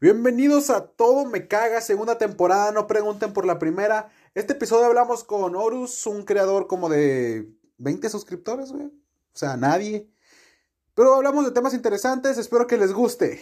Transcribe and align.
Bienvenidos 0.00 0.70
a 0.70 0.86
Todo 0.86 1.26
Me 1.26 1.46
Caga, 1.46 1.80
segunda 1.80 2.16
temporada, 2.18 2.72
no 2.72 2.86
pregunten 2.86 3.32
por 3.32 3.44
la 3.44 3.58
primera. 3.58 4.10
Este 4.34 4.54
episodio 4.54 4.86
hablamos 4.86 5.24
con 5.24 5.54
Horus, 5.54 6.06
un 6.06 6.24
creador 6.24 6.66
como 6.66 6.88
de 6.88 7.48
20 7.78 8.08
suscriptores, 8.08 8.72
güey. 8.72 8.86
O 8.86 9.36
sea, 9.36 9.56
nadie. 9.56 10.08
Pero 10.94 11.14
hablamos 11.14 11.44
de 11.44 11.52
temas 11.52 11.74
interesantes, 11.74 12.38
espero 12.38 12.66
que 12.66 12.76
les 12.76 12.92
guste. 12.92 13.40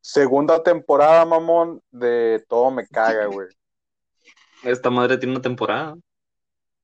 Segunda 0.00 0.62
temporada, 0.62 1.24
mamón, 1.24 1.82
de 1.90 2.44
Todo 2.48 2.70
Me 2.70 2.86
Caga, 2.86 3.26
güey. 3.32 3.48
Esta 4.62 4.88
madre 4.88 5.18
tiene 5.18 5.32
una 5.32 5.42
temporada. 5.42 5.96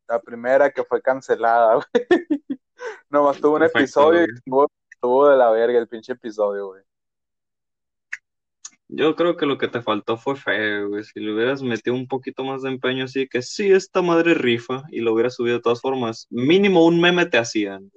La 0.08 0.20
primera 0.20 0.70
que 0.70 0.82
fue 0.82 1.00
cancelada, 1.00 1.74
güey. 1.92 2.39
Nomás 3.10 3.40
tuvo 3.40 3.54
un 3.56 3.60
Perfecto, 3.60 3.80
episodio 3.80 4.20
y 4.22 4.24
estuvo, 4.34 4.70
estuvo 4.90 5.28
de 5.28 5.36
la 5.36 5.50
verga 5.50 5.78
el 5.78 5.88
pinche 5.88 6.12
episodio, 6.12 6.68
güey. 6.68 6.82
Yo 8.88 9.14
creo 9.14 9.36
que 9.36 9.46
lo 9.46 9.56
que 9.56 9.68
te 9.68 9.82
faltó 9.82 10.16
fue 10.16 10.34
fe, 10.36 10.84
güey. 10.84 11.04
Si 11.04 11.20
le 11.20 11.32
hubieras 11.32 11.62
metido 11.62 11.94
un 11.94 12.08
poquito 12.08 12.42
más 12.44 12.62
de 12.62 12.70
empeño 12.70 13.04
así, 13.04 13.28
que 13.28 13.40
sí, 13.42 13.70
esta 13.70 14.02
madre 14.02 14.34
rifa, 14.34 14.82
y 14.90 15.00
lo 15.00 15.12
hubieras 15.14 15.34
subido 15.36 15.56
de 15.56 15.62
todas 15.62 15.80
formas, 15.80 16.26
mínimo 16.30 16.84
un 16.84 17.00
meme 17.00 17.26
te 17.26 17.38
hacían. 17.38 17.90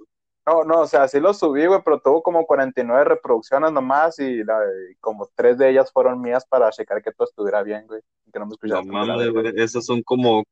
No, 0.46 0.64
no, 0.66 0.82
o 0.82 0.88
sea, 0.88 1.08
sí 1.08 1.20
lo 1.22 1.34
subí, 1.34 1.66
güey, 1.66 1.80
pero 1.86 2.00
tuvo 2.02 2.22
como 2.22 2.46
49 2.46 3.06
reproducciones 3.06 3.72
nomás 3.72 4.20
y, 4.20 4.44
la- 4.44 4.60
y 4.92 4.96
como 4.96 5.30
tres 5.36 5.58
de 5.58 5.70
ellas 5.70 5.90
fueron 5.92 6.20
mías 6.22 6.46
para 6.46 6.70
checar 6.70 7.02
que 7.02 7.14
todo 7.14 7.28
estuviera 7.28 7.64
bien, 7.64 7.88
güey. 7.88 8.02
Que 8.32 8.40
no 8.40 8.48
me 8.48 8.56
No 8.62 8.84
mames, 8.84 9.18
verga. 9.34 9.52
güey. 9.52 9.54
Esas 9.64 9.86
son 9.86 10.04
como 10.04 10.44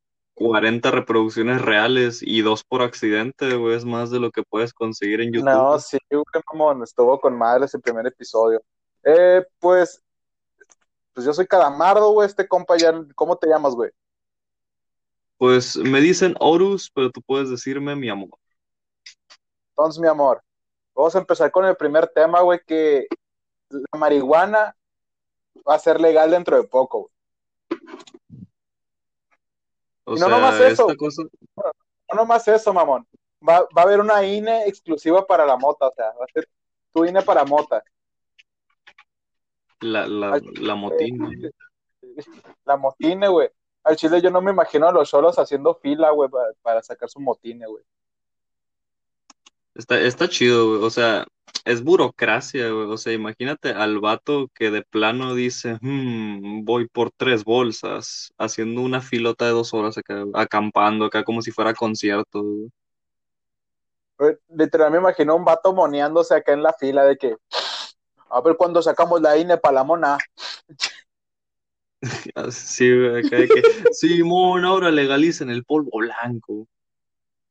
40 0.41 0.91
reproducciones 0.91 1.61
reales 1.61 2.21
y 2.21 2.41
dos 2.41 2.63
por 2.63 2.81
accidente, 2.81 3.55
güey. 3.55 3.75
Es 3.75 3.85
más 3.85 4.09
de 4.09 4.19
lo 4.19 4.31
que 4.31 4.43
puedes 4.43 4.73
conseguir 4.73 5.21
en 5.21 5.31
YouTube. 5.31 5.49
No, 5.49 5.79
sí, 5.79 5.97
güey, 6.09 6.23
mamón, 6.51 6.83
estuvo 6.83 7.19
con 7.19 7.37
madre 7.37 7.65
ese 7.65 7.79
primer 7.79 8.07
episodio. 8.07 8.61
Eh, 9.03 9.45
pues, 9.59 10.03
pues 11.13 11.25
yo 11.25 11.33
soy 11.33 11.47
Calamardo, 11.47 12.11
güey, 12.11 12.27
este 12.27 12.47
compa 12.47 12.77
ya, 12.77 12.93
¿cómo 13.15 13.35
te 13.37 13.47
llamas, 13.47 13.73
güey? 13.73 13.91
Pues 15.37 15.77
me 15.77 16.01
dicen 16.01 16.35
Horus, 16.39 16.91
pero 16.93 17.09
tú 17.11 17.21
puedes 17.21 17.49
decirme 17.49 17.95
mi 17.95 18.09
amor. 18.09 18.29
Entonces, 19.69 19.99
mi 20.01 20.07
amor, 20.07 20.41
vamos 20.93 21.15
a 21.15 21.19
empezar 21.19 21.51
con 21.51 21.65
el 21.65 21.75
primer 21.75 22.07
tema, 22.07 22.41
güey, 22.41 22.59
que 22.65 23.07
la 23.69 23.99
marihuana 23.99 24.75
va 25.67 25.75
a 25.75 25.79
ser 25.79 25.99
legal 25.99 26.29
dentro 26.31 26.57
de 26.57 26.67
poco, 26.67 26.99
güey. 26.99 27.11
O 30.03 30.11
no 30.11 30.17
sea, 30.17 30.27
nomás 30.29 30.59
eso. 30.59 30.83
esta 30.89 30.95
cosa, 30.95 31.23
No 31.55 32.15
nomás 32.15 32.47
eso, 32.47 32.73
mamón. 32.73 33.07
Va, 33.47 33.61
va 33.75 33.81
a 33.81 33.81
haber 33.81 33.99
una 33.99 34.23
INE 34.23 34.67
exclusiva 34.67 35.25
para 35.25 35.45
la 35.45 35.57
mota, 35.57 35.87
o 35.87 35.93
sea, 35.95 36.05
va 36.19 36.25
a 36.25 36.33
ser 36.33 36.47
tu 36.93 37.05
INE 37.05 37.21
para 37.21 37.43
mota. 37.45 37.83
la, 39.79 40.07
la, 40.07 40.33
Al- 40.33 40.43
la 40.59 40.75
motina. 40.75 41.29
La 42.65 42.77
motine, 42.77 43.27
güey. 43.29 43.49
Al 43.83 43.95
chile 43.95 44.21
yo 44.21 44.29
no 44.29 44.41
me 44.41 44.51
imagino 44.51 44.87
a 44.87 44.91
los 44.91 45.09
cholos 45.09 45.39
haciendo 45.39 45.73
fila, 45.75 46.11
güey, 46.11 46.29
para, 46.29 46.51
para 46.61 46.83
sacar 46.83 47.09
su 47.09 47.19
motine, 47.19 47.65
güey. 47.65 47.83
Está, 49.73 49.99
está 49.99 50.27
chido, 50.27 50.67
güey. 50.69 50.83
O 50.83 50.89
sea, 50.89 51.25
es 51.65 51.83
burocracia, 51.83 52.69
güey. 52.69 52.85
O 52.87 52.97
sea, 52.97 53.13
imagínate 53.13 53.69
al 53.71 53.99
vato 53.99 54.49
que 54.53 54.71
de 54.71 54.81
plano 54.83 55.35
dice, 55.35 55.77
"Hmm, 55.81 56.63
voy 56.63 56.87
por 56.87 57.11
tres 57.11 57.43
bolsas, 57.43 58.33
haciendo 58.37 58.81
una 58.81 59.01
filota 59.01 59.45
de 59.45 59.51
dos 59.51 59.73
horas 59.73 59.97
acá, 59.97 60.23
acampando 60.33 61.05
acá 61.05 61.23
como 61.23 61.41
si 61.41 61.51
fuera 61.51 61.73
concierto, 61.73 62.41
güey. 62.41 62.71
Güey, 64.17 64.37
Literal 64.49 64.91
me 64.91 64.97
imagino 64.99 65.35
un 65.35 65.45
vato 65.45 65.73
moneándose 65.73 66.35
acá 66.35 66.53
en 66.53 66.63
la 66.63 66.73
fila 66.73 67.03
de 67.05 67.17
que, 67.17 67.37
a 68.29 68.41
ver 68.41 68.55
cuándo 68.55 68.81
sacamos 68.81 69.19
la 69.21 69.37
INE 69.37 69.57
para 69.57 69.75
la 69.75 69.83
mona. 69.83 70.17
Así, 72.35 72.95
güey, 72.95 73.25
acá 73.25 73.37
de 73.37 73.47
que, 73.47 73.61
Simón, 73.91 74.65
ahora 74.65 74.91
legalicen 74.91 75.49
el 75.49 75.63
polvo 75.63 75.99
blanco. 75.99 76.67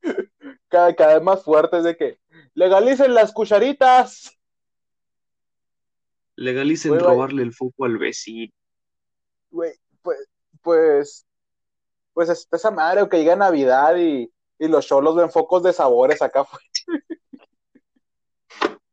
Cada, 0.69 0.95
cada 0.95 1.15
vez 1.15 1.23
más 1.23 1.43
fuertes 1.43 1.83
de 1.83 1.97
que, 1.97 2.20
legalicen 2.53 3.13
las 3.13 3.31
cucharitas. 3.31 4.37
Legalicen 6.35 6.99
robarle 6.99 7.43
el 7.43 7.53
foco 7.53 7.85
al 7.85 7.97
vecino. 7.97 8.51
Güey, 9.51 9.73
pues, 10.01 10.27
pues, 10.61 11.25
pues 12.13 12.47
esa 12.51 12.71
madre, 12.71 13.01
o 13.01 13.09
que 13.09 13.17
llega 13.17 13.35
Navidad 13.35 13.95
y, 13.97 14.31
y 14.57 14.67
los 14.67 14.87
cholos 14.87 15.15
ven 15.15 15.31
focos 15.31 15.63
de 15.63 15.73
sabores 15.73 16.21
acá. 16.21 16.45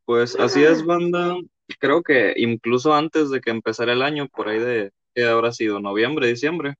Pues 0.04 0.36
así 0.36 0.64
es, 0.64 0.84
banda. 0.84 1.36
Creo 1.78 2.02
que 2.02 2.32
incluso 2.36 2.94
antes 2.94 3.28
de 3.30 3.42
que 3.42 3.50
empezara 3.50 3.92
el 3.92 4.00
año, 4.00 4.26
por 4.28 4.48
ahí 4.48 4.58
de, 4.58 4.90
¿qué 5.14 5.26
habrá 5.26 5.52
sido? 5.52 5.80
Noviembre, 5.80 6.26
diciembre. 6.26 6.76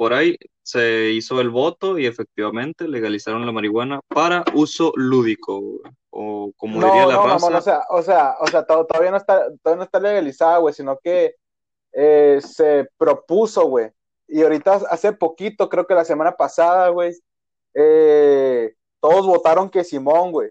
Por 0.00 0.14
ahí 0.14 0.38
se 0.62 1.10
hizo 1.10 1.42
el 1.42 1.50
voto 1.50 1.98
y 1.98 2.06
efectivamente 2.06 2.88
legalizaron 2.88 3.44
la 3.44 3.52
marihuana 3.52 4.00
para 4.08 4.42
uso 4.54 4.94
lúdico, 4.96 5.60
o 6.08 6.52
como 6.56 6.76
diría 6.82 7.02
No, 7.02 7.08
la 7.08 7.14
no, 7.16 7.22
raza, 7.26 7.34
mamón, 7.46 7.54
o 7.56 7.60
sea, 7.60 7.82
o 7.90 8.02
sea, 8.02 8.34
o 8.40 8.46
sea, 8.46 8.64
to- 8.64 8.86
todavía 8.86 9.10
no 9.10 9.18
está, 9.18 9.44
todavía 9.62 9.76
no 9.76 9.82
está 9.82 10.00
legalizada, 10.00 10.56
güey, 10.56 10.72
sino 10.72 10.96
que 11.04 11.34
eh, 11.92 12.40
se 12.42 12.88
propuso, 12.96 13.66
güey. 13.66 13.90
Y 14.26 14.40
ahorita 14.42 14.80
hace 14.88 15.12
poquito, 15.12 15.68
creo 15.68 15.86
que 15.86 15.94
la 15.94 16.06
semana 16.06 16.32
pasada, 16.34 16.88
güey, 16.88 17.12
eh, 17.74 18.72
todos 19.00 19.26
votaron 19.26 19.68
que 19.68 19.84
Simón, 19.84 20.32
güey. 20.32 20.48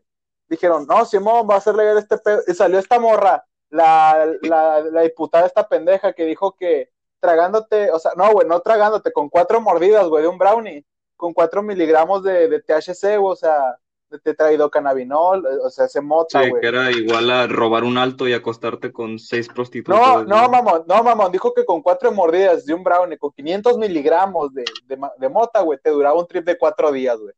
Dijeron, 0.47 0.85
no, 0.87 1.05
Simón, 1.05 1.47
va 1.49 1.55
a 1.55 1.61
ser 1.61 1.73
legal 1.73 1.97
este 1.97 2.19
pedo. 2.19 2.41
Y 2.47 2.53
salió 2.53 2.77
esta 2.77 2.99
morra, 2.99 3.43
la, 3.71 4.27
la, 4.43 4.81
la 4.81 5.01
diputada 5.01 5.47
esta 5.47 5.67
pendeja 5.67 6.13
que 6.13 6.25
dijo 6.25 6.55
que 6.55 6.91
tragándote, 7.19 7.91
o 7.91 7.99
sea, 7.99 8.11
no, 8.15 8.31
güey, 8.31 8.47
no 8.47 8.59
tragándote, 8.61 9.11
con 9.11 9.29
cuatro 9.29 9.61
mordidas, 9.61 10.07
güey, 10.07 10.23
de 10.23 10.29
un 10.29 10.37
brownie, 10.37 10.85
con 11.17 11.33
cuatro 11.33 11.61
miligramos 11.61 12.23
de, 12.23 12.47
de 12.47 12.61
THC, 12.61 13.17
güey, 13.17 13.33
o 13.33 13.35
sea, 13.35 13.75
de 14.09 14.17
tetraidocannabinol, 14.19 15.45
eh, 15.45 15.57
o 15.63 15.69
sea, 15.69 15.87
se 15.87 16.01
mota, 16.01 16.41
sí, 16.43 16.49
güey. 16.49 16.61
que 16.61 16.67
era 16.67 16.89
igual 16.91 17.29
a 17.29 17.45
robar 17.45 17.83
un 17.83 17.97
alto 17.97 18.27
y 18.27 18.33
acostarte 18.33 18.91
con 18.91 19.19
seis 19.19 19.47
prostitutas. 19.47 19.99
No, 20.01 20.23
no, 20.23 20.49
mamón, 20.49 20.83
no, 20.87 21.03
mamón, 21.03 21.31
dijo 21.31 21.53
que 21.53 21.63
con 21.65 21.81
cuatro 21.81 22.11
mordidas 22.11 22.65
de 22.65 22.73
un 22.73 22.83
brownie, 22.83 23.17
con 23.17 23.31
500 23.31 23.77
miligramos 23.77 24.51
de, 24.53 24.65
de, 24.85 24.97
de 25.17 25.29
mota, 25.29 25.61
güey, 25.61 25.77
te 25.83 25.91
duraba 25.91 26.17
un 26.19 26.25
trip 26.25 26.43
de 26.45 26.57
cuatro 26.57 26.91
días, 26.91 27.19
güey. 27.19 27.33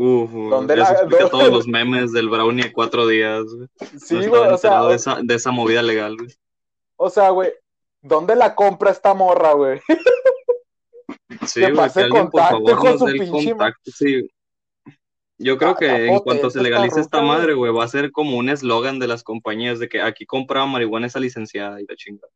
Uf, 0.00 0.30
¿Dónde 0.32 0.74
eso 0.74 0.82
la- 0.84 0.90
explica 0.90 1.24
dónde- 1.24 1.30
todos 1.30 1.48
los 1.52 1.66
memes 1.66 2.12
del 2.12 2.28
brownie 2.28 2.64
de 2.64 2.72
cuatro 2.72 3.06
días, 3.08 3.42
güey. 3.52 3.68
Sí, 4.00 4.14
no 4.14 4.28
güey, 4.28 4.54
estaba 4.54 4.82
o 4.84 4.88
sea, 4.90 4.94
esa, 5.14 5.18
de 5.22 5.34
esa 5.34 5.50
movida 5.50 5.82
legal, 5.82 6.16
güey. 6.16 6.30
o 6.96 7.10
sea, 7.10 7.30
güey, 7.30 7.52
¿dónde 8.08 8.34
la 8.34 8.54
compra 8.54 8.90
esta 8.90 9.14
morra, 9.14 9.52
güey? 9.52 9.80
Sí, 11.46 11.60
Que 11.60 11.66
güey, 11.66 11.76
pase 11.76 12.00
que 12.00 12.04
alguien 12.06 12.30
por 12.30 12.40
contacto, 12.40 12.56
favor 12.56 12.70
hijo 12.70 12.84
de 12.84 12.90
nos 12.90 13.00
su 13.00 13.06
pinche 13.06 13.50
contacto, 13.50 13.90
sí. 13.90 14.30
Yo 15.38 15.56
creo 15.56 15.76
que 15.76 16.06
en 16.06 16.18
cuanto 16.18 16.50
se 16.50 16.60
legalice 16.60 17.00
esta 17.00 17.22
madre, 17.22 17.54
güey, 17.54 17.72
va 17.72 17.84
a 17.84 17.88
ser 17.88 18.10
como 18.10 18.36
un 18.36 18.48
eslogan 18.48 18.98
de 18.98 19.06
las 19.06 19.22
compañías 19.22 19.78
de 19.78 19.88
que 19.88 20.02
aquí 20.02 20.26
compraba 20.26 20.66
marihuana 20.66 21.06
esa 21.06 21.20
licenciada 21.20 21.80
y 21.80 21.86
la 21.86 21.94
chingada. 21.94 22.32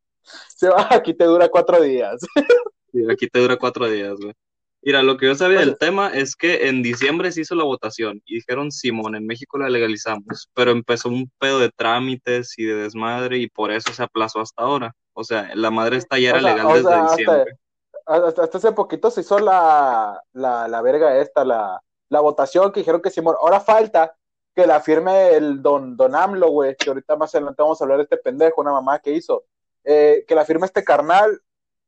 Se 0.55 0.69
va, 0.69 0.87
aquí 0.91 1.15
te 1.15 1.25
dura 1.25 1.49
cuatro 1.49 1.81
días. 1.81 2.21
Aquí 3.11 3.27
te 3.27 3.39
dura 3.41 3.57
cuatro 3.57 3.91
días, 3.91 4.19
güey. 4.21 4.35
Mira, 4.83 5.03
lo 5.03 5.17
que 5.17 5.25
yo 5.25 5.35
sabía 5.35 5.57
Pues- 5.57 5.67
del 5.69 5.79
tema 5.79 6.09
es 6.09 6.37
que 6.37 6.69
en 6.69 6.83
diciembre 6.83 7.33
se 7.33 7.41
hizo 7.41 7.55
la 7.55 7.65
votación 7.65 8.21
y 8.27 8.35
dijeron, 8.35 8.71
Simón, 8.71 9.15
en 9.15 9.25
México 9.25 9.57
la 9.57 9.71
legalizamos, 9.71 10.51
pero 10.53 10.73
empezó 10.73 11.09
un 11.09 11.31
pedo 11.39 11.59
de 11.59 11.71
trámites 11.71 12.53
y 12.59 12.65
de 12.65 12.75
desmadre 12.75 13.39
y 13.39 13.49
por 13.49 13.71
eso 13.73 13.95
se 13.95 14.03
aplazó 14.03 14.41
hasta 14.41 14.63
ahora. 14.63 14.93
O 15.15 15.25
sea, 15.25 15.51
la 15.55 15.71
madre 15.71 15.97
esta 15.99 16.19
ya 16.19 16.33
O 16.33 16.37
era 16.37 16.41
sea, 16.41 16.55
legal 16.55 16.69
desde 16.69 16.89
sea, 16.89 17.05
hasta, 17.05 17.17
diciembre. 17.17 17.59
hasta, 18.07 18.43
hasta 18.45 18.59
hace 18.59 18.73
poquito 18.73 19.11
se 19.11 19.21
hizo 19.21 19.39
la, 19.39 20.23
la, 20.33 20.69
la 20.69 20.83
verga 20.83 21.19
esta, 21.19 21.45
la, 21.45 21.83
la 22.09 22.21
votación 22.21 22.73
que 22.73 22.81
dijeron 22.81 23.01
que 23.03 23.11
Simón, 23.11 23.37
ahora 23.41 23.61
falta 23.61 24.17
que 24.55 24.67
la 24.67 24.81
firme 24.81 25.35
el 25.35 25.63
don, 25.63 25.97
don 25.97 26.15
AMLO, 26.15 26.51
güey, 26.51 26.77
que 26.77 26.91
ahorita 26.91 27.17
más 27.17 27.35
adelante 27.35 27.63
vamos 27.63 27.81
a 27.81 27.85
hablar 27.85 27.99
de 27.99 28.05
este 28.05 28.19
pendejo, 28.19 28.61
una 28.61 28.73
mamá 28.73 28.99
que 28.99 29.13
hizo, 29.13 29.45
eh, 29.85 30.25
que 30.29 30.35
la 30.35 30.45
firme 30.45 30.67
este 30.67 30.85
carnal 30.85 31.41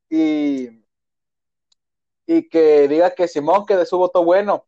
y, 0.09 0.83
y 2.25 2.49
que 2.49 2.87
diga 2.87 3.11
que 3.11 3.27
Simón 3.27 3.65
que 3.65 3.77
de 3.77 3.85
su 3.85 3.97
voto 3.97 4.23
bueno. 4.23 4.65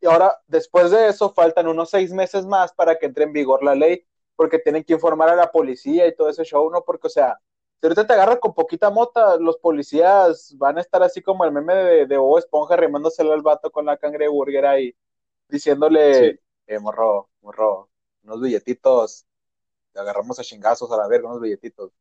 Y 0.00 0.06
ahora, 0.06 0.36
después 0.46 0.90
de 0.90 1.08
eso, 1.08 1.32
faltan 1.32 1.68
unos 1.68 1.90
seis 1.90 2.12
meses 2.12 2.44
más 2.44 2.72
para 2.72 2.98
que 2.98 3.06
entre 3.06 3.24
en 3.24 3.32
vigor 3.32 3.62
la 3.62 3.74
ley, 3.74 4.04
porque 4.36 4.58
tienen 4.58 4.84
que 4.84 4.92
informar 4.94 5.30
a 5.30 5.36
la 5.36 5.50
policía 5.50 6.06
y 6.06 6.14
todo 6.14 6.28
ese 6.28 6.44
show, 6.44 6.70
¿no? 6.70 6.82
Porque, 6.84 7.06
o 7.08 7.10
sea, 7.10 7.38
si 7.80 7.86
ahorita 7.86 8.06
te 8.06 8.12
agarran 8.14 8.38
con 8.38 8.54
poquita 8.54 8.90
mota, 8.90 9.36
los 9.38 9.58
policías 9.58 10.54
van 10.58 10.78
a 10.78 10.80
estar 10.80 11.02
así 11.02 11.22
como 11.22 11.44
el 11.44 11.52
meme 11.52 11.74
de, 11.74 12.06
de 12.06 12.16
Bob 12.18 12.38
Esponja 12.38 12.76
rimándosele 12.76 13.32
al 13.32 13.42
vato 13.42 13.70
con 13.70 13.86
la 13.86 13.96
cangreburger 13.96 14.66
ahí, 14.66 14.94
diciéndole, 15.48 16.32
Sí. 16.32 16.38
eh, 16.66 16.78
morro, 16.78 17.30
morro, 17.42 17.90
unos 18.24 18.40
billetitos, 18.40 19.26
te 19.92 20.00
agarramos 20.00 20.38
a 20.38 20.44
chingazos 20.44 20.90
a 20.92 20.96
la 20.98 21.08
verga, 21.08 21.28
unos 21.28 21.40
billetitos. 21.42 21.92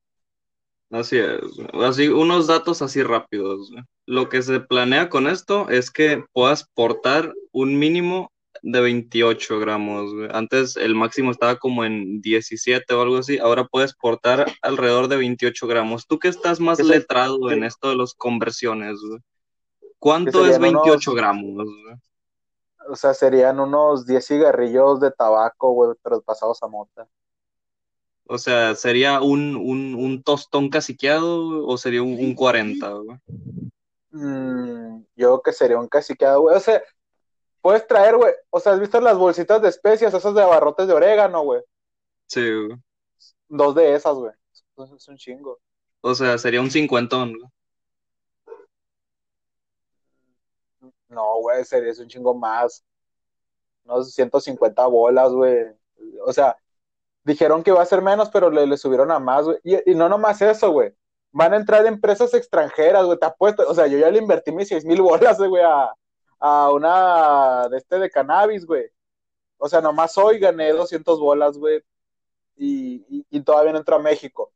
Así 0.92 1.18
es, 1.18 1.40
así 1.74 2.08
unos 2.08 2.48
datos 2.48 2.82
así 2.82 3.04
rápidos. 3.04 3.72
Lo 4.06 4.30
que 4.30 4.42
se 4.42 4.60
planea 4.60 5.10
con 5.10 5.28
esto 5.28 5.68
es 5.70 5.92
que 5.92 6.24
puedas 6.32 6.70
portar 6.74 7.34
un 7.52 7.78
mínimo 7.80 8.32
de 8.68 8.82
28 8.82 9.60
gramos, 9.60 10.12
güey. 10.14 10.28
Antes 10.32 10.76
el 10.76 10.96
máximo 10.96 11.30
estaba 11.30 11.56
como 11.58 11.86
en 11.86 12.20
17 12.20 12.92
o 12.96 13.02
algo 13.02 13.18
así. 13.18 13.38
Ahora 13.38 13.66
puedes 13.66 13.94
portar 13.94 14.48
alrededor 14.64 15.08
de 15.08 15.18
28 15.18 15.68
gramos. 15.68 16.08
Tú 16.08 16.18
que 16.18 16.30
estás 16.30 16.60
más 16.60 16.80
letrado 16.84 17.52
en 17.52 17.64
esto 17.64 17.90
de 17.90 17.96
las 17.96 18.16
conversiones, 18.16 19.00
güey. 19.08 19.20
¿Cuánto 20.00 20.46
es 20.48 20.54
serían 20.56 20.74
28 20.74 21.12
unos- 21.12 21.16
gramos? 21.22 21.68
O 22.90 22.96
sea, 22.96 23.14
serían 23.14 23.60
unos 23.60 24.06
10 24.08 24.26
cigarrillos 24.26 25.00
de 25.00 25.12
tabaco, 25.12 25.72
güey, 25.72 25.92
pero 26.04 26.22
pasados 26.22 26.62
a 26.64 26.68
mota. 26.68 27.08
O 28.28 28.40
sea, 28.40 28.74
¿sería 28.74 29.22
un, 29.22 29.56
un, 29.56 29.94
un 29.94 30.24
tostón 30.24 30.70
caciqueado 30.70 31.68
o 31.68 31.78
sería 31.78 32.02
un, 32.02 32.14
un 32.20 32.34
40, 32.34 32.90
güey? 32.94 33.18
Mm, 34.12 35.02
yo 35.16 35.28
creo 35.28 35.42
que 35.44 35.54
sería 35.54 35.78
un 35.78 35.88
caciqueado, 35.88 36.42
güey. 36.42 36.56
O 36.56 36.60
sea, 36.60 36.82
puedes 37.66 37.88
traer, 37.88 38.16
güey. 38.16 38.32
O 38.52 38.60
sea, 38.60 38.74
¿has 38.74 38.80
visto 38.80 39.02
las 39.02 39.18
bolsitas 39.18 39.60
de 39.60 39.70
especias, 39.70 40.14
esas 40.14 40.36
de 40.36 40.44
abarrotes 40.44 40.86
de 40.86 40.94
orégano, 40.94 41.42
güey? 41.42 41.64
Sí, 42.28 42.42
güey. 42.42 42.78
Dos 43.48 43.74
de 43.74 43.96
esas, 43.96 44.14
güey. 44.14 44.32
Es 44.78 45.08
un 45.08 45.18
chingo. 45.18 45.58
O 46.02 46.14
sea, 46.14 46.38
sería 46.38 46.62
un 46.62 46.70
cincuentón, 46.70 47.34
güey. 47.34 47.50
No, 51.10 51.40
güey, 51.40 51.66
sería 51.66 51.90
es 51.90 51.98
un 51.98 52.08
chingo 52.08 52.36
más. 52.36 52.86
Unos 53.84 54.14
150 54.14 54.86
bolas, 54.86 55.32
güey. 55.32 55.66
O 56.24 56.32
sea, 56.34 56.56
dijeron 57.24 57.64
que 57.64 57.72
iba 57.72 57.82
a 57.82 57.86
ser 57.88 58.04
menos, 58.04 58.30
pero 58.30 58.52
le, 58.52 58.68
le 58.68 58.78
subieron 58.78 59.10
a 59.10 59.18
más, 59.18 59.44
güey. 59.44 59.58
Y, 59.64 59.92
y 59.92 59.96
no 59.96 60.08
nomás 60.08 60.40
eso, 60.44 60.70
güey. 60.70 60.94
Van 61.32 61.54
a 61.54 61.58
entrar 61.58 61.84
empresas 61.88 62.32
extranjeras, 62.36 63.08
güey. 63.08 63.18
Te 63.18 63.26
apuesto. 63.26 63.68
O 63.68 63.74
sea, 63.74 63.88
yo 63.88 63.98
ya 63.98 64.12
le 64.12 64.20
invertí 64.20 64.52
mis 64.52 64.68
6 64.68 64.86
mil 64.86 65.02
bolas, 65.02 65.40
güey, 65.40 65.64
a, 65.64 65.92
a 66.48 66.72
una 66.72 67.68
de 67.70 67.78
este 67.78 67.98
de 67.98 68.10
cannabis, 68.12 68.68
güey. 68.68 68.86
O 69.58 69.68
sea, 69.68 69.82
nomás 69.82 70.16
hoy 70.16 70.38
gané 70.38 70.72
200 70.74 71.20
bolas, 71.20 71.58
güey. 71.58 71.82
Y, 72.56 73.04
y, 73.10 73.26
y 73.32 73.42
todavía 73.42 73.72
no 73.72 73.80
entra 73.80 73.96
a 73.96 74.00
México. 74.00 74.52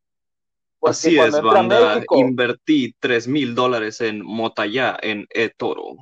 Porque 0.77 0.91
Así 0.91 1.19
es, 1.19 1.41
banda. 1.41 1.95
México- 1.95 2.15
Invertí 2.15 2.95
3 2.99 3.27
mil 3.27 3.55
dólares 3.55 4.01
en 4.01 4.23
Motayá, 4.23 4.97
en 5.01 5.25
eToro. 5.31 5.95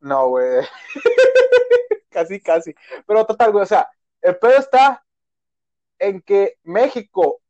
No, 0.00 0.28
güey. 0.28 0.62
casi, 2.10 2.38
casi. 2.40 2.74
Pero 3.06 3.24
total, 3.24 3.52
güey, 3.52 3.62
o 3.62 3.66
sea, 3.66 3.88
el 4.20 4.36
pedo 4.36 4.58
está 4.58 5.02
en 5.98 6.20
que 6.20 6.58
México 6.64 7.40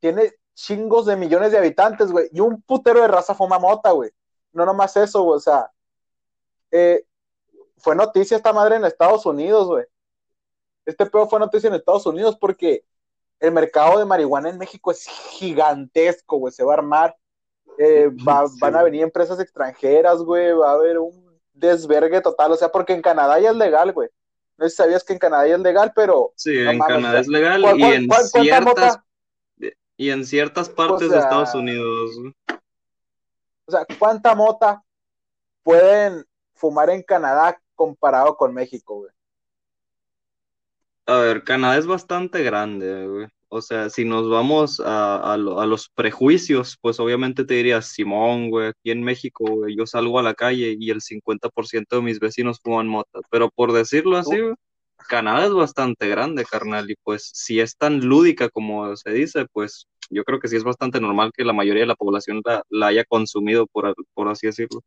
tiene 0.00 0.34
chingos 0.54 1.06
de 1.06 1.16
millones 1.16 1.52
de 1.52 1.58
habitantes, 1.58 2.12
güey, 2.12 2.28
y 2.30 2.40
un 2.40 2.60
putero 2.60 3.00
de 3.00 3.08
raza 3.08 3.34
fuma 3.34 3.58
mota, 3.58 3.90
güey. 3.92 4.10
No 4.52 4.66
nomás 4.66 4.94
eso, 4.98 5.22
güey, 5.22 5.38
o 5.38 5.40
sea, 5.40 5.70
eh, 6.70 7.04
fue 7.78 7.94
noticia 7.96 8.36
esta 8.36 8.52
madre 8.52 8.76
en 8.76 8.84
Estados 8.84 9.24
Unidos, 9.26 9.66
güey. 9.68 9.84
Este 10.86 11.06
pedo 11.06 11.28
fue 11.28 11.38
noticia 11.40 11.68
en 11.68 11.74
Estados 11.74 12.06
Unidos 12.06 12.36
porque 12.38 12.84
el 13.38 13.52
mercado 13.52 13.98
de 13.98 14.04
marihuana 14.04 14.50
en 14.50 14.58
México 14.58 14.90
es 14.90 15.06
gigantesco, 15.06 16.36
güey, 16.38 16.52
se 16.52 16.64
va 16.64 16.72
a 16.74 16.76
armar. 16.78 17.16
Eh, 17.78 18.08
va- 18.26 18.46
Sí. 18.48 18.58
Van 18.60 18.76
a 18.76 18.82
venir 18.82 19.02
empresas 19.02 19.40
extranjeras, 19.40 20.18
güey, 20.22 20.52
va 20.52 20.70
a 20.70 20.74
haber 20.74 20.98
un 20.98 21.40
desvergue 21.54 22.20
total, 22.20 22.52
o 22.52 22.56
sea, 22.56 22.70
porque 22.70 22.92
en 22.92 23.02
Canadá 23.02 23.38
ya 23.40 23.50
es 23.50 23.56
legal, 23.56 23.92
güey. 23.92 24.08
No 24.58 24.64
sé 24.66 24.70
si 24.70 24.76
sabías 24.76 25.02
que 25.04 25.14
en 25.14 25.18
Canadá 25.18 25.46
ya 25.48 25.54
es 25.54 25.60
legal, 25.60 25.92
pero 25.94 26.32
Sí, 26.36 26.54
No 26.64 26.70
en 26.72 26.78
mames, 26.78 26.94
Canadá 26.96 27.08
o 27.08 27.12
sea, 27.12 27.20
es 27.22 27.28
legal 27.28 27.62
¿cuál- 27.62 27.76
y 27.76 27.80
cuál- 27.80 27.92
en 27.94 28.08
cuál- 28.08 28.20
cuánta 28.30 28.40
ciertas 28.42 28.64
mota? 28.64 29.04
y 29.96 30.10
en 30.10 30.24
ciertas 30.26 30.68
partes 30.68 31.06
O 31.06 31.10
sea, 31.10 31.16
de 31.18 31.22
Estados 31.22 31.54
Unidos. 31.54 32.10
O 33.66 33.70
sea, 33.72 33.86
¿cuánta 33.98 34.34
mota 34.34 34.82
pueden 35.62 36.26
fumar 36.60 36.90
en 36.90 37.02
Canadá 37.02 37.60
comparado 37.74 38.36
con 38.36 38.54
México, 38.54 38.96
güey? 39.00 39.12
A 41.06 41.18
ver, 41.18 41.44
Canadá 41.44 41.78
es 41.78 41.86
bastante 41.86 42.42
grande, 42.44 43.06
güey. 43.08 43.26
O 43.48 43.60
sea, 43.62 43.90
si 43.90 44.04
nos 44.04 44.30
vamos 44.30 44.78
a, 44.80 45.34
a 45.34 45.36
lo- 45.36 45.60
a 45.60 45.66
los 45.66 45.88
prejuicios, 45.90 46.78
pues 46.80 47.00
obviamente 47.00 47.44
te 47.44 47.54
diría, 47.54 47.82
Simón, 47.82 48.50
güey, 48.50 48.68
aquí 48.68 48.92
en 48.92 49.02
México, 49.02 49.44
güey, 49.44 49.76
yo 49.76 49.86
salgo 49.86 50.20
a 50.20 50.22
la 50.22 50.34
calle 50.34 50.76
y 50.78 50.90
el 50.90 51.00
50% 51.00 51.96
de 51.96 52.02
mis 52.02 52.20
vecinos 52.20 52.60
fuman 52.62 52.86
mota. 52.88 53.20
Pero 53.30 53.50
por 53.50 53.72
decirlo 53.72 54.16
así, 54.18 54.40
Uh. 54.40 54.42
güey, 54.42 54.54
Canadá 55.08 55.46
es 55.46 55.52
bastante 55.52 56.08
grande, 56.08 56.44
carnal, 56.44 56.90
y 56.90 56.94
pues 57.02 57.30
si 57.34 57.58
es 57.60 57.76
tan 57.76 58.00
lúdica 58.00 58.48
como 58.50 58.94
se 58.96 59.10
dice, 59.12 59.46
pues 59.52 59.88
yo 60.10 60.22
creo 60.24 60.38
que 60.40 60.48
sí 60.48 60.56
es 60.56 60.64
bastante 60.64 61.00
normal 61.00 61.32
que 61.36 61.44
la 61.44 61.52
mayoría 61.54 61.82
de 61.82 61.86
la 61.88 61.96
población 61.96 62.42
la, 62.44 62.62
la 62.70 62.88
haya 62.88 63.04
consumido, 63.04 63.66
por, 63.66 63.94
por 64.14 64.28
así 64.28 64.46
decirlo. 64.48 64.82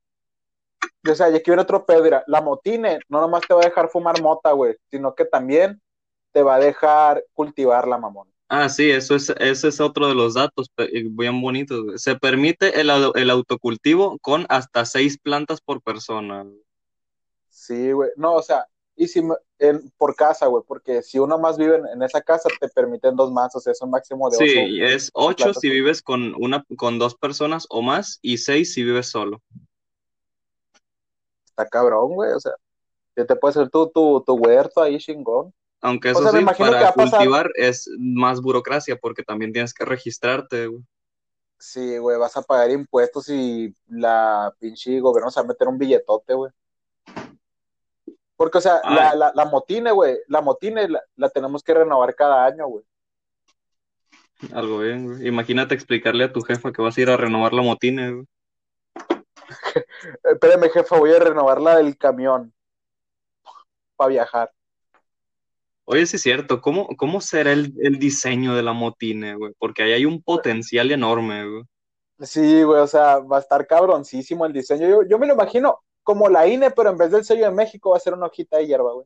O 1.09 1.15
sea, 1.15 1.29
y 1.29 1.35
aquí 1.35 1.51
viene 1.51 1.61
otro 1.63 1.85
pedo, 1.85 2.01
mira, 2.03 2.23
la 2.27 2.41
motine 2.41 2.99
no 3.09 3.19
nomás 3.21 3.43
te 3.47 3.53
va 3.53 3.61
a 3.61 3.65
dejar 3.65 3.89
fumar 3.89 4.21
mota, 4.21 4.51
güey, 4.53 4.75
sino 4.89 5.13
que 5.15 5.25
también 5.25 5.81
te 6.31 6.41
va 6.43 6.55
a 6.55 6.59
dejar 6.59 7.23
cultivarla, 7.33 7.97
mamón. 7.97 8.27
Ah, 8.49 8.69
sí, 8.69 8.89
eso 8.89 9.15
es, 9.15 9.29
ese 9.39 9.67
es 9.69 9.81
otro 9.81 10.07
de 10.07 10.15
los 10.15 10.35
datos 10.35 10.67
eh, 10.77 11.03
bien 11.09 11.41
bonitos. 11.41 11.83
güey. 11.83 11.97
Se 11.97 12.15
permite 12.15 12.79
el, 12.79 12.89
el 13.15 13.29
autocultivo 13.29 14.17
con 14.19 14.45
hasta 14.49 14.85
seis 14.85 15.17
plantas 15.17 15.59
por 15.61 15.81
persona. 15.81 16.43
güey. 16.43 16.61
Sí, 17.49 17.91
güey. 17.91 18.11
No, 18.15 18.35
o 18.35 18.41
sea, 18.43 18.67
y 18.95 19.07
si 19.07 19.21
en- 19.59 19.91
por 19.97 20.15
casa, 20.15 20.47
güey, 20.47 20.63
porque 20.67 21.01
si 21.01 21.19
uno 21.19 21.37
más 21.39 21.57
vive 21.57 21.77
en, 21.77 21.87
en 21.87 22.03
esa 22.03 22.21
casa, 22.21 22.49
te 22.59 22.69
permiten 22.69 23.15
dos 23.15 23.31
más, 23.31 23.55
o 23.55 23.59
sea, 23.59 23.71
es 23.71 23.81
un 23.81 23.89
máximo 23.89 24.29
de 24.29 24.37
Sí, 24.37 24.43
ocho. 24.81 24.85
es 24.85 25.09
ocho 25.13 25.53
si 25.53 25.69
vives 25.69 26.01
con 26.01 26.35
una, 26.37 26.63
con 26.77 26.99
dos 26.99 27.15
personas 27.15 27.65
o 27.69 27.81
más 27.81 28.19
y 28.21 28.37
seis 28.37 28.73
si 28.73 28.83
vives 28.83 29.07
solo. 29.07 29.41
Está 31.53 31.67
cabrón, 31.67 32.13
güey, 32.15 32.31
o 32.31 32.39
sea, 32.39 32.53
que 33.15 33.23
te 33.25 33.35
puedes 33.35 33.55
hacer 33.57 33.69
tu, 33.69 33.87
tu, 33.89 34.23
tu 34.25 34.33
huerto 34.33 34.81
ahí, 34.81 34.97
chingón. 34.97 35.53
Aunque 35.81 36.09
O 36.09 36.11
eso 36.13 36.23
sea, 36.23 36.31
me 36.31 36.39
sí, 36.39 36.45
que 36.57 36.63
para 36.63 36.93
pasar- 36.93 37.09
cultivar 37.19 37.51
es 37.55 37.87
más 37.99 38.41
burocracia 38.41 38.95
porque 38.95 39.21
también 39.21 39.53
tienes 39.53 39.73
que 39.73 39.85
registrarte. 39.85 40.67
güey. 40.67 40.81
Sí, 41.59 41.97
güey, 41.97 42.17
vas 42.17 42.35
a 42.35 42.41
pagar 42.41 42.71
impuestos 42.71 43.29
y 43.29 43.73
la 43.87 44.53
pinche 44.59 44.99
gobierno 44.99 45.29
se 45.29 45.39
va 45.39 45.45
a 45.45 45.47
meter 45.47 45.67
un 45.67 45.77
billetote, 45.77 46.33
güey. 46.33 46.51
Porque, 48.35 48.57
o 48.57 48.61
sea, 48.61 48.81
Ay. 48.83 48.95
la, 48.95 49.15
la, 49.15 49.31
la 49.35 49.45
motine, 49.45 49.91
güey, 49.91 50.17
la 50.27 50.41
motine 50.41 50.87
la, 50.87 51.01
la 51.15 51.29
tenemos 51.29 51.61
que 51.61 51.73
renovar 51.73 52.15
cada 52.15 52.45
año, 52.45 52.67
güey. 52.67 52.83
Algo 54.53 54.79
bien, 54.79 55.05
güey. 55.05 55.27
Imagínate 55.27 55.75
explicarle 55.75 56.23
a 56.25 56.33
tu 56.33 56.41
jefa 56.41 56.71
que 56.73 56.81
vas 56.81 56.97
a 56.97 57.01
ir 57.01 57.09
a 57.09 57.17
renovar 57.17 57.53
la 57.53 57.61
motina, 57.61 58.09
güey. 58.09 58.25
Espérame, 60.23 60.69
jefa, 60.69 60.97
voy 60.97 61.11
a 61.13 61.19
renovar 61.19 61.61
la 61.61 61.77
del 61.77 61.97
camión 61.97 62.53
para 63.95 64.09
viajar. 64.09 64.51
Oye, 65.85 66.05
sí 66.05 66.15
es 66.15 66.21
cierto, 66.21 66.61
¿cómo, 66.61 66.87
cómo 66.97 67.19
será 67.19 67.51
el, 67.51 67.73
el 67.81 67.99
diseño 67.99 68.55
de 68.55 68.63
la 68.63 68.71
motina, 68.73 69.35
güey? 69.35 69.53
Porque 69.57 69.83
ahí 69.83 69.91
hay 69.91 70.05
un 70.05 70.21
potencial 70.21 70.91
enorme, 70.91 71.49
güey. 71.49 71.63
Sí, 72.21 72.63
güey, 72.63 72.79
o 72.79 72.87
sea, 72.87 73.19
va 73.19 73.37
a 73.37 73.41
estar 73.41 73.67
cabroncísimo 73.67 74.45
el 74.45 74.53
diseño. 74.53 74.87
Yo, 74.87 75.03
yo 75.03 75.19
me 75.19 75.27
lo 75.27 75.33
imagino 75.33 75.79
como 76.03 76.29
la 76.29 76.47
INE, 76.47 76.71
pero 76.71 76.89
en 76.89 76.97
vez 76.97 77.11
del 77.11 77.25
sello 77.25 77.45
de 77.45 77.51
México 77.51 77.91
va 77.91 77.97
a 77.97 77.99
ser 77.99 78.13
una 78.13 78.27
hojita 78.27 78.57
de 78.57 78.67
hierba, 78.67 78.93
güey. 78.93 79.05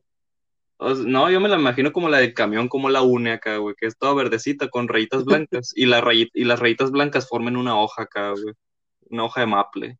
O 0.76 0.94
sea, 0.94 1.04
no, 1.04 1.28
yo 1.28 1.40
me 1.40 1.48
la 1.48 1.56
imagino 1.56 1.92
como 1.92 2.08
la 2.08 2.18
del 2.18 2.34
camión, 2.34 2.68
como 2.68 2.88
la 2.88 3.02
une 3.02 3.32
acá, 3.32 3.56
güey, 3.56 3.74
que 3.76 3.86
es 3.86 3.98
toda 3.98 4.14
verdecita 4.14 4.68
con 4.68 4.86
rayitas 4.86 5.24
blancas 5.24 5.72
y, 5.74 5.86
la 5.86 6.00
rayi- 6.00 6.30
y 6.32 6.44
las 6.44 6.60
rayitas 6.60 6.92
blancas 6.92 7.28
formen 7.28 7.56
una 7.56 7.80
hoja 7.80 8.02
acá, 8.02 8.30
güey. 8.30 8.54
Una 9.10 9.24
hoja 9.24 9.40
de 9.40 9.46
maple. 9.48 9.98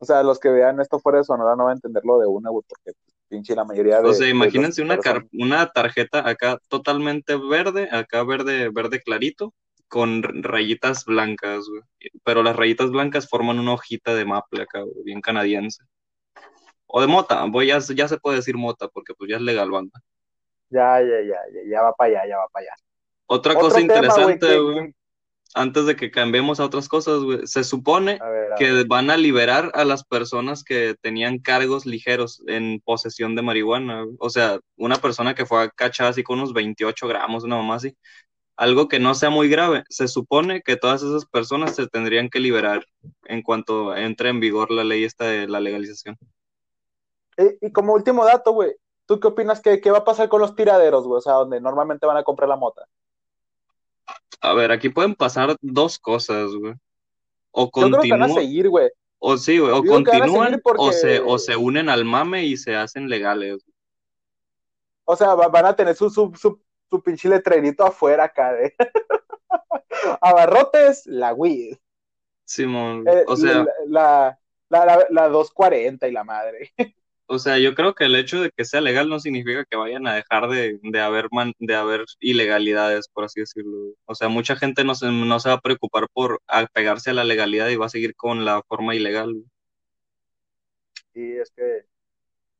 O 0.00 0.04
sea, 0.06 0.22
los 0.22 0.38
que 0.40 0.48
vean 0.48 0.80
esto 0.80 0.98
fuera 0.98 1.18
de 1.18 1.24
Sonora 1.24 1.54
no 1.56 1.64
van 1.64 1.72
a 1.72 1.74
entenderlo 1.74 2.18
de 2.18 2.26
una, 2.26 2.48
güey, 2.50 2.64
porque 2.66 2.98
pinche 3.28 3.54
la 3.54 3.64
mayoría 3.64 4.00
de. 4.00 4.08
O 4.08 4.14
sea, 4.14 4.28
imagínense 4.28 4.82
una, 4.82 4.98
car- 4.98 5.26
una 5.32 5.70
tarjeta 5.70 6.26
acá 6.26 6.58
totalmente 6.68 7.36
verde, 7.36 7.88
acá 7.92 8.24
verde, 8.24 8.70
verde 8.70 9.02
clarito, 9.02 9.52
con 9.88 10.22
rayitas 10.42 11.04
blancas, 11.04 11.68
güey. 11.68 11.82
Pero 12.24 12.42
las 12.42 12.56
rayitas 12.56 12.90
blancas 12.90 13.28
forman 13.28 13.58
una 13.58 13.74
hojita 13.74 14.14
de 14.14 14.24
maple 14.24 14.62
acá, 14.62 14.80
güey, 14.80 15.04
bien 15.04 15.20
canadiense. 15.20 15.84
O 16.86 17.00
de 17.00 17.06
mota, 17.06 17.44
voy, 17.44 17.66
ya, 17.68 17.78
ya 17.78 18.08
se 18.08 18.18
puede 18.18 18.36
decir 18.36 18.56
mota, 18.56 18.88
porque 18.88 19.14
pues 19.14 19.30
ya 19.30 19.36
es 19.36 19.42
legal, 19.42 19.70
banda. 19.70 20.00
Ya, 20.70 21.00
ya, 21.00 21.20
ya, 21.20 21.38
ya, 21.52 21.60
ya 21.68 21.82
va 21.82 21.92
para 21.92 22.10
allá, 22.20 22.28
ya 22.28 22.38
va 22.38 22.48
para 22.48 22.64
allá. 22.64 22.74
Otra 23.26 23.52
Otro 23.52 23.66
cosa 23.66 23.76
tema, 23.76 23.82
interesante, 23.82 24.58
güey, 24.58 24.94
antes 25.54 25.86
de 25.86 25.96
que 25.96 26.10
cambiemos 26.10 26.60
a 26.60 26.64
otras 26.64 26.88
cosas, 26.88 27.20
güey, 27.22 27.46
se 27.46 27.64
supone 27.64 28.18
A 28.20 28.28
ver, 28.28 28.52
a 28.52 28.56
ver. 28.56 28.58
que 28.58 28.84
van 28.84 29.10
a 29.10 29.16
liberar 29.16 29.70
a 29.74 29.84
las 29.84 30.04
personas 30.04 30.62
que 30.62 30.94
tenían 31.00 31.38
cargos 31.38 31.86
ligeros 31.86 32.42
en 32.46 32.80
posesión 32.80 33.34
de 33.34 33.42
marihuana. 33.42 34.02
güey. 34.02 34.16
O 34.20 34.30
sea, 34.30 34.60
una 34.76 34.96
persona 34.96 35.34
que 35.34 35.46
fue 35.46 35.70
cachada 35.72 36.10
así 36.10 36.22
con 36.22 36.38
unos 36.38 36.52
28 36.52 37.08
gramos, 37.08 37.44
una 37.44 37.56
mamá 37.56 37.76
así. 37.76 37.96
Algo 38.56 38.88
que 38.88 39.00
no 39.00 39.14
sea 39.14 39.30
muy 39.30 39.48
grave. 39.48 39.84
Se 39.88 40.06
supone 40.06 40.62
que 40.62 40.76
todas 40.76 41.02
esas 41.02 41.24
personas 41.24 41.74
se 41.74 41.86
tendrían 41.88 42.28
que 42.28 42.40
liberar 42.40 42.84
en 43.24 43.42
cuanto 43.42 43.96
entre 43.96 44.28
en 44.28 44.38
vigor 44.38 44.70
la 44.70 44.84
ley 44.84 45.04
esta 45.04 45.24
de 45.24 45.48
la 45.48 45.60
legalización. 45.60 46.18
Y 47.60 47.72
como 47.72 47.94
último 47.94 48.24
dato, 48.24 48.52
güey, 48.52 48.74
¿tú 49.06 49.18
qué 49.18 49.28
opinas 49.28 49.60
que, 49.60 49.80
qué 49.80 49.90
va 49.90 49.98
a 49.98 50.04
pasar 50.04 50.28
con 50.28 50.40
los 50.42 50.54
tiraderos, 50.54 51.06
güey? 51.06 51.18
O 51.18 51.22
sea, 51.22 51.32
donde 51.34 51.60
normalmente 51.60 52.06
van 52.06 52.18
a 52.18 52.22
comprar 52.22 52.48
la 52.48 52.56
mota. 52.56 52.86
A 54.40 54.54
ver, 54.54 54.72
aquí 54.72 54.88
pueden 54.88 55.14
pasar 55.14 55.56
dos 55.60 55.98
cosas, 55.98 56.50
güey. 56.52 56.74
O 57.50 57.64
Yo 57.66 57.70
creo 57.70 58.00
que 58.02 58.10
van 58.10 58.22
a 58.22 58.26
continúa, 58.26 58.42
seguir, 58.42 58.68
güey. 58.68 58.88
O 59.18 59.36
sí, 59.36 59.58
güey, 59.58 59.72
o 59.72 59.84
continúan 59.84 60.60
porque- 60.62 60.78
o, 60.82 60.92
se, 60.92 61.20
o 61.20 61.38
se 61.38 61.56
unen 61.56 61.88
al 61.90 62.04
mame 62.04 62.44
y 62.44 62.56
se 62.56 62.74
hacen 62.76 63.08
legales. 63.08 63.62
O 65.04 65.14
sea, 65.16 65.34
va- 65.34 65.48
van 65.48 65.66
a 65.66 65.76
tener 65.76 65.94
su, 65.94 66.08
su, 66.08 66.32
su, 66.36 66.60
su 66.88 67.02
pinche 67.02 67.28
letrerito 67.28 67.84
afuera 67.84 68.24
acá 68.24 68.52
de 68.52 68.74
abarrotes, 70.20 71.06
la 71.06 71.32
Wii. 71.34 71.78
Simón, 72.44 73.04
Eh, 73.06 73.24
o 73.26 73.36
sea, 73.36 73.64
la, 73.86 74.38
la, 74.68 74.84
la, 74.86 75.06
la 75.10 75.28
240 75.28 76.08
y 76.08 76.12
la 76.12 76.24
madre. 76.24 76.72
o 77.30 77.38
sea, 77.38 77.58
yo 77.58 77.74
creo 77.74 77.94
que 77.94 78.04
el 78.06 78.16
hecho 78.16 78.42
de 78.42 78.50
que 78.56 78.64
sea 78.64 78.80
legal 78.82 79.08
no 79.08 79.20
significa 79.20 79.64
que 79.66 79.76
vayan 79.76 80.06
a 80.06 80.14
dejar 80.16 80.48
de, 80.50 80.78
de 80.82 81.00
haber 81.00 81.28
man- 81.32 81.54
de 81.58 81.74
haber 81.76 82.04
ilegalidades, 82.20 83.08
por 83.08 83.24
así 83.24 83.40
decirlo. 83.40 83.94
O 84.06 84.14
sea, 84.16 84.28
mucha 84.28 84.56
gente 84.56 84.84
no 84.84 84.94
se, 84.96 85.10
no 85.10 85.40
se 85.40 85.50
va 85.50 85.56
a 85.56 85.60
preocupar 85.60 86.08
por 86.12 86.40
apegarse 86.48 87.10
a 87.10 87.14
la 87.14 87.24
legalidad 87.24 87.68
y 87.68 87.76
va 87.76 87.86
a 87.86 87.90
seguir 87.90 88.16
con 88.16 88.44
la 88.44 88.62
forma 88.68 88.94
ilegal. 88.96 89.34
Y 91.14 91.38
es 91.38 91.50
que, 91.52 91.86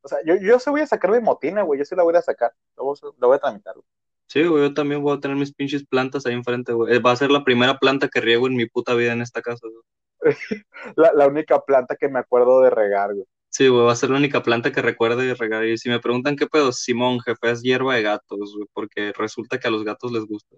o 0.02 0.08
sea, 0.08 0.18
yo, 0.26 0.36
yo 0.36 0.58
se 0.60 0.70
voy 0.70 0.82
a 0.82 0.86
sacar 0.88 1.10
mi 1.12 1.20
motina, 1.20 1.62
güey. 1.62 1.78
Yo 1.80 1.86
sí 1.86 1.96
la 1.96 2.04
voy 2.04 2.16
a 2.16 2.22
sacar. 2.22 2.52
Lo 2.76 2.84
voy 2.84 2.96
voy 3.20 3.36
a 3.36 3.40
tramitar, 3.40 3.74
güey. 3.76 3.86
Sí, 4.28 4.44
güey, 4.46 4.62
yo 4.64 4.74
también 4.74 5.02
voy 5.02 5.16
a 5.16 5.20
tener 5.20 5.36
mis 5.36 5.52
pinches 5.54 5.84
plantas 5.86 6.24
ahí 6.26 6.32
enfrente, 6.34 6.72
güey. 6.72 6.98
Va 7.00 7.12
a 7.12 7.16
ser 7.16 7.30
la 7.30 7.44
primera 7.44 7.78
planta 7.78 8.08
que 8.08 8.20
riego 8.22 8.46
en 8.46 8.56
mi 8.56 8.66
puta 8.66 8.94
vida 8.94 9.12
en 9.12 9.20
esta 9.22 9.42
casa, 9.42 9.66
güey. 9.68 9.82
La, 10.96 11.12
la 11.14 11.26
única 11.28 11.60
planta 11.60 11.96
que 11.96 12.08
me 12.08 12.18
acuerdo 12.20 12.60
de 12.62 12.70
regar, 12.70 13.14
güey. 13.14 13.26
Sí, 13.50 13.66
güey, 13.68 13.84
va 13.84 13.92
a 13.92 13.96
ser 13.96 14.10
la 14.10 14.16
única 14.16 14.42
planta 14.42 14.70
que 14.70 14.80
recuerde 14.80 15.34
regar. 15.34 15.64
Y 15.66 15.76
si 15.76 15.88
me 15.88 15.98
preguntan 15.98 16.36
qué 16.36 16.46
pedo, 16.46 16.70
Simón, 16.72 17.20
jefe, 17.20 17.50
es 17.50 17.62
hierba 17.62 17.96
de 17.96 18.02
gatos, 18.02 18.54
güey, 18.54 18.66
porque 18.72 19.12
resulta 19.12 19.58
que 19.58 19.66
a 19.68 19.70
los 19.70 19.84
gatos 19.84 20.12
les 20.12 20.24
gusta. 20.24 20.56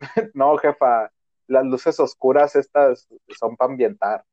No, 0.34 0.56
jefa, 0.56 1.10
las 1.46 1.64
luces 1.66 1.98
oscuras 2.00 2.56
estas 2.56 3.08
son 3.38 3.56
para 3.56 3.70
ambientar. 3.70 4.24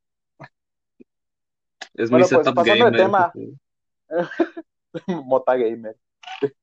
Es 1.93 2.09
Bueno, 2.09 2.25
mi 2.25 2.29
pues, 2.35 2.45
setup 2.45 2.55
pasando 2.55 2.85
de 2.91 2.91
gamer. 2.91 3.01
tema. 3.01 3.33
Mota 5.25 5.55
gamer. 5.55 5.95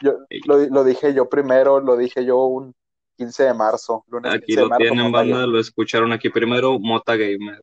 Yo, 0.00 0.18
lo, 0.46 0.58
lo 0.58 0.84
dije 0.84 1.12
yo 1.12 1.28
primero, 1.28 1.80
lo 1.80 1.96
dije 1.96 2.24
yo 2.24 2.44
un 2.44 2.72
15 3.16 3.42
de 3.42 3.54
marzo. 3.54 4.04
Lunes 4.06 4.32
Aquí 4.32 4.54
15 4.54 4.60
de 4.60 4.62
lo 4.62 4.68
marzo, 4.68 4.78
tienen, 4.78 5.06
Mota 5.06 5.18
banda, 5.18 5.34
Gamer. 5.38 5.48
lo 5.48 5.58
escucharon 5.58 6.12
aquí 6.12 6.28
primero, 6.28 6.78
Mota 6.78 7.16
Gamer. 7.16 7.60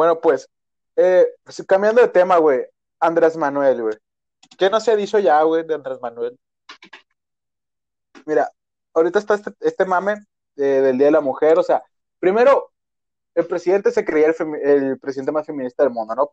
Bueno, 0.00 0.18
pues, 0.18 0.48
eh, 0.96 1.28
cambiando 1.68 2.00
de 2.00 2.08
tema, 2.08 2.38
güey. 2.38 2.64
Andrés 3.00 3.36
Manuel, 3.36 3.82
güey. 3.82 3.98
¿Qué 4.58 4.70
no 4.70 4.80
se 4.80 4.92
ha 4.92 4.96
dicho 4.96 5.18
ya, 5.18 5.42
güey, 5.42 5.62
de 5.62 5.74
Andrés 5.74 6.00
Manuel? 6.00 6.38
Mira, 8.24 8.50
ahorita 8.94 9.18
está 9.18 9.34
este, 9.34 9.50
este 9.60 9.84
mame 9.84 10.14
eh, 10.56 10.62
del 10.62 10.96
Día 10.96 11.08
de 11.08 11.12
la 11.12 11.20
Mujer. 11.20 11.58
O 11.58 11.62
sea, 11.62 11.84
primero, 12.18 12.72
el 13.34 13.46
presidente 13.46 13.90
se 13.90 14.02
creía 14.02 14.28
el 14.62 14.98
presidente 14.98 15.32
más 15.32 15.44
feminista 15.44 15.82
del 15.82 15.92
mundo, 15.92 16.14
¿no? 16.14 16.30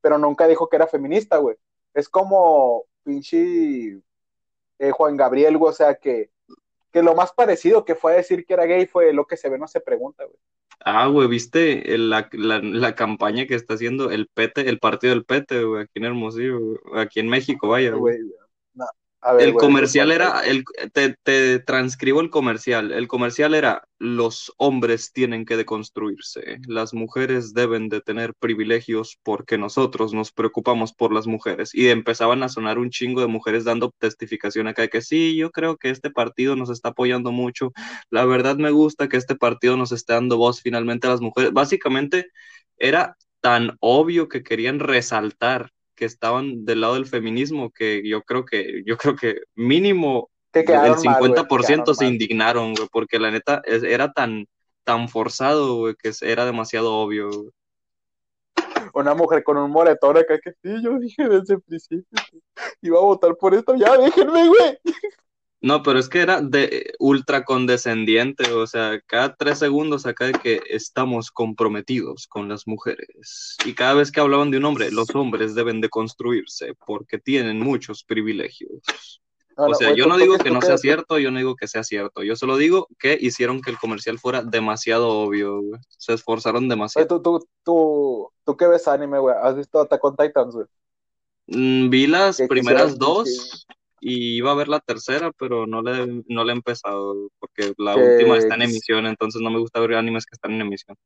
Pero 0.00 0.16
nunca 0.16 0.46
dijo 0.46 0.70
que 0.70 0.76
era 0.76 0.86
feminista, 0.86 1.36
güey. 1.36 1.56
Es 1.92 2.08
como 2.08 2.84
pinche 3.04 4.00
eh, 4.78 4.90
Juan 4.90 5.18
Gabriel, 5.18 5.58
güey. 5.58 5.70
O 5.70 5.74
sea, 5.74 5.96
que, 5.96 6.30
que 6.90 7.02
lo 7.02 7.14
más 7.14 7.30
parecido 7.34 7.84
que 7.84 7.94
fue 7.94 8.14
a 8.14 8.16
decir 8.16 8.46
que 8.46 8.54
era 8.54 8.64
gay 8.64 8.86
fue 8.86 9.12
lo 9.12 9.26
que 9.26 9.36
se 9.36 9.50
ve, 9.50 9.58
no 9.58 9.68
se 9.68 9.82
pregunta, 9.82 10.24
güey. 10.24 10.38
Ah, 10.84 11.06
güey, 11.06 11.28
¿viste 11.28 11.94
el- 11.94 12.10
la, 12.10 12.28
la, 12.32 12.60
la 12.60 12.94
campaña 12.94 13.46
que 13.46 13.54
está 13.54 13.74
haciendo 13.74 14.10
el 14.10 14.26
PT, 14.28 14.68
el 14.68 14.78
partido 14.80 15.14
del 15.14 15.24
PT, 15.24 15.62
güey, 15.64 15.82
aquí 15.82 15.92
en 15.98 16.04
Hermosillo, 16.06 16.58
güey, 16.60 16.78
aquí 17.02 17.20
en 17.20 17.28
México, 17.28 17.68
vaya, 17.68 17.92
güey. 17.92 18.16
A 19.24 19.34
ver, 19.34 19.48
El 19.48 19.54
comercial 19.54 20.10
era, 20.10 20.40
el, 20.40 20.64
te, 20.92 21.14
te 21.22 21.60
transcribo 21.60 22.20
el 22.20 22.28
comercial. 22.28 22.90
El 22.90 23.06
comercial 23.06 23.54
era, 23.54 23.86
los 24.00 24.52
hombres 24.56 25.12
tienen 25.12 25.44
que 25.44 25.56
deconstruirse, 25.56 26.58
las 26.66 26.92
mujeres 26.92 27.54
deben 27.54 27.88
de 27.88 28.00
tener 28.00 28.34
privilegios 28.34 29.20
porque 29.22 29.58
nosotros 29.58 30.12
nos 30.12 30.32
preocupamos 30.32 30.92
por 30.92 31.12
las 31.12 31.28
mujeres. 31.28 31.72
Y 31.72 31.88
empezaban 31.90 32.42
a 32.42 32.48
sonar 32.48 32.78
un 32.80 32.90
chingo 32.90 33.20
de 33.20 33.28
mujeres 33.28 33.62
dando 33.62 33.92
testificación 33.96 34.66
acá 34.66 34.82
de 34.82 34.88
que 34.88 35.02
sí, 35.02 35.36
yo 35.36 35.52
creo 35.52 35.76
que 35.76 35.90
este 35.90 36.10
partido 36.10 36.56
nos 36.56 36.68
está 36.70 36.88
apoyando 36.88 37.30
mucho. 37.30 37.72
La 38.10 38.24
verdad 38.24 38.56
me 38.56 38.72
gusta 38.72 39.08
que 39.08 39.18
este 39.18 39.36
partido 39.36 39.76
nos 39.76 39.92
esté 39.92 40.14
dando 40.14 40.36
voz 40.36 40.60
finalmente 40.62 41.06
a 41.06 41.10
las 41.10 41.20
mujeres. 41.20 41.52
Básicamente 41.52 42.26
era 42.76 43.16
tan 43.40 43.76
obvio 43.80 44.28
que 44.28 44.42
querían 44.42 44.80
resaltar 44.80 45.70
que 46.02 46.06
estaban 46.06 46.64
del 46.64 46.80
lado 46.80 46.94
del 46.94 47.06
feminismo 47.06 47.70
que 47.70 48.02
yo 48.04 48.22
creo 48.22 48.44
que 48.44 48.82
yo 48.84 48.96
creo 48.96 49.14
que 49.14 49.42
mínimo 49.54 50.30
que 50.52 50.60
el 50.60 50.66
quedaron 50.66 50.98
mal, 51.04 51.18
güey, 51.20 51.30
50% 51.30 51.66
quedaron 51.68 51.94
se 51.94 52.04
mal. 52.04 52.12
indignaron, 52.12 52.74
güey, 52.74 52.88
porque 52.90 53.20
la 53.20 53.30
neta 53.30 53.62
es- 53.64 53.84
era 53.84 54.12
tan 54.12 54.46
tan 54.82 55.08
forzado, 55.08 55.76
güey, 55.76 55.94
que 55.94 56.10
era 56.22 56.44
demasiado 56.44 56.92
obvio. 56.92 57.28
güey. 57.30 57.50
Una 58.94 59.14
mujer 59.14 59.44
con 59.44 59.56
un 59.58 59.70
moretón 59.70 60.16
acá 60.16 60.40
que 60.40 60.50
sí, 60.60 60.82
yo 60.82 60.98
dije 60.98 61.28
desde 61.28 61.54
el 61.54 61.62
principio 61.62 62.18
que 62.30 62.40
iba 62.82 62.98
a 62.98 63.02
votar 63.02 63.36
por 63.36 63.54
esto, 63.54 63.76
ya 63.76 63.96
déjenme, 63.96 64.48
güey. 64.48 64.78
No, 65.62 65.84
pero 65.84 66.00
es 66.00 66.08
que 66.08 66.20
era 66.20 66.40
de 66.40 66.92
ultra 66.98 67.44
condescendiente, 67.44 68.50
o 68.52 68.66
sea, 68.66 69.00
cada 69.06 69.36
tres 69.36 69.60
segundos 69.60 70.04
acá 70.06 70.26
de 70.26 70.32
que 70.32 70.60
estamos 70.68 71.30
comprometidos 71.30 72.26
con 72.26 72.48
las 72.48 72.66
mujeres. 72.66 73.56
Y 73.64 73.72
cada 73.74 73.94
vez 73.94 74.10
que 74.10 74.20
hablaban 74.20 74.50
de 74.50 74.58
un 74.58 74.64
hombre, 74.64 74.90
los 74.90 75.14
hombres 75.14 75.54
deben 75.54 75.80
de 75.80 75.88
construirse 75.88 76.74
porque 76.84 77.18
tienen 77.18 77.60
muchos 77.60 78.02
privilegios. 78.02 79.22
O 79.56 79.72
sea, 79.74 79.94
yo 79.94 80.06
no 80.06 80.16
digo 80.16 80.36
que 80.38 80.50
no 80.50 80.60
sea 80.62 80.78
cierto, 80.78 81.20
yo 81.20 81.30
no 81.30 81.38
digo 81.38 81.54
que 81.54 81.68
sea 81.68 81.84
cierto. 81.84 82.24
Yo 82.24 82.34
solo 82.34 82.56
digo 82.56 82.88
que 82.98 83.16
hicieron 83.20 83.60
que 83.60 83.70
el 83.70 83.78
comercial 83.78 84.18
fuera 84.18 84.42
demasiado 84.42 85.10
obvio, 85.10 85.60
güey. 85.62 85.80
Se 85.88 86.12
esforzaron 86.12 86.64
Oye, 86.64 86.70
demasiado. 86.70 87.06
tú, 87.06 87.22
tú, 87.22 87.48
tú, 87.62 88.32
tú 88.44 88.56
qué 88.56 88.66
ves 88.66 88.88
anime, 88.88 89.20
güey. 89.20 89.36
¿Has 89.40 89.54
visto 89.54 89.80
Attack 89.80 90.02
on 90.02 90.16
Titans, 90.16 90.54
güey? 90.54 90.66
Mm, 91.46 91.88
Vi 91.88 92.06
las 92.08 92.40
primeras 92.48 92.98
dos 92.98 93.66
y 94.04 94.36
iba 94.36 94.50
a 94.50 94.54
ver 94.56 94.66
la 94.66 94.80
tercera, 94.80 95.30
pero 95.38 95.64
no 95.66 95.80
le, 95.80 96.24
no 96.26 96.42
le 96.44 96.52
he 96.52 96.56
empezado 96.56 97.14
porque 97.38 97.72
la 97.78 97.94
última 97.96 98.36
está 98.36 98.56
en 98.56 98.62
emisión, 98.62 99.06
entonces 99.06 99.40
no 99.40 99.48
me 99.48 99.60
gusta 99.60 99.78
ver 99.78 99.94
animes 99.94 100.26
que 100.26 100.34
están 100.34 100.50
en 100.52 100.62
emisión. 100.62 100.96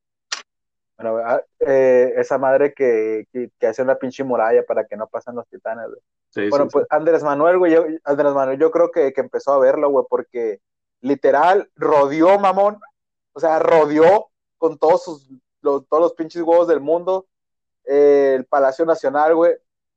Bueno, 0.99 1.19
ah, 1.19 1.43
eh, 1.61 2.15
esa 2.17 2.39
madre 2.39 2.73
que, 2.73 3.27
que, 3.31 3.51
que 3.61 3.67
hace 3.67 3.83
una 3.83 3.97
pinche 3.97 4.25
muralla 4.25 4.65
para 4.65 4.87
que 4.87 4.97
no 4.97 5.07
pasen 5.09 5.35
los 5.35 5.47
titanes, 5.47 5.89
güey. 5.89 6.01
Sí, 6.31 6.49
Bueno, 6.49 6.65
sí, 6.65 6.71
pues 6.73 6.87
Andrés 6.89 7.23
Manuel, 7.23 7.59
güey, 7.59 7.75
yo, 7.75 7.85
Andrés 8.05 8.33
Manuel, 8.33 8.59
yo 8.59 8.71
creo 8.71 8.91
que, 8.91 9.13
que 9.13 9.21
empezó 9.21 9.53
a 9.53 9.59
verlo, 9.59 9.91
güey, 9.91 10.07
porque 10.09 10.61
literal 11.03 11.71
rodeó, 11.77 12.39
mamón, 12.39 12.81
o 13.35 13.41
sea, 13.41 13.59
rodeó 13.59 14.31
con 14.57 14.79
todos 14.79 15.05
sus, 15.05 15.29
los- 15.61 15.87
todos 15.87 16.03
los 16.03 16.15
pinches 16.15 16.41
huevos 16.43 16.67
del 16.67 16.81
mundo, 16.81 17.27
eh, 17.85 18.33
el 18.39 18.47
Palacio 18.47 18.87
Nacional, 18.87 19.35
güey, 19.35 19.53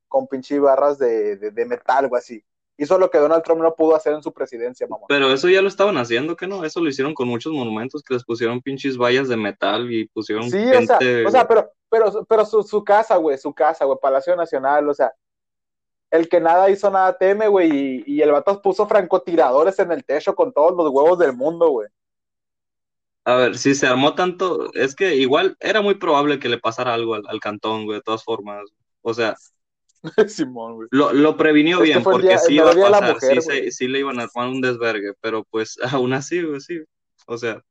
con 0.09 0.27
pinche 0.27 0.59
barras 0.59 0.99
de, 0.99 1.37
de, 1.37 1.51
de 1.51 1.65
metal, 1.65 2.09
güey, 2.09 2.19
así. 2.19 2.43
Hizo 2.81 2.97
lo 2.97 3.09
que 3.09 3.17
Donald 3.17 3.43
Trump 3.43 3.61
no 3.61 3.75
pudo 3.75 3.93
hacer 3.93 4.13
en 4.13 4.23
su 4.23 4.31
presidencia, 4.31 4.87
mamón. 4.87 5.07
Pero 5.09 5.33
eso 5.33 5.49
ya 5.49 5.61
lo 5.61 5.67
estaban 5.67 5.97
haciendo, 5.97 6.37
¿que 6.37 6.47
no? 6.47 6.63
Eso 6.63 6.79
lo 6.79 6.87
hicieron 6.87 7.13
con 7.13 7.27
muchos 7.27 7.51
monumentos 7.51 8.01
que 8.01 8.13
les 8.13 8.23
pusieron 8.23 8.61
pinches 8.61 8.97
vallas 8.97 9.27
de 9.27 9.35
metal 9.35 9.91
y 9.91 10.07
pusieron 10.07 10.49
Sí, 10.49 10.57
o 10.57 10.81
sea, 10.85 10.97
gente. 10.97 11.25
o 11.25 11.29
sea, 11.29 11.45
pero, 11.45 11.73
pero, 11.89 12.25
pero 12.25 12.45
su, 12.45 12.63
su 12.63 12.81
casa, 12.81 13.17
güey, 13.17 13.37
su 13.37 13.53
casa, 13.53 13.83
güey, 13.83 13.97
Palacio 14.01 14.33
Nacional, 14.33 14.87
o 14.87 14.93
sea, 14.93 15.11
el 16.09 16.29
que 16.29 16.39
nada 16.39 16.69
hizo 16.69 16.89
nada 16.89 17.17
teme, 17.17 17.49
güey, 17.49 17.69
y, 17.69 18.03
y 18.07 18.21
el 18.21 18.31
vato 18.31 18.61
puso 18.61 18.87
francotiradores 18.87 19.77
en 19.79 19.91
el 19.91 20.05
techo 20.05 20.33
con 20.33 20.53
todos 20.53 20.73
los 20.73 20.89
huevos 20.89 21.19
del 21.19 21.33
mundo, 21.33 21.67
güey. 21.69 21.89
A 23.25 23.35
ver, 23.35 23.57
si 23.57 23.75
se 23.75 23.87
armó 23.87 24.15
tanto, 24.15 24.73
es 24.73 24.95
que 24.95 25.15
igual 25.15 25.57
era 25.59 25.81
muy 25.81 25.95
probable 25.95 26.39
que 26.39 26.47
le 26.47 26.57
pasara 26.57 26.93
algo 26.93 27.15
al, 27.15 27.23
al 27.27 27.41
cantón, 27.41 27.83
güey, 27.83 27.97
de 27.97 28.03
todas 28.03 28.23
formas. 28.23 28.63
O 29.01 29.13
sea, 29.13 29.35
Simón, 30.27 30.75
güey. 30.75 30.87
lo, 30.91 31.11
lo 31.13 31.35
previnió 31.37 31.77
que 31.79 31.83
bien, 31.85 32.03
porque 32.03 32.27
día- 32.27 32.37
sí 32.37 32.55
iba 32.55 32.71
a 32.71 32.73
pasar, 32.75 33.13
mujer, 33.15 33.41
sí, 33.41 33.71
se- 33.71 33.87
le 33.87 33.99
iban 33.99 34.19
a 34.19 34.23
armar 34.23 34.49
un 34.49 34.61
desvergue, 34.61 35.13
pero 35.21 35.43
pues 35.43 35.77
aún 36.03 36.13
así, 36.13 36.41
güey, 36.41 36.59
sí. 36.61 36.81
O 37.27 37.37
sea, 37.37 37.61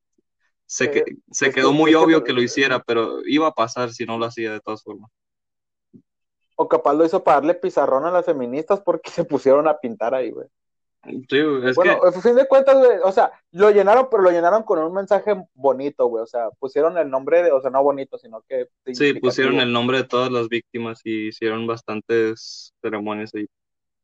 se, 0.66 0.90
que- 0.90 0.98
Eh, 1.00 1.16
se 1.30 1.48
es 1.48 1.54
quedó 1.54 1.70
que- 1.70 1.74
muy 1.76 1.90
es 1.90 1.96
que- 1.96 2.02
obvio 2.04 2.24
que 2.24 2.32
lo 2.32 2.42
hiciera, 2.42 2.82
pero 2.82 3.20
iba 3.24 3.46
a 3.46 3.54
pasar 3.54 3.92
si 3.92 4.04
no 4.04 4.18
lo 4.18 4.26
hacía 4.26 4.52
de 4.52 4.60
todas 4.60 4.82
formas. 4.82 5.10
O 6.56 6.68
capaz 6.68 6.94
lo 6.94 7.04
hizo 7.04 7.22
para 7.22 7.36
darle 7.36 7.54
pizarrón 7.54 8.04
a 8.04 8.10
las 8.10 8.26
feministas 8.26 8.80
porque 8.80 9.10
se 9.22 9.24
pusieron 9.24 9.68
a 9.68 9.78
pintar 9.78 10.14
ahí, 10.14 10.30
güey. 10.30 10.48
Sí, 11.04 11.38
es 11.64 11.76
Bueno, 11.76 12.00
que 12.00 12.08
a 12.08 12.12
fin 12.20 12.34
de 12.34 12.46
cuentas, 12.46 12.76
güey, 12.76 12.98
o 13.02 13.12
sea, 13.12 13.30
lo 13.52 13.70
llenaron, 13.70 14.08
pero 14.10 14.22
lo 14.22 14.30
llenaron 14.30 14.62
con 14.64 14.78
un 14.80 14.92
mensaje 14.92 15.34
bonito, 15.54 16.06
güey. 16.06 16.22
O 16.22 16.26
sea, 16.26 16.50
pusieron 16.58 16.98
el 16.98 17.08
nombre 17.08 17.42
de, 17.42 17.52
o 17.52 17.60
sea, 17.60 17.70
no 17.70 17.82
bonito, 17.82 18.18
sino 18.18 18.42
que 18.48 18.68
sí, 18.92 19.14
pusieron 19.14 19.60
el 19.60 19.72
nombre 19.72 19.98
de 19.98 20.04
todas 20.04 20.30
las 20.30 20.48
víctimas 20.48 21.00
y 21.04 21.28
hicieron 21.28 21.66
bastantes 21.66 22.74
ceremonias 22.82 23.32
ahí. 23.34 23.46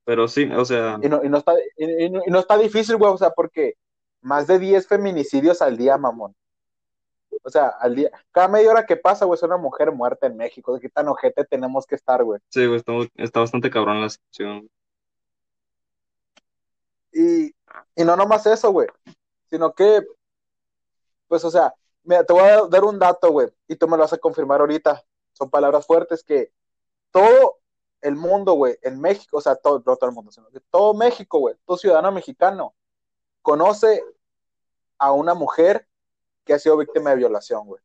Pero 0.04 0.28
sí, 0.28 0.48
o 0.54 0.64
sea, 0.64 0.98
Y 1.02 1.08
no, 1.08 1.22
y 1.24 1.28
no 1.28 1.38
está, 1.38 1.54
y, 1.76 2.04
y 2.04 2.10
no- 2.10 2.22
y 2.26 2.30
no 2.30 2.38
está 2.38 2.56
difícil, 2.58 2.96
güey, 2.96 3.12
o 3.12 3.18
sea, 3.18 3.30
porque 3.30 3.74
más 4.20 4.46
de 4.46 4.58
10 4.58 4.86
feminicidios 4.86 5.60
al 5.62 5.76
día, 5.76 5.98
mamón. 5.98 6.34
O 7.42 7.50
sea, 7.50 7.68
al 7.80 7.94
día, 7.94 8.10
cada 8.30 8.48
media 8.48 8.70
hora 8.70 8.86
que 8.86 8.96
pasa, 8.96 9.24
güey, 9.24 9.36
es 9.36 9.42
una 9.42 9.56
mujer 9.56 9.92
muerta 9.92 10.26
en 10.26 10.36
México. 10.36 10.72
¿De 10.74 10.80
qué 10.80 10.88
tan 10.88 11.08
ojete 11.08 11.44
tenemos 11.44 11.86
que 11.86 11.94
estar, 11.96 12.22
güey? 12.24 12.40
sí, 12.48 12.64
güey, 12.64 12.76
está, 12.78 12.92
está 13.16 13.40
bastante 13.40 13.68
cabrón 13.70 14.00
la 14.00 14.08
situación. 14.08 14.70
Y, 17.14 17.46
y 17.94 18.04
no 18.04 18.16
nomás 18.16 18.44
eso, 18.46 18.70
güey, 18.72 18.88
sino 19.48 19.72
que, 19.72 20.04
pues, 21.28 21.44
o 21.44 21.50
sea, 21.50 21.72
Mira, 22.04 22.22
te 22.22 22.34
voy 22.34 22.42
a 22.42 22.66
dar 22.66 22.84
un 22.84 22.98
dato, 22.98 23.30
güey, 23.30 23.48
y 23.66 23.76
tú 23.76 23.88
me 23.88 23.96
lo 23.96 24.02
vas 24.02 24.12
a 24.12 24.18
confirmar 24.18 24.60
ahorita. 24.60 25.02
Son 25.32 25.50
palabras 25.50 25.86
fuertes 25.86 26.22
que 26.22 26.52
todo 27.10 27.58
el 28.02 28.14
mundo, 28.14 28.52
güey, 28.52 28.76
en 28.82 29.00
México, 29.00 29.38
o 29.38 29.40
sea, 29.40 29.56
todo, 29.56 29.82
no 29.84 29.96
todo 29.96 30.10
el 30.10 30.14
mundo, 30.14 30.30
sino 30.30 30.48
que 30.50 30.60
todo 30.70 30.92
México, 30.92 31.38
güey, 31.38 31.56
todo 31.64 31.78
ciudadano 31.78 32.12
mexicano, 32.12 32.74
conoce 33.40 34.04
a 34.98 35.12
una 35.12 35.32
mujer 35.32 35.88
que 36.44 36.52
ha 36.52 36.58
sido 36.58 36.76
víctima 36.76 37.10
de 37.10 37.16
violación, 37.16 37.66
güey. 37.66 37.82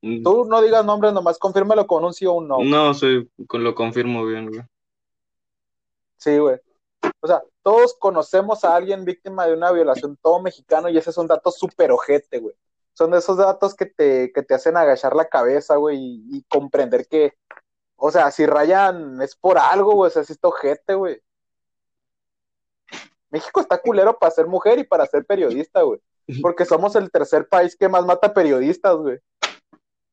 Mm, 0.00 0.22
Tú 0.22 0.46
no 0.46 0.62
digas 0.62 0.84
nombres, 0.84 1.12
nomás 1.12 1.38
confírmelo 1.38 1.86
con 1.86 2.02
un 2.02 2.14
sí 2.14 2.24
o 2.24 2.32
un 2.32 2.48
no. 2.48 2.64
No, 2.64 2.94
soy, 2.94 3.30
lo 3.36 3.74
confirmo 3.74 4.24
bien, 4.24 4.48
güey. 4.48 4.62
Sí, 6.16 6.38
güey. 6.38 6.58
O 7.20 7.26
sea, 7.26 7.42
todos 7.64 7.96
conocemos 7.98 8.62
a 8.62 8.76
alguien 8.76 9.06
víctima 9.06 9.46
de 9.46 9.54
una 9.54 9.72
violación, 9.72 10.18
todo 10.20 10.40
mexicano, 10.40 10.90
y 10.90 10.98
ese 10.98 11.08
es 11.08 11.16
un 11.16 11.26
dato 11.26 11.50
súper 11.50 11.90
ojete, 11.90 12.38
güey. 12.38 12.54
Son 12.92 13.10
de 13.10 13.18
esos 13.18 13.38
datos 13.38 13.74
que 13.74 13.86
te, 13.86 14.32
que 14.32 14.42
te 14.42 14.54
hacen 14.54 14.76
agachar 14.76 15.16
la 15.16 15.24
cabeza, 15.24 15.76
güey, 15.76 15.96
y, 15.98 16.44
comprender 16.46 17.08
que, 17.08 17.32
o 17.96 18.10
sea, 18.10 18.30
si 18.30 18.44
rayan 18.44 19.20
es 19.22 19.34
por 19.34 19.58
algo, 19.58 19.94
güey, 19.94 20.08
o 20.08 20.10
sea, 20.10 20.22
si 20.24 20.34
está 20.34 20.46
ojete, 20.46 20.94
güey. 20.94 21.20
México 23.30 23.62
está 23.62 23.78
culero 23.78 24.18
para 24.18 24.30
ser 24.30 24.46
mujer 24.46 24.78
y 24.78 24.84
para 24.84 25.06
ser 25.06 25.24
periodista, 25.24 25.80
güey. 25.82 26.00
Porque 26.42 26.66
somos 26.66 26.94
el 26.96 27.10
tercer 27.10 27.48
país 27.48 27.74
que 27.76 27.88
más 27.88 28.04
mata 28.04 28.32
periodistas, 28.32 28.94
güey. 28.96 29.18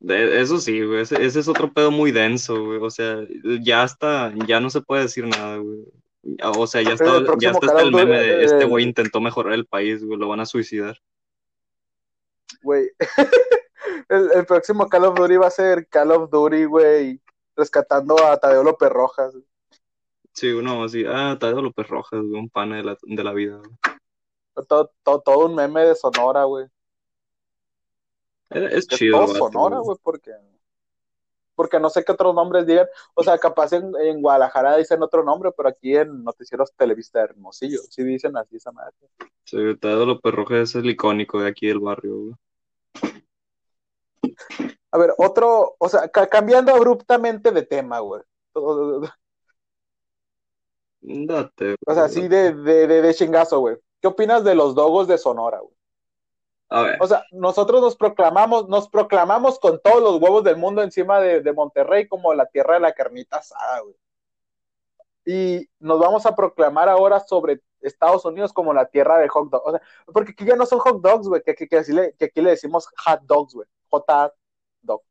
Eso 0.07 0.57
sí, 0.57 0.83
güey. 0.83 1.01
Ese, 1.01 1.23
ese 1.23 1.41
es 1.41 1.47
otro 1.49 1.71
pedo 1.71 1.91
muy 1.91 2.11
denso, 2.11 2.63
güey. 2.63 2.79
O 2.81 2.89
sea, 2.89 3.17
ya 3.61 3.83
está, 3.83 4.33
ya 4.47 4.59
no 4.59 4.69
se 4.69 4.81
puede 4.81 5.03
decir 5.03 5.27
nada, 5.27 5.57
güey. 5.57 5.85
O 6.55 6.67
sea, 6.67 6.81
ya 6.81 6.93
está, 6.93 7.23
ya 7.39 7.51
está 7.51 7.67
hasta 7.67 7.81
el 7.81 7.91
meme 7.91 8.19
de 8.19 8.43
este 8.43 8.63
eh, 8.63 8.67
güey 8.67 8.85
intentó 8.85 9.19
mejorar 9.21 9.53
el 9.53 9.65
país, 9.65 10.03
güey. 10.03 10.19
Lo 10.19 10.27
van 10.27 10.39
a 10.39 10.45
suicidar. 10.45 11.01
Güey. 12.61 12.91
el, 14.09 14.29
el 14.33 14.45
próximo 14.45 14.87
Call 14.87 15.05
of 15.05 15.17
Duty 15.17 15.37
va 15.37 15.47
a 15.47 15.51
ser 15.51 15.87
Call 15.87 16.11
of 16.11 16.29
Duty, 16.29 16.65
güey, 16.65 17.21
rescatando 17.55 18.23
a 18.23 18.37
Tadeo 18.37 18.63
López 18.63 18.89
Rojas. 18.89 19.33
Sí, 20.33 20.51
uno 20.51 20.83
así, 20.83 21.03
ah, 21.07 21.37
Tadeo 21.39 21.61
López 21.61 21.87
Rojas, 21.87 22.21
güey, 22.21 22.39
un 22.39 22.49
pana 22.49 22.77
de 22.77 22.83
la, 22.83 22.97
de 23.01 23.23
la 23.23 23.33
vida. 23.33 23.61
Todo, 24.67 24.91
todo, 25.03 25.21
todo 25.21 25.45
un 25.45 25.55
meme 25.55 25.81
de 25.85 25.95
Sonora, 25.95 26.43
güey. 26.43 26.67
Es, 28.49 28.73
es 28.73 28.87
chido, 28.87 29.17
todo 29.17 29.33
vato, 29.33 29.51
Sonora, 29.51 29.79
güey, 29.79 29.97
porque, 30.03 30.31
porque 31.61 31.79
no 31.79 31.91
sé 31.91 32.03
qué 32.03 32.11
otros 32.11 32.33
nombres 32.33 32.65
digan. 32.65 32.87
O 33.13 33.21
sea, 33.21 33.37
capaz 33.37 33.71
en, 33.73 33.93
en 34.01 34.19
Guadalajara 34.19 34.77
dicen 34.77 35.03
otro 35.03 35.23
nombre, 35.23 35.51
pero 35.55 35.69
aquí 35.69 35.95
en 35.95 36.23
Noticieros 36.23 36.73
Televista 36.75 37.19
de 37.19 37.25
Hermosillo, 37.25 37.81
sí 37.87 38.01
dicen 38.03 38.35
así 38.35 38.55
esa 38.55 38.71
madre. 38.71 38.95
Sí, 39.45 39.57
Tadeo 39.79 40.07
López 40.07 40.33
Rojas 40.33 40.69
es 40.69 40.75
el 40.75 40.89
icónico 40.89 41.39
de 41.39 41.49
aquí 41.49 41.67
del 41.67 41.77
barrio, 41.77 42.15
güey. 42.15 42.33
A 44.91 44.97
ver, 44.97 45.13
otro, 45.19 45.75
o 45.77 45.87
sea, 45.87 46.07
ca- 46.07 46.25
cambiando 46.25 46.73
abruptamente 46.73 47.51
de 47.51 47.61
tema, 47.61 47.99
güey. 47.99 48.23
O 48.53 49.01
Date, 51.01 51.75
sea, 51.85 51.93
güey, 51.93 52.05
así 52.05 52.27
de, 52.27 52.55
de, 52.55 52.87
de 53.03 53.13
chingazo, 53.13 53.59
güey. 53.59 53.77
¿Qué 54.01 54.07
opinas 54.07 54.43
de 54.43 54.55
los 54.55 54.73
dogos 54.73 55.07
de 55.07 55.19
Sonora, 55.19 55.59
güey? 55.59 55.75
A 56.73 56.83
ver, 56.83 56.97
O 57.01 57.05
sea, 57.07 57.23
nosotros 57.31 57.81
nos 57.81 57.95
proclamamos, 57.97 58.67
nos 58.69 58.87
proclamamos 58.87 59.59
con 59.59 59.79
todos 59.81 60.01
los 60.01 60.21
huevos 60.21 60.43
del 60.43 60.55
mundo 60.55 60.81
encima 60.81 61.19
de, 61.19 61.41
de 61.41 61.51
Monterrey 61.53 62.07
como 62.07 62.33
la 62.33 62.45
tierra 62.45 62.75
de 62.75 62.79
la 62.79 62.93
carnita 62.93 63.37
asada, 63.37 63.81
güey. 63.81 63.95
Y 65.25 65.69
nos 65.79 65.99
vamos 65.99 66.25
a 66.25 66.33
proclamar 66.35 66.87
ahora 66.89 67.19
sobre 67.19 67.61
Estados 67.81 68.23
Unidos 68.25 68.53
como 68.53 68.73
la 68.73 68.85
tierra 68.85 69.17
de 69.19 69.27
hot 69.27 69.49
dogs. 69.49 69.63
O 69.65 69.71
sea, 69.71 69.81
porque 70.13 70.31
aquí 70.31 70.45
ya 70.45 70.55
no 70.55 70.65
son 70.65 70.79
hot 70.79 71.01
dogs, 71.01 71.27
güey, 71.27 71.41
que, 71.43 71.53
que, 71.55 71.67
que, 71.67 71.77
así 71.77 71.91
le- 71.93 72.13
que 72.13 72.25
aquí 72.25 72.41
le 72.41 72.51
decimos 72.51 72.87
hot 73.05 73.21
dogs, 73.23 73.53
güey. 73.53 73.67
J 73.89 74.33
dog. 74.81 75.01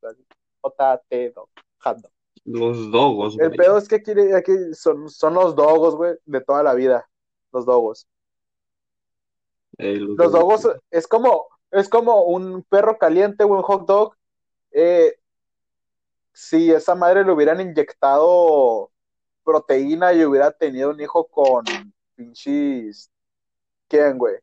J-T 0.62 1.30
dog, 1.30 1.48
hot 1.80 1.98
dog. 1.98 2.12
los 2.44 2.90
dogos, 2.90 3.38
El 3.38 3.48
güey. 3.48 3.56
pedo 3.58 3.76
es 3.78 3.86
que 3.86 3.96
aquí, 3.96 4.12
aquí 4.34 4.52
son, 4.74 5.08
son 5.10 5.34
los 5.34 5.54
dogos, 5.54 5.94
güey, 5.94 6.14
de 6.24 6.40
toda 6.40 6.62
la 6.62 6.74
vida. 6.74 7.06
Los 7.52 7.66
dogos. 7.66 8.06
Ey, 9.78 9.96
los 9.98 10.16
Los 10.16 10.32
dogos. 10.32 10.62
dogos 10.62 10.78
es 10.90 11.06
como, 11.06 11.46
es 11.72 11.88
como 11.88 12.24
un 12.24 12.62
perro 12.64 12.98
caliente, 12.98 13.44
güey, 13.44 13.58
un 13.58 13.64
hot 13.64 13.86
dog. 13.86 14.16
Eh, 14.72 15.16
si 16.32 16.72
esa 16.72 16.94
madre 16.94 17.24
le 17.24 17.32
hubieran 17.32 17.60
inyectado 17.60 18.90
proteína 19.44 20.12
y 20.12 20.24
hubiera 20.24 20.52
tenido 20.52 20.90
un 20.90 21.00
hijo 21.00 21.26
con 21.28 21.64
pinches. 22.16 23.10
¿Quién, 23.88 24.18
güey? 24.18 24.36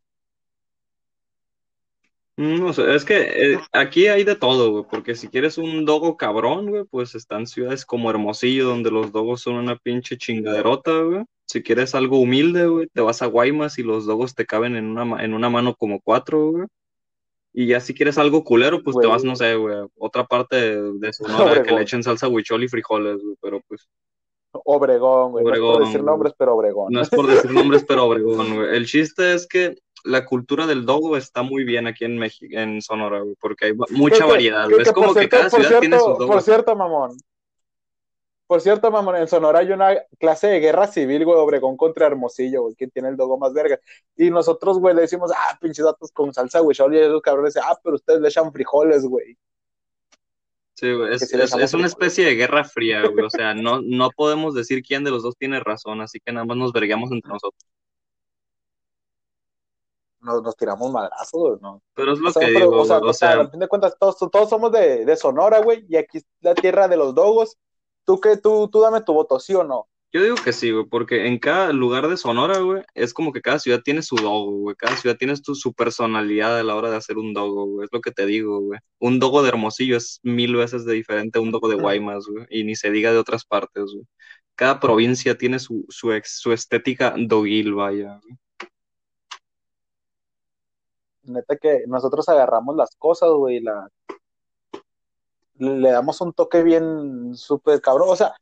Mm, 2.37 2.59
No 2.61 2.73
sé, 2.73 2.93
es 2.95 3.03
que 3.05 3.53
eh, 3.55 3.59
aquí 3.73 4.07
hay 4.07 4.23
de 4.23 4.35
todo, 4.35 4.71
güey, 4.71 4.85
porque 4.89 5.15
si 5.15 5.27
quieres 5.29 5.57
un 5.57 5.85
dogo 5.85 6.17
cabrón, 6.17 6.69
güey, 6.69 6.83
pues 6.85 7.15
están 7.15 7.47
ciudades 7.47 7.85
como 7.85 8.09
Hermosillo, 8.11 8.65
donde 8.65 8.91
los 8.91 9.11
dogos 9.11 9.41
son 9.41 9.55
una 9.55 9.77
pinche 9.77 10.17
chingaderota, 10.17 11.01
güey. 11.01 11.23
Si 11.47 11.63
quieres 11.63 11.95
algo 11.95 12.19
humilde, 12.19 12.67
güey, 12.67 12.87
te 12.89 13.01
vas 13.01 13.21
a 13.23 13.27
Guaymas 13.27 13.79
y 13.79 13.83
los 13.83 14.05
dogos 14.05 14.35
te 14.35 14.45
caben 14.45 14.75
en 14.75 14.85
una, 14.85 15.23
en 15.23 15.33
una 15.33 15.49
mano 15.49 15.75
como 15.75 16.01
cuatro, 16.01 16.51
güey. 16.51 16.67
Y 17.59 17.65
ya 17.65 17.79
si 17.79 17.95
quieres 17.95 18.19
algo 18.19 18.43
culero, 18.43 18.83
pues 18.83 18.95
te 18.97 19.07
vas, 19.07 19.23
no 19.23 19.35
sé, 19.35 19.55
güey, 19.55 19.75
otra 19.97 20.27
parte 20.27 20.55
de, 20.57 20.91
de 20.99 21.11
Sonora 21.11 21.63
que 21.63 21.73
le 21.73 21.81
echen 21.81 22.03
salsa 22.03 22.27
huichol 22.27 22.63
y 22.63 22.67
frijoles, 22.67 23.17
güey, 23.19 23.35
pero 23.41 23.61
pues 23.67 23.87
Obregón, 24.51 25.31
güey. 25.31 25.43
No 25.43 25.53
es 25.53 25.59
por 25.59 25.85
decir 25.85 26.03
nombres, 26.03 26.33
pero 26.37 26.55
Obregón. 26.55 26.87
no 26.93 27.01
es 27.01 27.09
por 27.09 27.25
decir 27.25 27.51
nombres, 27.51 27.83
pero 27.87 28.05
Obregón, 28.07 28.55
güey. 28.57 28.75
El 28.75 28.85
chiste 28.85 29.33
es 29.33 29.47
que 29.47 29.75
la 30.03 30.25
cultura 30.25 30.67
del 30.67 30.85
dogo 30.85 31.17
está 31.17 31.41
muy 31.41 31.63
bien 31.63 31.87
aquí 31.87 32.05
en 32.05 32.19
México, 32.19 32.55
en 32.55 32.79
Sonora, 32.81 33.21
güey, 33.21 33.35
porque 33.39 33.65
hay 33.65 33.73
mucha 33.89 34.23
Que- 34.25 34.31
variedad, 34.31 34.67
que-. 34.67 34.81
Es 34.83 34.91
como 34.91 35.07
por 35.07 35.19
que 35.19 35.27
cada 35.29 35.49
por 35.49 35.63
ciudad 35.63 35.79
tiene 35.79 35.97
sus 35.97 36.07
Por 36.09 36.19
dogos. 36.19 36.45
cierto, 36.45 36.75
mamón. 36.75 37.17
Por 38.47 38.61
cierto, 38.61 38.89
mamón, 38.89 39.17
en 39.17 39.27
Sonora 39.27 39.59
hay 39.59 39.71
una 39.73 40.01
clase 40.17 40.47
de 40.47 40.61
guerra 40.61 40.87
civil, 40.87 41.25
güey, 41.25 41.37
Obregón 41.37 41.75
contra 41.75 42.07
Hermosillo, 42.07 42.61
güey, 42.63 42.75
¿quién 42.75 42.89
tiene 42.89 43.09
el 43.09 43.17
dogo 43.17 43.37
más 43.37 43.53
verga? 43.53 43.77
Y 44.15 44.29
nosotros, 44.29 44.79
güey, 44.79 44.95
le 44.95 45.01
decimos, 45.01 45.31
ah, 45.35 45.57
pinches 45.59 45.83
datos 45.83 46.11
con 46.13 46.33
salsa, 46.33 46.61
güey, 46.61 46.75
y 46.79 46.97
esos 46.97 47.21
cabrones 47.21 47.53
dicen, 47.53 47.67
ah, 47.69 47.77
pero 47.83 47.97
ustedes 47.97 48.21
le 48.21 48.29
echan 48.29 48.53
frijoles, 48.53 49.03
güey. 49.03 49.37
Sí, 50.75 50.93
güey, 50.93 51.13
es, 51.13 51.27
sí 51.27 51.75
una 51.75 51.87
especie 51.87 52.23
de 52.23 52.35
guerra 52.35 52.63
fría, 52.63 53.01
güey. 53.07 53.25
O 53.25 53.29
sea, 53.29 53.53
no, 53.53 53.81
no 53.81 54.11
podemos 54.11 54.53
decir 54.53 54.81
quién 54.81 55.03
de 55.03 55.11
los 55.11 55.23
dos 55.23 55.35
tiene 55.35 55.59
razón, 55.59 55.99
así 56.01 56.19
que 56.19 56.31
nada 56.31 56.45
más 56.45 56.55
nos 56.55 56.71
verguemos 56.71 57.11
entre 57.11 57.29
nosotros. 57.29 57.65
Nos, 60.21 60.41
nos 60.41 60.55
tiramos 60.55 60.91
madrazos, 60.91 61.41
güey, 61.41 61.57
¿no? 61.61 61.81
Pero 61.95 62.13
es 62.13 62.19
lo 62.19 62.29
O 62.29 62.31
sea, 62.31 62.45
que 62.45 62.53
pero, 62.53 62.65
digo, 62.67 62.81
o 62.81 62.85
sea, 62.85 62.99
güey. 62.99 63.09
O 63.09 63.13
sea, 63.13 63.41
a 63.41 63.49
fin 63.49 63.59
de 63.59 63.67
cuentas, 63.67 63.97
todos, 63.99 64.17
todos 64.31 64.49
somos 64.49 64.71
de, 64.71 65.03
de 65.03 65.17
Sonora, 65.17 65.59
güey, 65.59 65.83
y 65.89 65.97
aquí 65.97 66.19
es 66.19 66.25
la 66.41 66.53
tierra 66.53 66.87
de 66.87 66.97
los 66.97 67.15
dogos. 67.15 67.57
¿Tú 68.07 68.19
qué? 68.21 68.37
Tú, 68.37 68.69
tú 68.71 68.79
dame 68.81 69.01
tu 69.01 69.13
voto, 69.13 69.37
¿sí 69.39 69.53
o 69.53 69.63
no? 69.65 69.87
yo 70.13 70.23
digo 70.23 70.35
que 70.43 70.53
sí, 70.53 70.71
güey, 70.71 70.85
porque 70.85 71.27
en 71.27 71.37
cada 71.37 71.71
lugar 71.73 72.07
de 72.07 72.17
Sonora, 72.17 72.57
güey, 72.59 72.81
es 72.95 73.13
como 73.13 73.31
que 73.33 73.41
cada 73.41 73.59
ciudad 73.59 73.81
tiene 73.83 74.01
su 74.01 74.15
dogo, 74.15 74.51
güey. 74.61 74.75
Cada 74.75 74.95
ciudad 74.95 75.17
tiene 75.17 75.35
su, 75.35 75.53
su 75.53 75.73
personalidad 75.73 76.57
a 76.57 76.63
la 76.63 76.75
hora 76.75 76.89
de 76.89 76.95
hacer 76.95 77.17
un 77.19 77.33
dogo, 77.33 77.65
güey. 77.67 77.85
Es 77.85 77.89
lo 77.91 77.99
que 78.01 78.11
te 78.11 78.25
digo, 78.25 78.61
güey. 78.61 78.79
Un 78.99 79.19
dogo 79.19 79.43
de 79.43 79.49
Hermosillo 79.49 79.97
es 79.97 80.19
mil 80.23 80.55
veces 80.55 80.85
de 80.85 80.93
diferente 80.93 81.37
a 81.37 81.41
un 81.41 81.51
dogo 81.51 81.67
de 81.67 81.75
Guaymas, 81.75 82.25
güey. 82.25 82.47
Y 82.49 82.63
ni 82.63 82.75
se 82.75 82.89
diga 82.89 83.11
de 83.11 83.19
otras 83.19 83.45
partes, 83.45 83.83
güey. 83.93 84.05
Cada 84.55 84.79
provincia 84.79 85.37
tiene 85.37 85.59
su, 85.59 85.85
su, 85.89 86.11
ex- 86.13 86.39
su 86.39 86.51
estética 86.53 87.13
doguil, 87.15 87.73
vaya. 87.75 88.19
güey. 88.23 88.37
Neta 91.23 91.57
que 91.57 91.83
nosotros 91.87 92.27
agarramos 92.29 92.75
las 92.75 92.95
cosas, 92.97 93.29
güey, 93.31 93.57
y 93.57 93.59
la... 93.59 93.87
le 95.57 95.91
damos 95.91 96.19
un 96.21 96.33
toque 96.33 96.63
bien 96.63 97.35
súper 97.35 97.81
cabrón. 97.81 98.09
O 98.09 98.15
sea, 98.15 98.33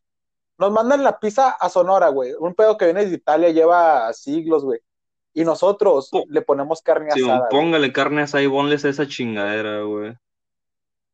nos 0.58 0.72
mandan 0.72 1.04
la 1.04 1.20
pizza 1.20 1.50
a 1.52 1.70
Sonora, 1.70 2.10
güey. 2.10 2.34
Un 2.40 2.54
pedo 2.56 2.78
que 2.78 2.86
viene 2.86 3.06
de 3.06 3.16
Italia 3.16 3.50
lleva 3.50 4.12
siglos, 4.14 4.64
güey. 4.64 4.80
Y 5.34 5.44
nosotros 5.44 6.10
le 6.30 6.42
ponemos 6.42 6.82
carne 6.82 7.12
Sí, 7.12 7.22
asada. 7.24 7.48
güey. 7.50 7.50
póngale 7.52 7.92
carne 7.92 8.22
asada 8.22 8.44
y 8.44 8.48
ponles 8.48 8.86
esa 8.86 9.06
chingadera, 9.08 9.82
güey. 9.82 10.16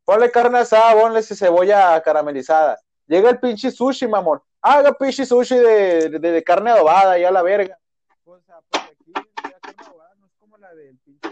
Ponle 0.06 0.30
carne 0.30 0.60
asada, 0.60 1.00
ponle 1.00 1.20
esa 1.20 1.36
cebolla 1.36 2.00
caramelizada. 2.02 2.78
Llega 3.08 3.30
el 3.30 3.40
pinche 3.40 3.72
sushi, 3.72 4.08
mamón. 4.08 4.40
Haga 4.62 4.94
pinche 4.94 5.26
sushi 5.26 5.56
de, 5.58 6.10
de, 6.10 6.20
de 6.20 6.44
carne 6.44 6.70
adobada, 6.72 7.18
ya 7.18 7.32
la 7.32 7.42
verga. 7.42 7.78
O 8.26 8.38
sea, 8.40 8.60
porque 8.70 8.92
aquí 8.92 9.12
la 9.44 9.60
carne 9.60 9.84
adobada 9.88 10.16
no 10.20 10.26
es 10.28 10.32
como 10.40 10.58
la 10.58 10.74
del 10.76 10.98
pinche. 11.00 11.30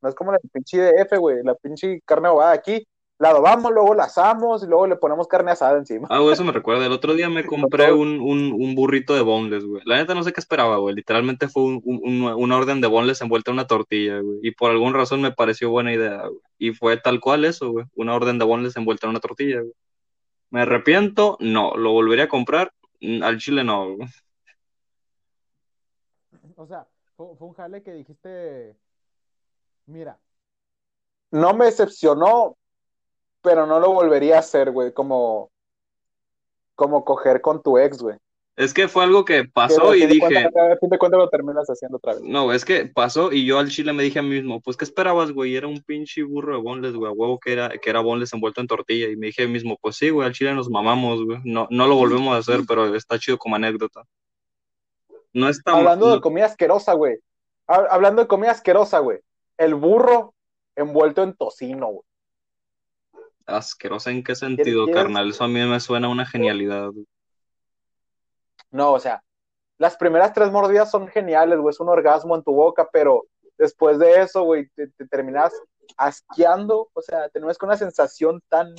No 0.00 0.08
es 0.08 0.14
como 0.16 0.32
la 0.32 0.38
del 0.42 0.50
pinche 0.50 0.78
DF, 0.80 1.16
güey. 1.18 1.42
La 1.44 1.54
pinche 1.54 2.00
carne 2.04 2.26
adobada 2.28 2.52
aquí. 2.52 2.84
La 3.20 3.30
adobamos, 3.30 3.72
luego 3.72 3.94
la 3.94 4.04
asamos 4.04 4.62
y 4.62 4.66
luego 4.68 4.86
le 4.86 4.94
ponemos 4.94 5.26
carne 5.26 5.50
asada 5.50 5.76
encima. 5.76 6.06
Ah, 6.08 6.20
güey, 6.20 6.34
eso 6.34 6.44
me 6.44 6.52
recuerda. 6.52 6.86
El 6.86 6.92
otro 6.92 7.14
día 7.14 7.28
me 7.28 7.44
compré 7.46 7.92
un, 7.92 8.20
un, 8.20 8.52
un 8.52 8.74
burrito 8.76 9.12
de 9.14 9.22
boneless, 9.22 9.64
güey. 9.64 9.82
La 9.86 9.96
neta 9.96 10.14
no 10.14 10.22
sé 10.22 10.32
qué 10.32 10.38
esperaba, 10.40 10.76
güey. 10.76 10.94
Literalmente 10.94 11.48
fue 11.48 11.64
un, 11.64 11.80
un- 11.84 12.00
un- 12.04 12.32
una 12.34 12.56
orden 12.56 12.80
de 12.80 12.86
boneless 12.86 13.20
envuelta 13.20 13.50
en 13.50 13.54
una 13.54 13.66
tortilla, 13.66 14.20
güey. 14.20 14.38
Y 14.42 14.52
por 14.52 14.70
alguna 14.70 14.98
razón 14.98 15.20
me 15.20 15.32
pareció 15.32 15.68
buena 15.70 15.92
idea, 15.92 16.26
güey. 16.28 16.38
Y 16.58 16.72
fue 16.72 16.96
tal 16.96 17.18
cual 17.18 17.44
eso, 17.44 17.72
güey. 17.72 17.86
Una 17.96 18.14
orden 18.14 18.38
de 18.38 18.44
boneless 18.44 18.76
envuelta 18.76 19.06
en 19.06 19.10
una 19.10 19.20
tortilla, 19.20 19.60
güey. 19.62 19.72
¿Me 20.50 20.60
arrepiento? 20.62 21.36
No. 21.40 21.76
¿Lo 21.76 21.90
volvería 21.92 22.24
a 22.26 22.28
comprar? 22.28 22.72
Mm, 23.00 23.22
Al 23.24 23.38
chile 23.38 23.64
no, 23.64 23.96
güey. 23.96 24.08
O 26.56 26.66
sea, 26.66 26.86
fue, 27.16 27.26
fue 27.36 27.48
un 27.48 27.54
jale 27.54 27.82
que 27.82 27.92
dijiste, 27.92 28.76
mira, 29.86 30.18
no 31.30 31.54
me 31.54 31.66
decepcionó, 31.66 32.56
pero 33.42 33.66
no 33.66 33.80
lo 33.80 33.92
volvería 33.92 34.36
a 34.36 34.40
hacer, 34.40 34.70
güey, 34.70 34.92
como, 34.92 35.50
como 36.74 37.04
coger 37.04 37.40
con 37.40 37.62
tu 37.62 37.78
ex, 37.78 37.98
güey. 38.02 38.16
Es 38.56 38.74
que 38.74 38.88
fue 38.88 39.04
algo 39.04 39.24
que 39.24 39.44
pasó 39.44 39.92
Que 39.92 39.98
y 39.98 40.06
dije, 40.06 40.18
cuentas- 40.18 40.52
a 40.56 40.76
fin 40.78 40.90
de 40.90 40.98
cuentas 40.98 41.18
lo 41.20 41.28
terminas 41.28 41.68
haciendo 41.68 41.98
otra 41.98 42.14
vez. 42.14 42.22
no, 42.22 42.52
es 42.52 42.64
que 42.64 42.86
pasó 42.86 43.30
y 43.30 43.46
yo 43.46 43.60
al 43.60 43.68
chile 43.68 43.92
me 43.92 44.02
dije 44.02 44.18
a 44.18 44.22
mí 44.22 44.30
mismo, 44.30 44.60
pues, 44.60 44.76
¿qué 44.76 44.84
esperabas, 44.84 45.30
güey? 45.30 45.54
Era 45.54 45.68
un 45.68 45.80
pinche 45.80 46.24
burro 46.24 46.56
de 46.56 46.62
boneless, 46.62 46.94
güey, 46.96 47.08
a 47.08 47.14
huevo 47.14 47.38
que 47.38 47.52
era, 47.52 47.68
que 47.68 47.88
era 47.88 48.00
boneless 48.00 48.32
envuelto 48.32 48.60
en 48.60 48.66
tortilla. 48.66 49.08
Y 49.08 49.16
me 49.16 49.26
dije 49.26 49.44
a 49.44 49.46
mí 49.46 49.52
mismo, 49.52 49.78
pues 49.80 49.94
sí, 49.94 50.10
güey, 50.10 50.26
al 50.26 50.34
chile 50.34 50.54
nos 50.54 50.68
mamamos, 50.68 51.24
güey. 51.24 51.38
No, 51.44 51.68
no 51.70 51.86
lo 51.86 51.94
volvemos 51.94 52.34
a 52.34 52.38
hacer, 52.38 52.62
pero 52.66 52.92
está 52.96 53.16
chido 53.16 53.38
como 53.38 53.54
anécdota. 53.54 54.02
No 55.32 55.48
está 55.48 55.72
Hablando 55.76 56.12
de 56.12 56.20
comida 56.20 56.46
asquerosa, 56.46 56.94
güey. 56.94 57.16
Ha- 57.68 57.86
Hablando 57.90 58.22
de 58.22 58.28
comida 58.28 58.50
asquerosa, 58.50 58.98
güey. 58.98 59.20
El 59.56 59.76
burro 59.76 60.34
envuelto 60.74 61.22
en 61.22 61.34
tocino, 61.34 61.86
güey. 61.88 62.07
Asquerosa 63.48 64.10
en 64.10 64.22
qué 64.22 64.34
sentido, 64.34 64.84
¿Quieres- 64.84 65.02
carnal. 65.02 65.30
Eso 65.30 65.44
a 65.44 65.48
mí 65.48 65.60
me 65.64 65.80
suena 65.80 66.08
una 66.08 66.26
genialidad. 66.26 66.90
No, 68.70 68.92
o 68.92 69.00
sea, 69.00 69.22
las 69.78 69.96
primeras 69.96 70.32
tres 70.32 70.50
mordidas 70.50 70.90
son 70.90 71.08
geniales, 71.08 71.58
güey. 71.58 71.72
Es 71.72 71.80
un 71.80 71.88
orgasmo 71.88 72.36
en 72.36 72.42
tu 72.42 72.52
boca, 72.52 72.88
pero 72.92 73.24
después 73.56 73.98
de 73.98 74.20
eso, 74.22 74.42
güey, 74.42 74.68
te, 74.74 74.88
te 74.88 75.06
terminas 75.06 75.52
asqueando. 75.96 76.90
O 76.92 77.00
sea, 77.02 77.28
tenés 77.30 77.56
con 77.58 77.68
una 77.68 77.78
sensación 77.78 78.42
tan 78.48 78.74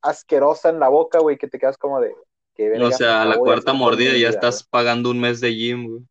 asquerosa 0.00 0.70
en 0.70 0.80
la 0.80 0.88
boca, 0.88 1.18
güey, 1.18 1.36
que 1.36 1.48
te 1.48 1.58
quedas 1.58 1.76
como 1.76 2.00
de. 2.00 2.14
¿qué 2.54 2.72
O 2.80 2.90
sea, 2.90 3.22
a 3.22 3.24
la 3.26 3.36
cuarta 3.36 3.72
mordida 3.74 4.12
ya 4.12 4.16
vida, 4.16 4.28
estás 4.30 4.64
pagando 4.64 5.10
un 5.10 5.20
mes 5.20 5.40
de 5.40 5.54
gym, 5.54 5.86
güey. 5.88 6.02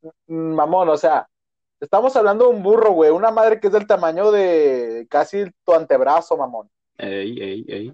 güey? 0.00 0.12
Mm, 0.26 0.54
Mamón, 0.54 0.88
o 0.88 0.96
sea, 0.96 1.28
estamos 1.84 2.16
hablando 2.16 2.48
de 2.48 2.56
un 2.56 2.62
burro, 2.62 2.92
güey. 2.92 3.10
Una 3.10 3.30
madre 3.30 3.60
que 3.60 3.68
es 3.68 3.72
del 3.72 3.86
tamaño 3.86 4.30
de 4.30 5.06
casi 5.08 5.44
tu 5.64 5.72
antebrazo, 5.72 6.36
mamón. 6.36 6.70
Ey, 6.98 7.38
ey, 7.40 7.64
ey. 7.68 7.92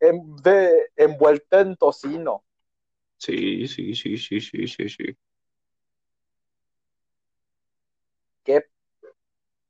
En- 0.00 0.36
de, 0.36 0.90
envuelta 0.96 1.60
en 1.60 1.76
tocino. 1.76 2.44
Sí, 3.16 3.66
sí, 3.66 3.94
sí, 3.94 4.16
sí, 4.16 4.40
sí, 4.40 4.66
sí, 4.68 4.88
sí. 4.88 5.16
Qué 8.44 8.64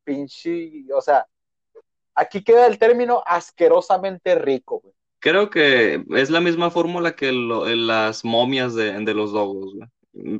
pinche. 0.05 0.85
O 0.95 1.01
sea, 1.01 1.27
aquí 2.15 2.43
queda 2.45 2.67
el 2.67 2.79
término 2.79 3.23
asquerosamente 3.27 4.35
rico, 4.35 4.81
güey. 4.81 4.95
Creo 5.21 5.51
que 5.51 6.05
es 6.11 6.31
la 6.31 6.41
misma 6.41 6.71
fórmula 6.71 7.17
que 7.17 7.33
lo- 7.33 7.67
en 7.69 7.87
las 7.89 8.25
momias 8.25 8.75
de, 8.75 8.93
de 8.93 9.15
los 9.15 9.33
dogos, 9.33 9.75
güey. 9.75 9.89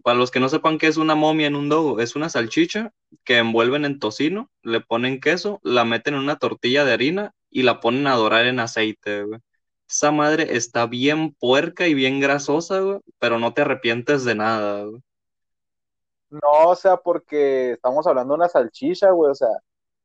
Para 0.03 0.19
los 0.19 0.31
que 0.31 0.41
no 0.41 0.49
sepan 0.49 0.79
qué 0.79 0.87
es 0.87 0.97
una 0.97 1.15
momia 1.15 1.47
en 1.47 1.55
un 1.55 1.69
dogo, 1.69 2.01
es 2.01 2.17
una 2.17 2.29
salchicha 2.29 2.93
que 3.25 3.39
envuelven 3.39 3.85
en 3.85 3.99
tocino, 3.99 4.51
le 4.63 4.81
ponen 4.81 5.21
queso, 5.21 5.61
la 5.63 5.85
meten 5.85 6.15
en 6.15 6.21
una 6.21 6.37
tortilla 6.37 6.85
de 6.85 6.93
harina 6.93 7.33
y 7.51 7.63
la 7.63 7.81
ponen 7.81 8.07
a 8.07 8.17
dorar 8.17 8.47
en 8.47 8.61
aceite, 8.61 9.25
güey. 9.25 9.41
Esa 9.89 10.11
madre 10.11 10.57
está 10.57 10.87
bien 10.87 11.35
puerca 11.35 11.87
y 11.87 11.95
bien 11.95 12.21
grasosa, 12.21 12.81
güey, 12.81 13.01
pero 13.19 13.39
no 13.39 13.55
te 13.55 13.63
arrepientes 13.63 14.25
de 14.25 14.35
nada, 14.35 14.85
güey. 14.85 15.03
No, 16.31 16.69
o 16.69 16.77
sea, 16.77 16.97
porque 16.99 17.73
estamos 17.73 18.07
hablando 18.07 18.35
de 18.35 18.39
una 18.39 18.49
salchicha, 18.49 19.11
güey. 19.11 19.31
O 19.31 19.35
sea, 19.35 19.49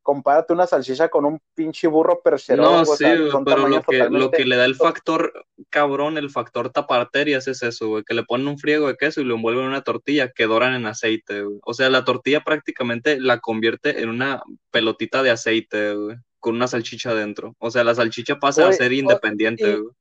compárate 0.04 0.54
una 0.54 0.68
salchicha 0.68 1.08
con 1.08 1.26
un 1.26 1.42
pinche 1.56 1.88
burro 1.88 2.22
percherón, 2.22 2.66
No, 2.66 2.86
sí, 2.86 2.98
sea, 2.98 3.16
pero 3.46 3.68
lo 3.68 3.82
que, 3.82 4.10
lo 4.10 4.30
que 4.30 4.46
le 4.46 4.58
da 4.58 4.66
el 4.66 4.76
factor 4.76 5.46
cabrón, 5.70 6.18
el 6.18 6.30
factor 6.30 6.70
taparterias 6.70 7.48
es 7.48 7.64
eso, 7.64 7.88
güey, 7.88 8.04
que 8.04 8.14
le 8.14 8.24
ponen 8.24 8.50
un 8.50 8.60
friego 8.60 8.88
de 8.88 8.98
queso 8.98 9.22
y 9.22 9.24
lo 9.24 9.36
envuelven 9.36 9.64
en 9.64 9.70
una 9.70 9.82
tortilla 9.82 10.30
que 10.30 10.46
doran 10.46 10.76
en 10.76 10.86
aceite, 10.86 11.44
güey. 11.44 11.60
O 11.64 11.74
sea, 11.74 11.90
la 11.90 12.04
tortilla 12.04 12.44
prácticamente 12.44 13.20
la 13.20 13.40
convierte 13.40 14.02
en 14.02 14.10
una 14.10 14.44
pelotita 14.72 15.24
de 15.24 15.32
aceite, 15.32 15.96
güey, 15.96 16.18
con 16.40 16.56
una 16.56 16.68
salchicha 16.68 17.12
adentro. 17.12 17.56
O 17.58 17.72
sea, 17.72 17.86
la 17.86 17.96
salchicha 17.96 18.40
pasa 18.40 18.68
a 18.68 18.74
ser 18.74 18.92
independiente, 18.92 19.78
güey. 19.78 19.96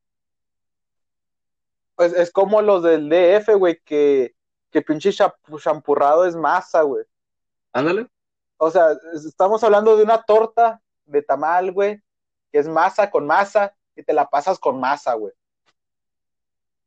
Pues 1.95 2.13
es 2.15 2.33
como 2.33 2.61
los 2.61 2.83
del 2.83 3.09
DF, 3.09 3.55
güey, 3.57 3.81
que, 3.85 4.35
que 4.73 4.83
pinche 4.83 5.13
champurrado 5.13 6.27
es 6.27 6.35
masa, 6.35 6.83
güey. 6.83 7.05
Ándale. 7.73 8.09
O 8.65 8.71
sea, 8.71 8.93
es- 9.13 9.25
estamos 9.25 9.65
hablando 9.65 9.97
de 9.97 10.05
una 10.05 10.23
torta 10.23 10.81
de 11.05 11.21
tamal, 11.21 11.73
güey, 11.73 12.01
que 12.53 12.61
es 12.61 12.69
masa 12.69 13.11
con 13.11 13.27
masa 13.27 13.75
y 13.97 14.05
te 14.05 14.13
la 14.13 14.29
pasas 14.29 14.57
con 14.61 14.79
masa, 14.79 15.15
güey. 15.15 15.33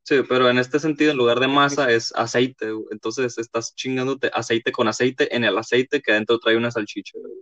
Sí, 0.02 0.22
pero 0.26 0.48
en 0.48 0.56
este 0.56 0.78
sentido, 0.78 1.10
en 1.10 1.18
lugar 1.18 1.38
de 1.38 1.48
masa, 1.48 1.90
es 1.90 2.14
aceite, 2.16 2.70
güey. 2.70 2.86
Entonces 2.92 3.36
estás 3.36 3.74
chingándote 3.74 4.30
aceite 4.32 4.72
con 4.72 4.88
aceite 4.88 5.36
en 5.36 5.44
el 5.44 5.58
aceite 5.58 6.00
que 6.00 6.12
adentro 6.12 6.38
trae 6.38 6.56
una 6.56 6.70
salchicha, 6.70 7.18
güey. 7.18 7.34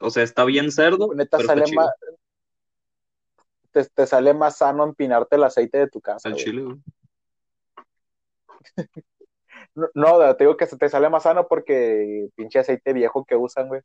O 0.00 0.10
sea, 0.10 0.22
está 0.22 0.44
bien 0.44 0.70
cerdo, 0.70 1.14
Neta 1.14 1.38
pero 1.38 1.48
sale 1.48 1.64
más, 1.74 1.88
te, 3.70 3.84
te 3.86 4.06
sale 4.06 4.34
más 4.34 4.58
sano 4.58 4.84
empinarte 4.84 5.36
el 5.36 5.44
aceite 5.44 5.78
de 5.78 5.88
tu 5.88 6.02
casa. 6.02 6.28
Güey. 6.28 6.44
chile, 6.44 6.62
güey. 6.62 6.76
No, 9.94 10.36
te 10.36 10.44
digo 10.44 10.56
que 10.56 10.66
se 10.66 10.76
te 10.76 10.88
sale 10.88 11.08
más 11.08 11.24
sano 11.24 11.46
porque 11.48 12.28
pinche 12.34 12.58
aceite 12.58 12.92
viejo 12.92 13.24
que 13.24 13.36
usan, 13.36 13.68
güey. 13.68 13.82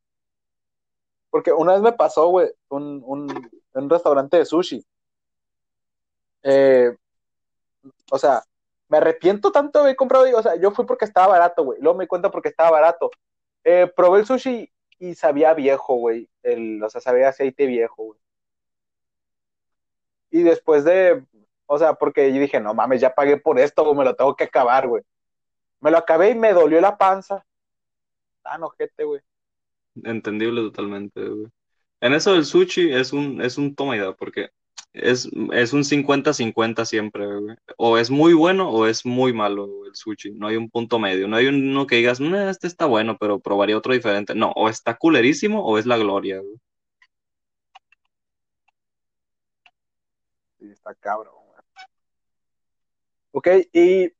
Porque 1.29 1.51
una 1.51 1.73
vez 1.73 1.81
me 1.81 1.91
pasó, 1.93 2.27
güey, 2.29 2.49
un, 2.69 3.01
un, 3.05 3.49
un 3.73 3.89
restaurante 3.89 4.37
de 4.37 4.45
sushi. 4.45 4.85
Eh, 6.43 6.95
o 8.11 8.17
sea, 8.17 8.43
me 8.89 8.97
arrepiento 8.97 9.51
tanto 9.51 9.79
de 9.79 9.85
haber 9.85 9.95
comprado, 9.95 10.25
o 10.37 10.41
sea, 10.41 10.55
yo 10.55 10.71
fui 10.71 10.85
porque 10.85 11.05
estaba 11.05 11.27
barato, 11.27 11.63
güey. 11.63 11.79
Luego 11.81 11.97
me 11.97 12.03
di 12.05 12.07
cuenta 12.07 12.31
porque 12.31 12.49
estaba 12.49 12.71
barato. 12.71 13.11
Eh, 13.63 13.91
probé 13.95 14.19
el 14.21 14.25
sushi 14.25 14.71
y 14.99 15.15
sabía 15.15 15.53
viejo, 15.53 15.95
güey. 15.95 16.29
O 16.83 16.89
sea, 16.89 17.01
sabía 17.01 17.29
aceite 17.29 17.65
viejo, 17.65 18.03
güey. 18.05 18.19
Y 20.31 20.43
después 20.43 20.83
de, 20.83 21.23
o 21.65 21.77
sea, 21.77 21.93
porque 21.95 22.33
yo 22.33 22.39
dije, 22.39 22.59
no 22.59 22.73
mames, 22.73 23.01
ya 23.01 23.13
pagué 23.15 23.37
por 23.37 23.59
esto, 23.59 23.83
güey, 23.83 23.97
me 23.97 24.03
lo 24.05 24.15
tengo 24.15 24.35
que 24.35 24.45
acabar, 24.45 24.87
güey. 24.87 25.03
Me 25.79 25.91
lo 25.91 25.97
acabé 25.97 26.31
y 26.31 26.35
me 26.35 26.53
dolió 26.53 26.81
la 26.81 26.97
panza. 26.97 27.45
Tan 28.43 28.63
ojete, 28.63 29.03
güey. 29.03 29.21
Entendible 30.03 30.61
totalmente, 30.61 31.27
güey. 31.27 31.47
En 32.01 32.13
eso 32.13 32.33
del 32.33 32.45
sushi 32.45 32.91
es 32.93 33.13
un, 33.13 33.41
es 33.41 33.57
un 33.57 33.75
toma 33.75 33.95
y 33.95 33.99
da, 33.99 34.13
porque 34.15 34.49
es, 34.93 35.29
es 35.53 35.73
un 35.73 35.83
50-50 35.83 36.85
siempre, 36.85 37.25
güey. 37.25 37.55
O 37.77 37.97
es 37.97 38.09
muy 38.09 38.33
bueno 38.33 38.69
o 38.69 38.85
es 38.87 39.05
muy 39.05 39.33
malo 39.33 39.67
güey, 39.67 39.89
el 39.89 39.95
sushi. 39.95 40.31
No 40.31 40.47
hay 40.47 40.57
un 40.57 40.69
punto 40.69 40.99
medio. 40.99 41.27
No 41.27 41.37
hay 41.37 41.47
uno 41.47 41.87
que 41.87 41.97
digas, 41.97 42.19
"Nah, 42.19 42.49
este 42.49 42.67
está 42.67 42.85
bueno, 42.85 43.17
pero 43.17 43.39
probaría 43.39 43.77
otro 43.77 43.93
diferente. 43.93 44.35
No, 44.35 44.51
o 44.51 44.69
está 44.69 44.95
culerísimo 44.97 45.63
o 45.65 45.77
es 45.77 45.85
la 45.85 45.97
gloria, 45.97 46.39
güey. 46.39 46.57
Sí, 50.59 50.69
está 50.71 50.93
cabrón, 50.95 51.33
güey. 51.47 51.57
Ok, 53.31 53.47
y 53.73 54.11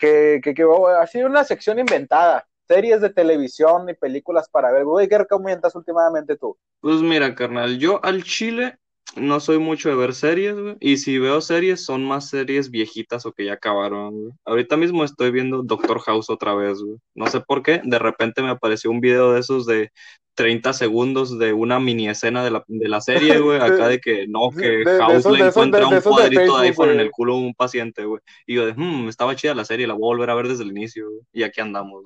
que, 0.00 0.40
que, 0.42 0.54
que 0.54 0.64
oh, 0.64 0.88
ha 0.88 1.06
sido 1.06 1.28
una 1.28 1.44
sección 1.44 1.78
inventada. 1.78 2.46
Series 2.66 3.00
de 3.00 3.10
televisión 3.10 3.88
y 3.88 3.94
películas 3.94 4.48
para 4.48 4.72
ver. 4.72 4.84
Güey, 4.84 5.08
¿qué 5.08 5.18
recomiendas 5.18 5.74
últimamente 5.74 6.36
tú? 6.36 6.56
Pues 6.80 7.02
mira, 7.02 7.34
carnal, 7.34 7.78
yo 7.78 8.04
al 8.04 8.22
chile 8.22 8.78
no 9.16 9.40
soy 9.40 9.58
mucho 9.58 9.88
de 9.88 9.96
ver 9.96 10.14
series, 10.14 10.56
güey. 10.56 10.76
Y 10.78 10.96
si 10.98 11.18
veo 11.18 11.40
series, 11.40 11.84
son 11.84 12.04
más 12.04 12.28
series 12.28 12.70
viejitas 12.70 13.26
o 13.26 13.32
que 13.32 13.44
ya 13.44 13.54
acabaron, 13.54 14.14
güey. 14.14 14.32
Ahorita 14.44 14.76
mismo 14.76 15.04
estoy 15.04 15.32
viendo 15.32 15.62
Doctor 15.62 16.00
House 16.00 16.30
otra 16.30 16.54
vez, 16.54 16.80
güey. 16.80 16.96
No 17.14 17.26
sé 17.26 17.40
por 17.40 17.62
qué, 17.62 17.80
de 17.84 17.98
repente 17.98 18.42
me 18.42 18.50
apareció 18.50 18.90
un 18.90 19.00
video 19.00 19.32
de 19.32 19.40
esos 19.40 19.66
de 19.66 19.90
30 20.34 20.72
segundos 20.72 21.38
de 21.38 21.52
una 21.52 21.78
mini 21.80 22.08
escena 22.08 22.42
de 22.44 22.50
la, 22.50 22.64
de 22.66 22.88
la 22.88 23.00
serie, 23.00 23.38
güey. 23.40 23.58
Acá 23.60 23.88
de 23.88 24.00
que 24.00 24.26
no, 24.26 24.50
que 24.50 24.68
De- 24.68 24.84
de 24.84 24.98
House 24.98 25.14
esos- 25.14 25.32
le 25.32 25.42
de 25.44 25.48
encuentra 25.50 25.80
de- 25.80 25.86
de 25.86 25.88
un 25.88 25.94
de 25.96 26.02
cuadrito 26.02 26.40
de 26.40 26.46
Facebook, 26.48 26.60
iPhone 26.62 26.90
en 26.90 27.00
el 27.00 27.10
culo 27.10 27.34
a 27.34 27.38
un 27.38 27.54
paciente, 27.54 28.04
güey. 28.04 28.20
Y 28.46 28.54
yo 28.54 28.66
de, 28.66 28.72
hmm, 28.74 29.08
estaba 29.08 29.34
chida 29.36 29.54
la 29.54 29.64
serie, 29.64 29.86
la 29.86 29.94
voy 29.94 30.04
a 30.04 30.14
volver 30.16 30.30
a 30.30 30.34
ver 30.34 30.48
desde 30.48 30.62
el 30.64 30.70
inicio, 30.70 31.08
güey. 31.10 31.20
Y 31.32 31.42
aquí 31.42 31.60
andamos, 31.60 32.02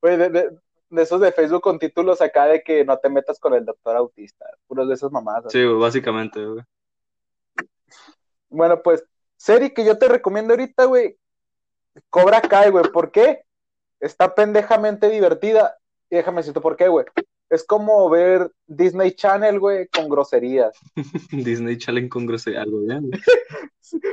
güey. 0.00 0.16
De, 0.16 0.30
de, 0.30 0.50
de 0.88 1.02
esos 1.02 1.20
de 1.20 1.30
Facebook 1.32 1.60
con 1.60 1.78
títulos 1.78 2.20
acá 2.22 2.46
de 2.46 2.62
que 2.62 2.84
no 2.84 2.96
te 2.98 3.08
metas 3.10 3.38
con 3.38 3.52
el 3.54 3.64
doctor 3.64 3.96
autista. 3.96 4.46
Puros 4.66 4.88
de 4.88 4.94
esas 4.94 5.10
mamadas. 5.12 5.52
Sí, 5.52 5.62
güey, 5.64 5.76
básicamente, 5.78 6.44
güey. 6.44 6.62
Bueno, 8.48 8.82
pues, 8.82 9.04
serie 9.36 9.72
que 9.72 9.84
yo 9.84 9.98
te 9.98 10.08
recomiendo 10.08 10.52
ahorita, 10.54 10.84
güey. 10.86 11.16
Cobra 12.08 12.40
Kai, 12.40 12.70
güey. 12.70 12.84
¿Por 12.92 13.10
qué? 13.10 13.42
Está 14.00 14.34
pendejamente 14.34 15.08
divertida. 15.10 15.76
Y 16.08 16.16
déjame 16.16 16.38
decirte 16.38 16.60
por 16.60 16.76
qué, 16.76 16.88
güey. 16.88 17.04
Es 17.50 17.64
como 17.64 18.08
ver 18.08 18.52
Disney 18.68 19.10
Channel, 19.10 19.58
güey, 19.58 19.88
con 19.88 20.08
groserías. 20.08 20.72
Disney 21.32 21.76
Challenge 21.76 22.08
con 22.08 22.24
grosería, 22.24 22.62
algo 22.62 22.80
bien. 22.80 23.10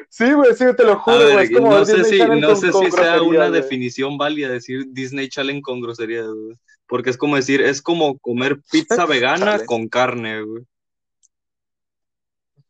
Sí, 0.10 0.34
güey, 0.34 0.56
sí, 0.56 0.66
te 0.76 0.84
lo 0.84 0.98
juro, 0.98 1.34
güey. 1.34 1.50
No 1.52 1.86
sé 1.86 2.04
si, 2.04 2.18
Channel 2.18 2.42
no 2.42 2.56
sé 2.56 2.72
si 2.72 2.80
sea 2.80 2.90
groserías, 2.90 3.22
una 3.22 3.50
güey. 3.50 3.62
definición 3.62 4.18
válida 4.18 4.50
decir 4.50 4.86
Disney 4.90 5.30
Challenge 5.30 5.62
con 5.62 5.82
grosería, 5.82 6.24
güey. 6.24 6.58
Porque 6.88 7.12
es 7.12 7.18
como 7.18 7.36
decir, 7.36 7.62
es 7.62 7.84
como 7.84 8.18
comer 8.18 8.60
pizza 8.72 9.06
vegana 9.06 9.64
con 9.66 9.88
carne, 9.88 10.42
güey. 10.42 10.64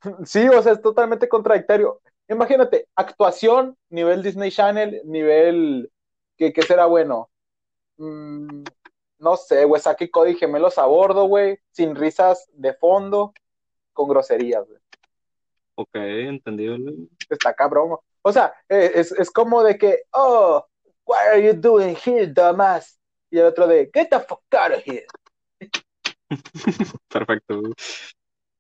Sí, 0.25 0.47
o 0.47 0.61
sea, 0.61 0.73
es 0.73 0.81
totalmente 0.81 1.27
contradictorio. 1.27 2.01
Imagínate, 2.29 2.87
actuación, 2.95 3.75
nivel 3.89 4.21
Disney 4.21 4.51
Channel, 4.51 5.01
nivel. 5.05 5.89
¿Qué, 6.37 6.53
qué 6.53 6.61
será 6.61 6.85
bueno? 6.85 7.29
Mm, 7.97 8.63
no 9.19 9.35
sé, 9.37 9.65
güey, 9.65 9.81
Saki 9.81 10.09
Cody 10.09 10.35
gemelos 10.35 10.77
a 10.77 10.85
bordo, 10.85 11.25
güey, 11.25 11.59
sin 11.71 11.95
risas 11.95 12.47
de 12.53 12.73
fondo, 12.73 13.33
con 13.93 14.07
groserías, 14.09 14.65
güey. 14.67 14.79
Ok, 15.75 15.89
entendido. 15.95 16.75
Está 17.29 17.53
cabrón. 17.53 17.97
O 18.21 18.31
sea, 18.33 18.53
eh, 18.67 18.91
es, 18.95 19.11
es 19.11 19.29
como 19.31 19.63
de 19.63 19.77
que, 19.77 20.03
oh, 20.11 20.65
what 21.05 21.19
are 21.31 21.43
you 21.43 21.53
doing 21.53 21.95
here, 22.03 22.27
dumbass? 22.27 22.99
Y 23.29 23.39
el 23.39 23.45
otro 23.45 23.67
de, 23.67 23.89
get 23.93 24.09
the 24.09 24.19
fuck 24.19 24.41
out 24.53 24.73
of 24.77 24.83
here. 24.85 25.05
Perfecto. 27.09 27.61
güey. 27.61 27.73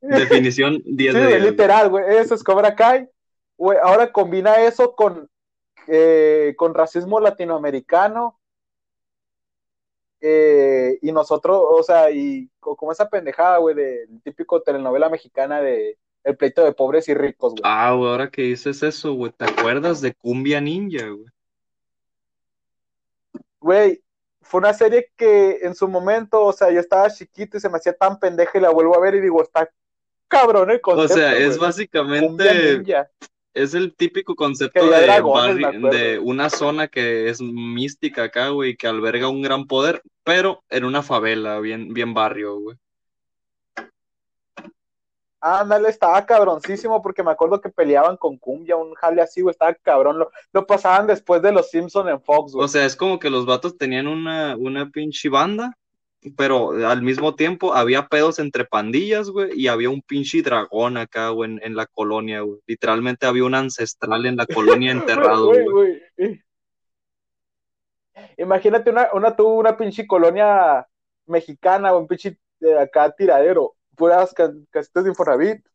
Definición 0.01 0.81
10 0.85 1.13
Sí, 1.13 1.19
de 1.19 1.25
güey, 1.25 1.41
10. 1.41 1.51
literal, 1.51 1.89
güey, 1.89 2.17
eso 2.17 2.35
es 2.35 2.43
Cobra 2.43 2.75
Kai. 2.75 3.07
Güey, 3.57 3.77
ahora 3.81 4.11
combina 4.11 4.55
eso 4.61 4.95
con, 4.95 5.27
eh, 5.87 6.53
con 6.57 6.73
racismo 6.75 7.19
latinoamericano. 7.19 8.36
Eh, 10.19 10.97
y 11.01 11.11
nosotros, 11.11 11.61
o 11.63 11.83
sea, 11.83 12.09
y 12.09 12.49
co- 12.59 12.75
como 12.75 12.91
esa 12.91 13.09
pendejada, 13.09 13.57
güey, 13.57 13.75
del 13.75 14.21
típico 14.23 14.61
telenovela 14.61 15.09
mexicana 15.09 15.61
de 15.61 15.97
El 16.23 16.35
pleito 16.35 16.63
de 16.63 16.73
pobres 16.73 17.07
y 17.07 17.13
ricos, 17.13 17.51
güey. 17.53 17.61
Ah, 17.63 17.93
güey, 17.93 18.09
ahora 18.09 18.29
que 18.29 18.41
dices 18.41 18.81
eso, 18.83 19.13
güey, 19.13 19.31
¿te 19.31 19.45
acuerdas 19.45 20.01
de 20.01 20.13
Cumbia 20.13 20.59
Ninja, 20.59 21.07
güey? 21.07 21.27
Güey, 23.59 24.01
fue 24.41 24.59
una 24.59 24.73
serie 24.73 25.11
que 25.15 25.59
en 25.61 25.75
su 25.75 25.87
momento, 25.87 26.43
o 26.43 26.53
sea, 26.53 26.71
yo 26.71 26.79
estaba 26.79 27.09
chiquito 27.09 27.57
y 27.57 27.59
se 27.59 27.69
me 27.69 27.77
hacía 27.77 27.93
tan 27.93 28.19
pendeja 28.19 28.57
y 28.57 28.61
la 28.61 28.69
vuelvo 28.69 28.95
a 28.95 28.99
ver 28.99 29.15
y 29.15 29.21
digo, 29.21 29.41
está 29.41 29.69
cabrón 30.27 30.69
el 30.71 30.77
O 30.77 30.81
concepto, 30.81 31.15
sea, 31.15 31.37
es. 31.37 31.57
Cumbia 31.57 31.67
básicamente, 31.67 32.77
ninja. 32.77 33.09
Es 33.57 33.73
el 33.73 33.95
típico 33.95 34.35
concepto 34.35 34.85
de, 34.85 35.01
dragones, 35.01 35.57
de 35.91 36.19
una 36.19 36.49
zona 36.49 36.87
que 36.87 37.29
es 37.29 37.41
mística 37.41 38.23
acá, 38.23 38.49
güey, 38.49 38.75
que 38.75 38.87
alberga 38.87 39.29
un 39.29 39.41
gran 39.41 39.65
poder, 39.65 40.01
pero 40.23 40.63
en 40.69 40.85
una 40.85 41.01
favela, 41.01 41.59
bien, 41.59 41.93
bien 41.93 42.13
barrio, 42.13 42.59
güey. 42.59 42.77
Ándale, 45.39 45.89
estaba 45.89 46.25
cabroncísimo 46.25 47.01
porque 47.01 47.23
me 47.23 47.31
acuerdo 47.31 47.61
que 47.61 47.69
peleaban 47.69 48.17
con 48.17 48.37
Cumbia, 48.37 48.75
un 48.75 48.93
jale 48.95 49.21
así, 49.21 49.41
güey, 49.41 49.51
estaba 49.51 49.73
cabrón. 49.75 50.19
Lo, 50.19 50.31
lo 50.51 50.65
pasaban 50.65 51.07
después 51.07 51.41
de 51.41 51.51
los 51.51 51.69
Simpson 51.69 52.09
en 52.09 52.21
Fox, 52.21 52.53
güey. 52.53 52.65
O 52.65 52.67
sea, 52.67 52.85
es 52.85 52.95
como 52.95 53.19
que 53.19 53.29
los 53.29 53.45
vatos 53.45 53.77
tenían 53.77 54.07
una, 54.07 54.55
una 54.57 54.89
pinche 54.89 55.29
banda, 55.29 55.77
pero 56.35 56.71
al 56.87 57.01
mismo 57.01 57.35
tiempo 57.35 57.73
había 57.73 58.07
pedos 58.07 58.39
entre 58.39 58.65
pandillas, 58.65 59.29
güey, 59.29 59.51
y 59.59 59.67
había 59.67 59.89
un 59.89 60.01
pinche 60.01 60.41
dragón 60.41 60.97
acá, 60.97 61.29
güey, 61.29 61.51
en, 61.51 61.59
en 61.63 61.75
la 61.75 61.85
colonia, 61.85 62.41
güey. 62.41 62.59
Literalmente 62.65 63.25
había 63.25 63.43
un 63.45 63.55
ancestral 63.55 64.25
en 64.25 64.35
la 64.37 64.45
colonia 64.45 64.91
enterrado, 65.35 65.47
Güey, 65.47 65.65
güey. 65.65 66.01
güey. 66.17 66.43
Imagínate 68.37 68.89
una, 68.89 69.09
una, 69.13 69.35
tú, 69.35 69.47
una 69.47 69.77
pinche 69.77 70.05
colonia 70.07 70.87
mexicana 71.25 71.93
o 71.93 71.99
un 71.99 72.07
pinche 72.07 72.37
de 72.59 72.79
acá 72.79 73.11
tiradero, 73.11 73.75
puras 73.95 74.33
ca- 74.33 74.53
casitas 74.71 75.03
de 75.03 75.09
Infonavit. 75.11 75.65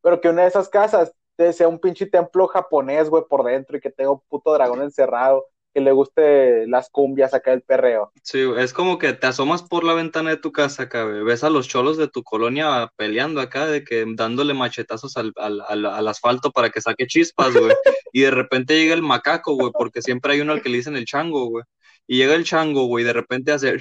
Pero 0.00 0.20
que 0.20 0.28
una 0.28 0.42
de 0.42 0.48
esas 0.48 0.68
casas 0.68 1.12
sea 1.52 1.66
un 1.66 1.78
pinche 1.80 2.06
templo 2.06 2.46
japonés, 2.46 3.08
güey, 3.08 3.24
por 3.28 3.42
dentro 3.44 3.76
y 3.76 3.80
que 3.80 3.90
tenga 3.90 4.12
un 4.12 4.20
puto 4.28 4.52
dragón 4.52 4.82
encerrado, 4.82 5.44
que 5.72 5.80
le 5.80 5.92
guste 5.92 6.66
las 6.66 6.90
cumbias 6.90 7.34
acá 7.34 7.52
el 7.52 7.62
perreo. 7.62 8.12
Sí, 8.22 8.40
es 8.58 8.72
como 8.72 8.98
que 8.98 9.12
te 9.12 9.26
asomas 9.26 9.62
por 9.62 9.84
la 9.84 9.94
ventana 9.94 10.30
de 10.30 10.36
tu 10.36 10.52
casa 10.52 10.84
acá, 10.84 11.04
güey, 11.04 11.22
ves 11.22 11.44
a 11.44 11.50
los 11.50 11.68
cholos 11.68 11.96
de 11.96 12.08
tu 12.08 12.22
colonia 12.22 12.90
peleando 12.96 13.40
acá, 13.40 13.66
de 13.66 13.84
que 13.84 14.04
dándole 14.14 14.54
machetazos 14.54 15.16
al, 15.16 15.32
al, 15.36 15.62
al, 15.66 15.86
al 15.86 16.08
asfalto 16.08 16.50
para 16.50 16.70
que 16.70 16.80
saque 16.80 17.06
chispas, 17.06 17.54
güey, 17.54 17.74
y 18.12 18.22
de 18.22 18.30
repente 18.30 18.78
llega 18.78 18.94
el 18.94 19.02
macaco, 19.02 19.54
güey, 19.54 19.70
porque 19.72 20.02
siempre 20.02 20.34
hay 20.34 20.40
uno 20.40 20.52
al 20.52 20.62
que 20.62 20.68
le 20.68 20.78
dicen 20.78 20.96
el 20.96 21.04
chango, 21.04 21.46
güey, 21.46 21.64
y 22.06 22.16
llega 22.18 22.34
el 22.34 22.44
chango, 22.44 22.84
güey, 22.86 23.04
y 23.04 23.06
de 23.06 23.12
repente 23.12 23.52
hace, 23.52 23.76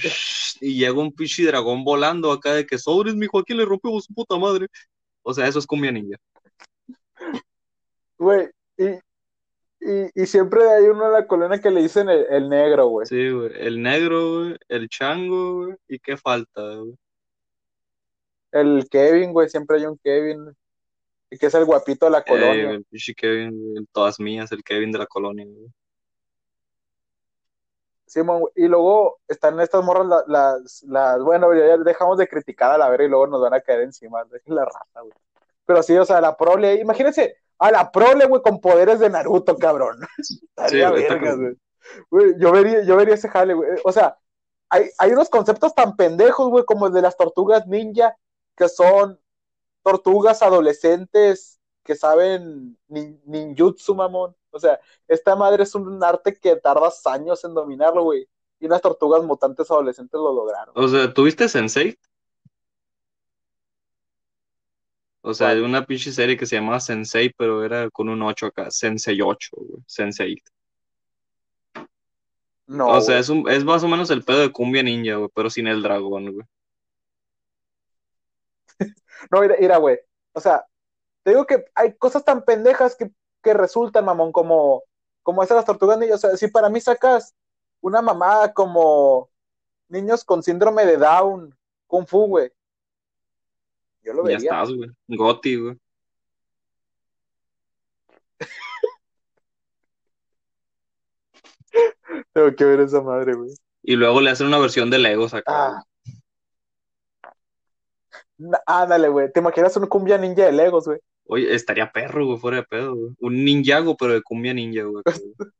y 0.61 0.77
llega 0.77 0.93
un 0.93 1.11
pinche 1.13 1.43
dragón 1.43 1.83
volando 1.83 2.31
acá 2.31 2.53
de 2.53 2.65
que 2.65 2.77
sobres, 2.77 3.15
mijo, 3.15 3.39
aquí 3.39 3.53
le 3.53 3.65
rompemos 3.65 4.05
su 4.05 4.13
puta 4.13 4.37
madre. 4.37 4.67
O 5.23 5.33
sea, 5.33 5.47
eso 5.47 5.59
es 5.59 5.67
cumbia 5.67 5.91
ninja. 5.91 6.17
Güey, 8.17 8.49
y, 8.77 8.99
y, 9.81 10.21
y 10.23 10.25
siempre 10.27 10.69
hay 10.69 10.85
uno 10.85 11.07
en 11.07 11.13
la 11.13 11.27
colonia 11.27 11.59
que 11.59 11.71
le 11.71 11.81
dicen 11.81 12.07
el, 12.09 12.25
el 12.29 12.49
negro, 12.49 12.87
güey. 12.87 13.07
Sí, 13.07 13.29
güey, 13.31 13.51
el 13.55 13.81
negro, 13.81 14.39
güey, 14.39 14.57
el 14.67 14.87
chango, 14.89 15.65
güey, 15.65 15.75
y 15.87 15.99
qué 15.99 16.15
falta, 16.17 16.61
güey. 16.75 16.95
El 18.51 18.87
Kevin, 18.89 19.33
güey, 19.33 19.49
siempre 19.49 19.77
hay 19.77 19.85
un 19.85 19.97
Kevin, 19.97 20.55
que 21.29 21.45
es 21.45 21.53
el 21.53 21.65
guapito 21.65 22.05
de 22.05 22.11
la 22.11 22.23
colonia. 22.23 22.71
el 22.71 22.83
pinche 22.85 23.13
Kevin, 23.15 23.73
güey, 23.73 23.85
todas 23.91 24.19
mías, 24.19 24.51
el 24.51 24.63
Kevin 24.63 24.91
de 24.91 24.99
la 24.99 25.07
colonia, 25.07 25.45
güey. 25.45 25.67
Simón, 28.05 28.41
güey. 28.41 28.53
y 28.57 28.67
luego 28.67 29.19
están 29.27 29.59
estas 29.61 29.83
morras, 29.83 30.05
la- 30.05 30.23
las, 30.27 30.83
las, 30.83 31.21
bueno, 31.21 31.53
ya 31.55 31.77
dejamos 31.77 32.17
de 32.17 32.27
criticar 32.27 32.71
a 32.71 32.77
la 32.77 32.89
verga 32.89 33.05
y 33.05 33.09
luego 33.09 33.27
nos 33.27 33.41
van 33.41 33.53
a 33.53 33.61
caer 33.61 33.81
encima, 33.81 34.23
la 34.45 34.65
raza, 34.65 34.99
güey. 35.01 35.13
Pero 35.65 35.81
sí, 35.81 35.95
o 35.97 36.03
sea, 36.05 36.19
la 36.19 36.35
prole, 36.35 36.75
imagínense, 36.75 37.37
a 37.61 37.71
la 37.71 37.91
prole, 37.91 38.25
güey, 38.25 38.41
con 38.41 38.59
poderes 38.59 38.99
de 38.99 39.09
Naruto, 39.09 39.55
cabrón. 39.57 39.99
Estaría 40.17 40.89
está 40.89 41.15
vergas. 41.15 41.55
Güey, 42.09 42.33
yo 42.39 42.51
vería, 42.51 42.83
yo 42.83 42.95
vería 42.95 43.15
ese 43.15 43.29
jale, 43.29 43.53
güey. 43.53 43.69
O 43.83 43.91
sea, 43.91 44.17
hay, 44.69 44.89
hay 44.97 45.11
unos 45.11 45.29
conceptos 45.29 45.73
tan 45.75 45.95
pendejos, 45.95 46.49
güey, 46.49 46.65
como 46.65 46.87
el 46.87 46.93
de 46.93 47.01
las 47.01 47.17
tortugas 47.17 47.67
ninja, 47.67 48.15
que 48.55 48.67
son 48.67 49.19
tortugas 49.83 50.41
adolescentes 50.41 51.59
que 51.83 51.95
saben 51.95 52.77
nin- 52.89 53.19
ninjutsu, 53.25 53.95
mamón. 53.95 54.35
O 54.51 54.59
sea, 54.59 54.79
esta 55.07 55.35
madre 55.35 55.63
es 55.63 55.73
un 55.75 56.03
arte 56.03 56.35
que 56.35 56.55
tardas 56.55 57.05
años 57.07 57.43
en 57.43 57.53
dominarlo, 57.53 58.03
güey. 58.03 58.27
Y 58.59 58.65
unas 58.67 58.81
tortugas 58.81 59.23
mutantes 59.23 59.69
adolescentes 59.71 60.19
lo 60.19 60.33
lograron. 60.33 60.73
O 60.77 60.87
sea, 60.87 61.13
¿tuviste 61.13 61.49
Sensei? 61.49 61.97
O 65.21 65.33
sea, 65.33 65.49
hay 65.49 65.59
una 65.59 65.85
pinche 65.85 66.11
serie 66.11 66.35
que 66.35 66.45
se 66.47 66.55
llamaba 66.55 66.79
Sensei, 66.79 67.31
pero 67.37 67.63
era 67.63 67.89
con 67.91 68.09
un 68.09 68.21
8 68.23 68.47
acá, 68.47 68.71
Sensei 68.71 69.21
8, 69.21 69.49
güey, 69.55 69.83
Sensei. 69.85 70.41
No, 72.65 72.87
o 72.87 73.01
sea, 73.01 73.19
es, 73.19 73.29
un, 73.29 73.47
es 73.49 73.63
más 73.63 73.83
o 73.83 73.87
menos 73.87 74.09
el 74.09 74.23
pedo 74.23 74.39
de 74.39 74.51
Cumbia 74.51 74.81
Ninja, 74.81 75.15
güey, 75.15 75.29
pero 75.35 75.49
sin 75.49 75.67
el 75.67 75.83
dragón, 75.83 76.33
güey. 76.33 76.47
No, 79.29 79.41
mira, 79.41 79.55
mira, 79.59 79.77
güey. 79.77 79.99
O 80.33 80.39
sea, 80.39 80.65
te 81.23 81.31
digo 81.31 81.45
que 81.45 81.65
hay 81.75 81.93
cosas 81.95 82.25
tan 82.25 82.43
pendejas 82.43 82.95
que, 82.95 83.11
que 83.43 83.53
resultan, 83.53 84.05
mamón, 84.05 84.31
como, 84.31 84.83
como 85.21 85.43
esas 85.43 85.57
las 85.57 85.65
tortugas 85.65 85.99
ninja. 85.99 86.15
O 86.15 86.17
sea, 86.17 86.35
si 86.37 86.47
para 86.47 86.69
mí 86.69 86.81
sacas 86.81 87.35
una 87.81 88.01
mamada 88.01 88.53
como 88.53 89.29
niños 89.89 90.23
con 90.23 90.41
síndrome 90.41 90.85
de 90.85 90.97
Down, 90.97 91.55
Kung 91.87 92.07
Fu, 92.07 92.25
güey. 92.27 92.51
Yo 94.03 94.13
lo 94.13 94.23
Ya 94.23 94.37
vería. 94.37 94.37
estás, 94.37 94.71
güey. 94.73 94.89
Goti, 95.07 95.55
güey. 95.57 95.77
Tengo 102.33 102.55
que 102.55 102.65
ver 102.65 102.79
esa 102.81 103.01
madre, 103.01 103.33
güey. 103.33 103.51
Y 103.83 103.95
luego 103.95 104.21
le 104.21 104.29
hacen 104.29 104.47
una 104.47 104.59
versión 104.59 104.89
de 104.89 104.99
Legos 104.99 105.33
acá. 105.33 105.51
Ah. 105.55 105.83
Ándale, 108.65 109.09
güey. 109.09 109.31
¿Te 109.31 109.39
imaginas 109.39 109.75
un 109.77 109.87
cumbia 109.87 110.17
ninja 110.17 110.45
de 110.45 110.51
Legos, 110.51 110.85
güey? 110.85 110.99
Oye, 111.25 111.53
estaría 111.53 111.91
perro, 111.91 112.25
güey, 112.25 112.39
fuera 112.39 112.57
de 112.57 112.63
pedo, 112.63 112.95
güey. 112.95 113.11
Un 113.19 113.45
ninjago, 113.45 113.95
pero 113.95 114.13
de 114.13 114.21
Cumbia 114.21 114.53
Ninja, 114.53 114.83
güey. 114.83 115.03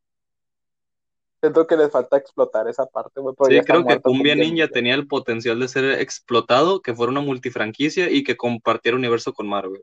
Siento 1.41 1.65
que 1.65 1.75
les 1.75 1.91
falta 1.91 2.17
explotar 2.17 2.67
esa 2.67 2.86
parte, 2.86 3.19
güey. 3.19 3.34
Sí, 3.49 3.62
creo 3.65 3.84
que 3.86 3.99
Cumbia 3.99 4.36
Ninja 4.36 4.67
tenía 4.67 4.93
el 4.93 5.08
potencial 5.08 5.60
de 5.60 5.67
ser 5.67 5.99
explotado, 5.99 6.82
que 6.82 6.93
fuera 6.93 7.12
una 7.12 7.21
multifranquicia 7.21 8.10
y 8.12 8.23
que 8.23 8.38
compartiera 8.38 8.95
universo 8.95 9.34
con 9.34 9.47
Marvel. 9.49 9.82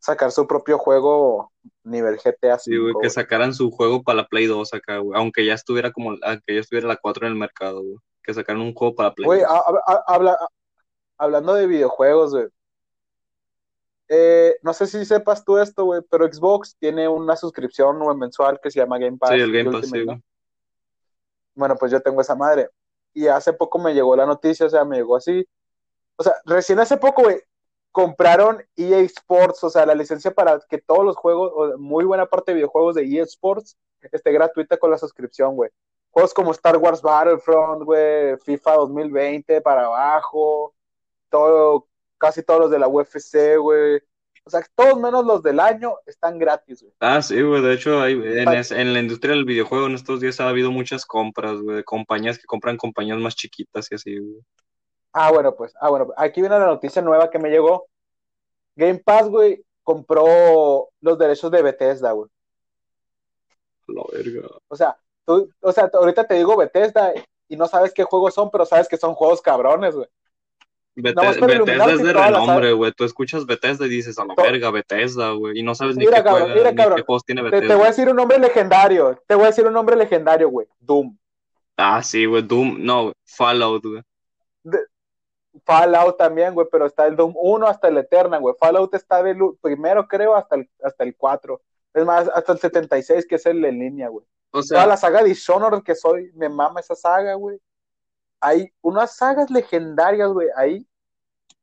Sacar 0.00 0.30
su 0.30 0.46
propio 0.46 0.78
juego 0.78 1.50
nivel 1.82 2.18
GTA 2.18 2.58
Sí, 2.58 2.70
güey, 2.76 2.88
5, 2.92 3.00
que 3.00 3.06
güey. 3.06 3.10
sacaran 3.10 3.52
su 3.54 3.70
juego 3.70 4.02
para 4.02 4.18
la 4.18 4.28
Play 4.28 4.46
2 4.46 4.72
acá, 4.74 4.98
güey. 4.98 5.18
Aunque 5.18 5.44
ya 5.44 5.54
estuviera 5.54 5.90
como, 5.92 6.14
aunque 6.22 6.54
ya 6.54 6.60
estuviera 6.60 6.86
la 6.86 6.96
4 6.96 7.26
en 7.26 7.32
el 7.32 7.38
mercado, 7.38 7.82
güey. 7.82 7.96
Que 8.22 8.34
sacaran 8.34 8.60
un 8.62 8.74
juego 8.74 8.94
para 8.94 9.14
Play 9.14 9.26
Güey, 9.26 9.40
2. 9.40 9.48
a- 9.50 9.54
a- 9.56 9.94
a- 9.94 10.04
habla- 10.14 10.32
a- 10.38 10.48
hablando 11.24 11.54
de 11.54 11.66
videojuegos, 11.66 12.32
güey. 12.32 12.46
Eh, 14.08 14.56
no 14.62 14.72
sé 14.72 14.86
si 14.86 15.04
sepas 15.04 15.44
tú 15.44 15.58
esto, 15.58 15.84
güey, 15.84 16.00
pero 16.10 16.32
Xbox 16.32 16.76
tiene 16.78 17.08
una 17.08 17.36
suscripción 17.36 17.98
mensual 18.18 18.58
que 18.60 18.70
se 18.70 18.80
llama 18.80 18.98
Game 18.98 19.18
Pass. 19.18 19.30
Sí, 19.30 19.36
el 19.36 19.52
Game 19.52 19.70
Pass, 19.70 19.92
Ultimate, 19.92 20.16
sí. 20.16 20.24
Bueno, 21.54 21.76
pues 21.76 21.92
yo 21.92 22.00
tengo 22.00 22.20
esa 22.20 22.34
madre. 22.34 22.70
Y 23.12 23.26
hace 23.26 23.52
poco 23.52 23.78
me 23.78 23.92
llegó 23.92 24.16
la 24.16 24.26
noticia, 24.26 24.66
o 24.66 24.70
sea, 24.70 24.84
me 24.84 24.96
llegó 24.96 25.16
así. 25.16 25.46
O 26.16 26.22
sea, 26.22 26.34
recién 26.46 26.78
hace 26.80 26.96
poco, 26.96 27.22
güey, 27.22 27.42
compraron 27.92 28.64
EA 28.76 29.00
Sports, 29.00 29.64
o 29.64 29.70
sea, 29.70 29.84
la 29.84 29.94
licencia 29.94 30.30
para 30.30 30.60
que 30.68 30.78
todos 30.78 31.04
los 31.04 31.16
juegos, 31.16 31.52
o 31.54 31.78
muy 31.78 32.04
buena 32.04 32.26
parte 32.26 32.52
de 32.52 32.56
videojuegos 32.56 32.94
de 32.94 33.04
EA 33.04 33.24
Sports, 33.24 33.76
esté 34.12 34.32
gratuita 34.32 34.76
con 34.78 34.90
la 34.90 34.98
suscripción, 34.98 35.56
güey. 35.56 35.70
Juegos 36.10 36.32
como 36.32 36.52
Star 36.52 36.76
Wars 36.76 37.02
Battlefront, 37.02 37.82
güey, 37.82 38.36
FIFA 38.38 38.74
2020 38.74 39.60
para 39.60 39.86
abajo, 39.86 40.74
todo, 41.28 41.86
casi 42.18 42.42
todos 42.42 42.60
los 42.60 42.70
de 42.70 42.78
la 42.78 42.88
UFC, 42.88 43.56
güey. 43.58 44.00
O 44.44 44.50
sea, 44.50 44.62
todos 44.74 44.98
menos 44.98 45.26
los 45.26 45.42
del 45.42 45.60
año 45.60 45.96
están 46.06 46.38
gratis, 46.38 46.82
güey. 46.82 46.94
Ah, 47.00 47.20
sí, 47.20 47.40
güey. 47.42 47.60
De 47.62 47.74
hecho, 47.74 48.00
hay, 48.00 48.14
en, 48.14 48.48
es- 48.54 48.70
en 48.70 48.92
la 48.94 49.00
industria 49.00 49.34
del 49.34 49.44
videojuego 49.44 49.86
en 49.86 49.94
estos 49.94 50.20
días 50.20 50.40
ha 50.40 50.48
habido 50.48 50.70
muchas 50.70 51.04
compras, 51.04 51.60
güey, 51.60 51.76
de 51.76 51.84
compañías 51.84 52.38
que 52.38 52.46
compran 52.46 52.76
compañías 52.78 53.18
más 53.18 53.36
chiquitas 53.36 53.90
y 53.92 53.94
así, 53.96 54.18
güey. 54.18 54.40
Ah, 55.12 55.30
bueno, 55.32 55.54
pues, 55.54 55.74
ah, 55.80 55.90
bueno, 55.90 56.08
aquí 56.16 56.40
viene 56.40 56.58
la 56.58 56.66
noticia 56.66 57.02
nueva 57.02 57.30
que 57.30 57.38
me 57.38 57.50
llegó. 57.50 57.88
Game 58.76 59.00
Pass, 59.00 59.28
güey, 59.28 59.62
compró 59.82 60.88
los 61.00 61.18
derechos 61.18 61.50
de 61.50 61.62
Bethesda, 61.62 62.12
güey. 62.12 62.30
La 63.88 64.02
verga. 64.12 64.48
O 64.68 64.76
sea, 64.76 64.96
tú, 65.24 65.50
o 65.60 65.72
sea, 65.72 65.90
ahorita 65.92 66.24
te 66.26 66.34
digo 66.34 66.56
Bethesda 66.56 67.12
y 67.48 67.56
no 67.56 67.66
sabes 67.66 67.92
qué 67.94 68.04
juegos 68.04 68.34
son, 68.34 68.50
pero 68.50 68.66
sabes 68.66 68.88
que 68.88 68.96
son 68.98 69.14
juegos 69.14 69.40
cabrones, 69.42 69.94
güey. 69.94 70.08
Bethesda 71.02 71.52
iluminarte 71.54 71.92
es 71.94 72.02
de 72.02 72.12
toda 72.12 72.26
renombre, 72.26 72.72
güey. 72.72 72.92
Tú 72.92 73.04
escuchas 73.04 73.46
Bethesda 73.46 73.86
y 73.86 73.88
dices, 73.88 74.18
a 74.18 74.24
la 74.24 74.34
verga, 74.34 74.70
Bethesda, 74.70 75.30
güey. 75.32 75.58
Y 75.58 75.62
no 75.62 75.74
sabes 75.74 75.96
ni 75.96 76.04
Mira, 76.04 76.18
qué 76.18 76.24
cabrón, 76.24 76.42
juega, 76.42 76.54
mira, 76.54 76.70
ni 76.70 76.76
cabrón. 76.76 76.96
qué 76.96 77.02
juegos 77.02 77.24
tiene 77.24 77.42
Bethesda. 77.42 77.68
te 77.68 77.74
voy 77.74 77.84
a 77.84 77.88
decir 77.88 78.08
un 78.08 78.16
nombre 78.16 78.38
legendario. 78.38 79.22
Te 79.26 79.34
voy 79.34 79.44
a 79.44 79.48
decir 79.48 79.66
un 79.66 79.72
nombre 79.72 79.96
legendario, 79.96 80.48
güey. 80.48 80.66
Doom. 80.80 81.16
Ah, 81.76 82.02
sí, 82.02 82.26
güey. 82.26 82.42
Doom, 82.42 82.84
no. 82.84 83.12
Fallout, 83.24 83.84
güey. 83.84 84.02
Fallout 85.64 86.16
también, 86.16 86.54
güey, 86.54 86.66
pero 86.70 86.86
está 86.86 87.06
el 87.06 87.16
Doom 87.16 87.34
1 87.36 87.66
hasta 87.66 87.88
el 87.88 87.98
Eternal, 87.98 88.40
güey. 88.40 88.54
Fallout 88.58 88.94
está 88.94 89.22
del 89.22 89.38
primero, 89.60 90.06
creo, 90.06 90.34
hasta 90.34 90.56
el, 90.56 90.68
hasta 90.82 91.04
el 91.04 91.16
4. 91.16 91.60
Es 91.94 92.04
más, 92.04 92.28
hasta 92.34 92.52
el 92.52 92.58
76, 92.58 93.26
que 93.26 93.36
es 93.36 93.46
el 93.46 93.64
en 93.64 93.78
línea, 93.78 94.08
güey. 94.08 94.24
O 94.50 94.60
Toda 94.60 94.62
sea, 94.62 94.86
la 94.86 94.96
saga 94.96 95.22
Dishonored 95.22 95.82
que 95.82 95.94
soy, 95.94 96.30
me 96.34 96.48
mama 96.48 96.80
esa 96.80 96.94
saga, 96.94 97.34
güey. 97.34 97.58
Hay 98.40 98.72
unas 98.80 99.16
sagas 99.16 99.50
legendarias, 99.50 100.30
güey, 100.30 100.48
ahí. 100.56 100.86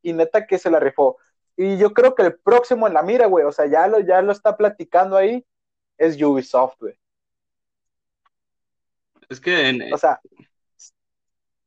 Y 0.01 0.13
neta 0.13 0.45
que 0.45 0.57
se 0.57 0.69
la 0.69 0.79
rifó. 0.79 1.17
Y 1.57 1.77
yo 1.77 1.93
creo 1.93 2.15
que 2.15 2.23
el 2.23 2.37
próximo 2.37 2.87
en 2.87 2.93
la 2.93 3.01
mira, 3.01 3.27
güey, 3.27 3.45
o 3.45 3.51
sea, 3.51 3.65
ya 3.65 3.87
lo, 3.87 3.99
ya 3.99 4.21
lo 4.21 4.31
está 4.31 4.57
platicando 4.57 5.15
ahí, 5.15 5.45
es 5.97 6.21
Ubisoft, 6.21 6.75
güey. 6.79 6.99
es 9.29 9.39
que 9.39 9.69
en, 9.69 9.93
O 9.93 9.97
sea, 9.97 10.19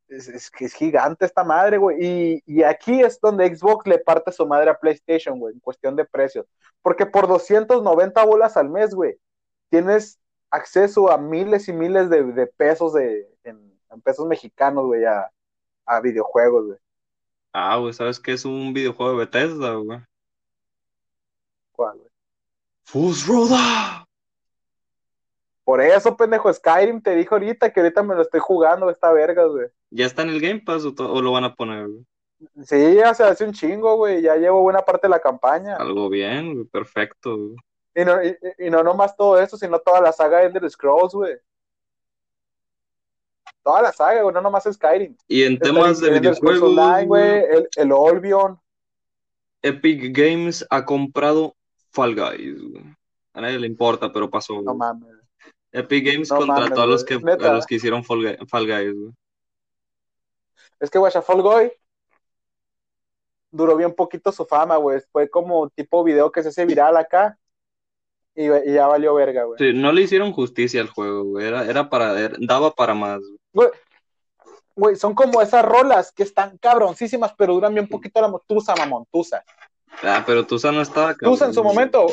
es, 0.09 0.29
es 0.29 0.51
que 0.51 0.67
es 0.67 0.75
gigante 0.75 1.25
esta 1.25 1.45
madre, 1.45 1.79
güey. 1.79 1.97
Y, 2.01 2.43
y 2.47 2.63
aquí 2.63 3.01
es 3.03 3.21
donde 3.21 3.55
Xbox 3.55 3.87
le 3.87 3.99
parte 3.99 4.33
su 4.33 4.47
madre 4.47 4.71
a 4.71 4.79
PlayStation, 4.79 5.39
güey, 5.39 5.55
en 5.55 5.61
cuestión 5.61 5.97
de 5.97 6.05
precios. 6.05 6.47
Porque 6.83 7.07
por 7.07 7.27
290 7.27 8.25
bolas 8.25 8.57
al 8.57 8.69
mes, 8.69 8.95
güey, 8.95 9.17
tienes 9.71 10.19
acceso 10.51 11.11
a 11.11 11.19
miles 11.19 11.69
y 11.69 11.73
miles 11.73 12.11
de, 12.11 12.25
de 12.25 12.47
pesos 12.47 12.95
de, 12.95 13.29
en, 13.45 13.78
en 13.91 14.01
pesos 14.01 14.27
mexicanos, 14.27 14.87
güey, 14.87 15.05
a, 15.05 15.31
a 15.87 16.01
videojuegos, 16.01 16.67
güey. 16.67 16.79
Ah, 17.53 17.77
güey, 17.79 17.93
¿sabes 17.93 18.21
qué 18.21 18.33
es 18.33 18.45
un 18.45 18.73
videojuego 18.73 19.13
de 19.13 19.19
Bethesda, 19.19 19.75
güey? 19.75 20.01
¿Cuál, 21.73 21.99
güey? 21.99 22.11
Fusroda. 22.85 24.07
Por 25.65 25.81
eso, 25.83 26.17
pendejo, 26.17 26.53
Skyrim 26.53 27.03
te 27.03 27.15
dijo 27.15 27.35
ahorita 27.35 27.73
que 27.73 27.81
ahorita 27.81 28.03
me 28.03 28.15
lo 28.15 28.23
estoy 28.23 28.41
jugando 28.41 28.89
esta 28.89 29.13
verga, 29.13 29.45
güey. 29.45 29.69
¿Ya 29.91 30.07
está 30.07 30.23
en 30.23 30.31
el 30.31 30.41
Game 30.41 30.61
Pass 30.61 30.85
o, 30.85 31.21
lo 31.23 31.33
van 31.33 31.45
a 31.45 31.55
poner, 31.55 31.89
güey? 31.89 32.07
Sí, 32.65 32.95
ya 32.95 33.13
se 33.13 33.25
hace 33.25 33.45
un 33.45 33.53
chingo, 33.53 33.97
güey. 33.97 34.23
Ya 34.23 34.37
llevo 34.37 34.63
buena 34.63 34.81
parte 34.81 35.07
de 35.07 35.11
la 35.11 35.21
campaña. 35.21 35.77
Algo 35.77 36.09
bien, 36.09 36.55
güey, 36.55 36.65
perfecto, 36.67 37.37
güey. 37.37 37.57
Y 37.95 38.05
no, 38.05 38.23
y, 38.23 38.39
y 38.59 38.71
no 38.71 38.83
nomás 38.83 39.17
todo 39.17 39.39
eso, 39.39 39.57
sino 39.57 39.79
toda 39.81 40.01
la 40.01 40.13
saga 40.13 40.39
de 40.39 40.47
Ender 40.47 40.71
Scrolls, 40.71 41.13
güey. 41.13 41.37
Toda 43.63 43.83
la 43.83 43.93
saga, 43.93 44.23
güey, 44.23 44.35
no 44.35 44.41
nomás 44.41 44.65
Skyrim. 44.73 45.17
Y 45.27 45.43
en 45.43 45.59
temas 45.59 46.01
de 46.01 46.11
videojuegos, 46.11 46.71
Online, 46.71 47.07
güey, 47.07 47.41
güey, 47.41 47.45
el, 47.59 47.69
el 47.77 47.93
Olbion. 47.93 48.59
Epic 49.63 50.17
Games 50.17 50.65
ha 50.71 50.85
comprado 50.85 51.55
Fall 51.91 52.15
Guys, 52.15 52.63
güey. 52.63 52.85
A 53.35 53.41
nadie 53.41 53.59
le 53.59 53.67
importa, 53.67 54.13
pero 54.13 54.31
pasó, 54.31 54.55
No 54.55 54.63
güey. 54.63 54.77
mames. 54.77 55.15
Epic 55.73 56.07
Games 56.07 56.31
No 56.31 56.39
contrató 56.39 56.63
mames, 56.63 56.79
a 56.79 56.87
los 56.87 57.05
que, 57.05 57.19
Neta. 57.19 57.51
a 57.51 57.55
los 57.55 57.67
que 57.67 57.75
hicieron 57.75 58.03
Fall 58.05 58.23
Guy- 58.23 58.47
Fall 58.49 58.67
Guys, 58.67 58.95
güey. 58.95 59.13
Es 60.81 60.91
que, 60.91 60.99
güey, 60.99 61.13
Fall 61.13 61.43
Guy 61.43 61.73
duró 63.51 63.77
bien 63.77 63.95
poquito 63.95 64.31
su 64.33 64.47
fama, 64.47 64.77
güey. 64.77 65.01
Fue 65.13 65.29
como 65.29 65.69
tipo 65.71 66.05
video 66.05 66.31
que 66.31 66.43
se 66.43 66.49
hace 66.51 66.65
viral 66.65 66.97
acá. 66.97 67.39
Y, 68.41 68.71
y 68.71 68.73
ya 68.75 68.87
valió 68.87 69.15
verga, 69.15 69.43
güey. 69.43 69.59
Sí, 69.59 69.73
no 69.77 69.91
le 69.91 70.03
hicieron 70.03 70.33
justicia 70.33 70.81
al 70.81 70.89
juego, 70.89 71.25
güey. 71.25 71.45
Era, 71.49 71.65
era 71.65 71.91
para, 71.91 72.17
era- 72.21 72.37
daba 72.39 72.71
para 72.71 72.95
más, 72.95 73.19
güey. 73.21 73.39
Güey, 73.53 73.69
güey, 74.77 74.95
son 74.97 75.13
como 75.13 75.43
esas 75.43 75.65
rolas 75.65 76.13
que 76.13 76.23
están 76.23 76.57
cabroncísimas, 76.59 77.35
pero 77.37 77.55
duran 77.55 77.75
bien 77.75 77.89
poquito 77.89 78.21
la 78.21 78.33
Tusa, 78.47 78.77
mamón, 78.77 79.07
Tusa. 79.11 79.43
Ah, 80.05 80.23
pero 80.25 80.47
Tusa 80.47 80.71
no 80.71 80.81
estaba 80.83 81.15
Tusa 81.17 81.47
en 81.47 81.53
su 81.53 81.63
cabrón, 81.63 81.75
momento. 81.75 82.07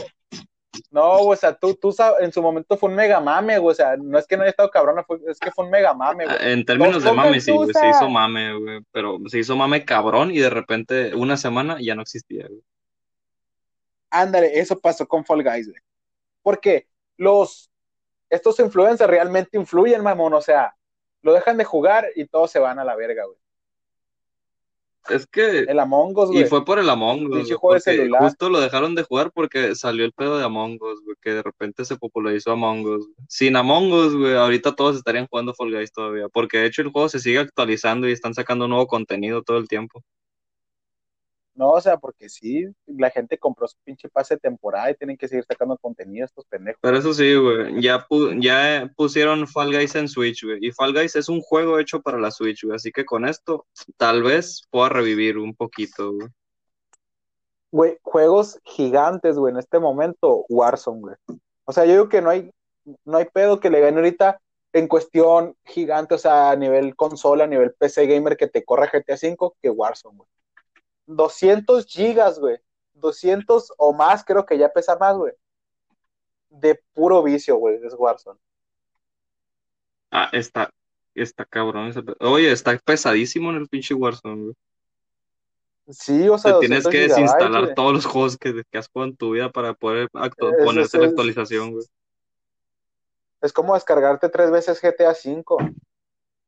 No, 0.89 1.11
o 1.19 1.35
sea, 1.35 1.53
tú, 1.55 1.75
Tusa 1.75 2.13
en 2.19 2.31
su 2.31 2.41
momento 2.41 2.75
fue 2.75 2.89
un 2.89 2.95
mega 2.95 3.19
mame, 3.19 3.59
güey. 3.59 3.73
O 3.73 3.75
sea, 3.75 3.95
no 3.95 4.17
es 4.17 4.25
que 4.25 4.35
no 4.35 4.41
haya 4.41 4.49
estado 4.49 4.71
cabrona, 4.71 5.03
fue- 5.03 5.19
es 5.27 5.37
que 5.39 5.51
fue 5.51 5.65
un 5.65 5.69
mega 5.71 5.93
mame, 5.93 6.25
güey. 6.25 6.37
En 6.41 6.65
términos 6.65 7.03
de 7.03 7.11
mame, 7.13 7.39
sí, 7.39 7.51
güey. 7.51 7.69
Se 7.71 7.87
hizo 7.87 8.09
mame, 8.09 8.57
güey. 8.57 8.79
Pero 8.91 9.19
se 9.27 9.37
hizo 9.37 9.55
mame 9.55 9.85
cabrón 9.85 10.31
y 10.31 10.39
de 10.39 10.49
repente, 10.49 11.13
una 11.13 11.37
semana 11.37 11.77
ya 11.79 11.93
no 11.93 12.01
existía, 12.01 12.47
güey. 12.47 12.61
Ándale, 14.09 14.59
eso 14.59 14.79
pasó 14.79 15.07
con 15.07 15.23
Fall 15.23 15.43
Guys, 15.43 15.69
güey. 15.69 15.79
Porque 16.45 16.87
los, 17.17 17.71
estos 18.29 18.59
influencers 18.59 19.09
realmente 19.09 19.57
influyen, 19.57 20.03
mamón. 20.03 20.35
O 20.35 20.41
sea, 20.41 20.75
lo 21.23 21.33
dejan 21.33 21.57
de 21.57 21.63
jugar 21.63 22.05
y 22.15 22.27
todos 22.27 22.51
se 22.51 22.59
van 22.59 22.77
a 22.77 22.83
la 22.83 22.95
verga, 22.95 23.25
güey. 23.25 23.39
Es 25.09 25.25
que. 25.25 25.61
El 25.61 25.79
Among 25.79 26.15
Us, 26.15 26.29
Y 26.29 26.33
güey. 26.33 26.45
fue 26.45 26.63
por 26.63 26.77
el 26.77 26.87
Among 26.87 27.31
Us, 27.31 27.49
güey, 27.49 28.09
justo 28.19 28.49
lo 28.51 28.59
dejaron 28.59 28.93
de 28.93 29.01
jugar 29.01 29.31
porque 29.31 29.73
salió 29.73 30.05
el 30.05 30.13
pedo 30.13 30.37
de 30.37 30.45
Among 30.45 30.77
Us, 30.79 31.01
güey, 31.03 31.15
que 31.19 31.31
de 31.31 31.41
repente 31.41 31.83
se 31.83 31.95
popularizó 31.95 32.51
Among 32.51 32.85
Us. 32.85 33.07
Sin 33.27 33.55
Among 33.55 33.91
Us, 33.91 34.15
güey, 34.15 34.35
ahorita 34.35 34.75
todos 34.75 34.97
estarían 34.97 35.25
jugando 35.25 35.55
Fall 35.55 35.71
Guys 35.71 35.91
todavía, 35.91 36.29
porque 36.29 36.59
de 36.59 36.67
hecho 36.67 36.83
el 36.83 36.91
juego 36.91 37.09
se 37.09 37.19
sigue 37.19 37.39
actualizando 37.39 38.07
y 38.07 38.11
están 38.11 38.35
sacando 38.35 38.67
nuevo 38.67 38.85
contenido 38.85 39.41
todo 39.41 39.57
el 39.57 39.67
tiempo. 39.67 40.03
No, 41.55 41.71
o 41.71 41.81
sea, 41.81 41.97
porque 41.97 42.27
sí, 42.27 42.67
la 42.85 43.09
gente 43.09 43.37
compró 43.37 43.65
su 43.67 43.77
pinche 43.85 44.09
pase 44.09 44.35
de 44.35 44.41
temporada 44.41 44.91
y 44.91 44.95
tienen 44.95 45.15
que 45.15 45.27
seguir 45.29 45.45
sacando 45.45 45.77
contenido 45.77 46.25
estos 46.25 46.45
pendejos. 46.45 46.79
Pero 46.81 46.97
eso 46.97 47.13
sí, 47.13 47.33
güey, 47.33 47.81
ya, 47.81 48.05
pu- 48.05 48.41
ya 48.41 48.91
pusieron 48.97 49.47
Fall 49.47 49.71
Guys 49.71 49.95
en 49.95 50.09
Switch, 50.09 50.43
güey, 50.43 50.59
y 50.61 50.71
Fall 50.71 50.93
Guys 50.93 51.15
es 51.15 51.29
un 51.29 51.39
juego 51.39 51.79
hecho 51.79 52.01
para 52.01 52.19
la 52.19 52.29
Switch, 52.29 52.63
güey, 52.63 52.75
así 52.75 52.91
que 52.91 53.05
con 53.05 53.25
esto 53.25 53.65
tal 53.95 54.21
vez 54.21 54.63
pueda 54.69 54.89
revivir 54.89 55.37
un 55.37 55.55
poquito, 55.55 56.11
güey. 56.11 56.27
Güey, 57.71 57.97
juegos 58.03 58.59
gigantes, 58.65 59.37
güey, 59.37 59.53
en 59.53 59.59
este 59.59 59.79
momento, 59.79 60.45
Warzone, 60.49 61.01
güey. 61.01 61.15
O 61.65 61.71
sea, 61.71 61.85
yo 61.85 61.91
digo 61.91 62.09
que 62.09 62.21
no 62.21 62.29
hay, 62.29 62.51
no 63.05 63.17
hay 63.17 63.25
pedo 63.25 63.59
que 63.59 63.69
le 63.69 63.79
gane 63.79 63.97
ahorita 63.97 64.39
en 64.73 64.87
cuestión 64.89 65.55
gigante, 65.63 66.15
o 66.15 66.17
sea, 66.17 66.51
a 66.51 66.55
nivel 66.57 66.95
consola, 66.97 67.45
a 67.45 67.47
nivel 67.47 67.73
PC 67.73 68.07
gamer 68.07 68.35
que 68.35 68.47
te 68.47 68.65
corra 68.65 68.89
GTA 68.91 69.15
V 69.15 69.53
que 69.61 69.69
Warzone, 69.69 70.17
güey. 70.17 70.29
200 71.07 71.85
gigas, 71.85 72.39
güey. 72.39 72.59
200 72.93 73.73
o 73.77 73.93
más, 73.93 74.23
creo 74.23 74.45
que 74.45 74.57
ya 74.57 74.69
pesa 74.69 74.97
más, 74.97 75.15
güey. 75.17 75.33
De 76.49 76.81
puro 76.93 77.21
vicio, 77.21 77.57
güey, 77.57 77.79
es 77.83 77.93
Warzone. 77.97 78.39
Ah, 80.11 80.29
está, 80.31 80.69
está 81.13 81.43
cabrón 81.45 81.91
Oye, 82.21 82.51
está 82.51 82.77
pesadísimo 82.77 83.49
en 83.49 83.57
el 83.57 83.67
pinche 83.67 83.93
Warzone, 83.93 84.41
güey. 84.43 84.53
Sí, 85.89 86.27
o 86.29 86.37
sea, 86.37 86.53
Te 86.53 86.59
tienes 86.61 86.83
200 86.83 86.91
que 86.91 86.99
desinstalar 87.13 87.63
güey. 87.65 87.75
todos 87.75 87.93
los 87.93 88.05
juegos 88.05 88.37
que, 88.37 88.63
que 88.71 88.77
has 88.77 88.87
jugado 88.87 89.11
en 89.11 89.17
tu 89.17 89.31
vida 89.31 89.51
para 89.51 89.73
poder 89.73 90.09
actu- 90.13 90.51
Es- 90.57 90.65
ponerte 90.65 90.87
es- 90.87 90.93
la 90.95 91.03
es- 91.05 91.09
actualización, 91.09 91.71
güey. 91.73 91.85
Es 93.41 93.53
como 93.53 93.75
descargarte 93.75 94.29
tres 94.29 94.49
veces 94.49 94.81
GTA 94.81 95.11
V. 95.11 95.43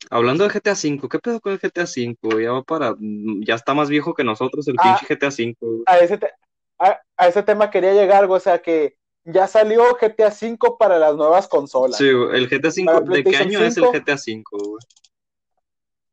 Hablando 0.10 0.44
de 0.44 0.50
GTA 0.52 0.74
V, 0.74 1.10
¿qué 1.10 1.20
pedo 1.20 1.40
con 1.42 1.52
el 1.54 1.60
GTA 1.60 1.84
V? 1.84 2.44
Ya 2.44 2.52
va 2.52 2.64
para, 2.64 2.96
ya 3.00 3.56
está 3.56 3.74
más 3.74 3.90
viejo 3.90 4.14
que 4.14 4.24
nosotros 4.24 4.68
el 4.68 4.76
Ah. 4.78 4.98
pinche 5.00 5.06
GTA 5.16 5.30
V, 5.30 5.84
a 5.86 5.98
ese, 6.00 6.18
te- 6.18 6.32
a, 6.80 7.00
a 7.18 7.28
ese 7.28 7.44
tema 7.44 7.70
quería 7.70 7.94
llegar, 7.94 8.28
güey, 8.28 8.38
o 8.38 8.40
sea 8.42 8.60
que 8.62 8.96
ya 9.26 9.48
salió 9.48 9.84
GTA 9.98 10.28
V 10.30 10.58
para 10.80 10.98
las 11.00 11.16
nuevas 11.16 11.48
consolas 11.48 11.98
Sí, 11.98 12.06
el 12.08 12.48
GTA 12.48 12.70
V, 12.70 13.16
¿de 13.18 13.24
qué 13.24 13.38
año 13.38 13.60
es 13.60 13.78
el 13.78 13.84
5? 13.86 13.92
GTA 13.92 14.16
V, 14.16 14.44
güey? 14.52 14.80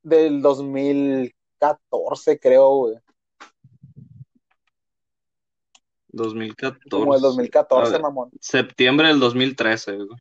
del 0.02 0.42
2014, 0.42 2.38
creo, 2.40 2.68
güey. 2.76 2.96
2014. 6.08 6.88
Como 6.90 7.14
el 7.14 7.20
2014, 7.20 7.88
A 7.88 7.92
ver, 7.92 8.00
mamón. 8.02 8.30
septiembre 8.40 9.08
del 9.08 9.18
2013, 9.20 9.96
güey. 9.96 10.18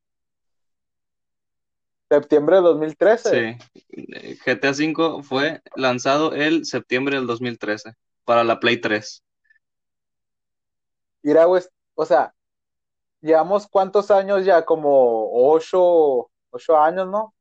Septiembre 2.14 2.58
del 2.58 2.66
2013. 2.66 3.58
Sí. 3.90 4.38
GTA 4.46 4.70
V 4.70 5.24
fue 5.24 5.62
lanzado 5.76 6.34
el 6.34 6.64
septiembre 6.64 7.16
del 7.16 7.26
2013 7.26 7.94
para 8.24 8.44
la 8.44 8.60
Play 8.60 8.80
3. 8.80 9.24
Mira, 11.24 11.46
güey, 11.46 11.64
o 11.96 12.06
sea, 12.06 12.36
llevamos 13.20 13.68
cuántos 13.68 14.12
años 14.12 14.46
ya, 14.46 14.64
como 14.64 15.28
ocho, 15.52 16.30
ocho 16.52 16.78
años, 16.78 17.08
¿no? 17.08 17.34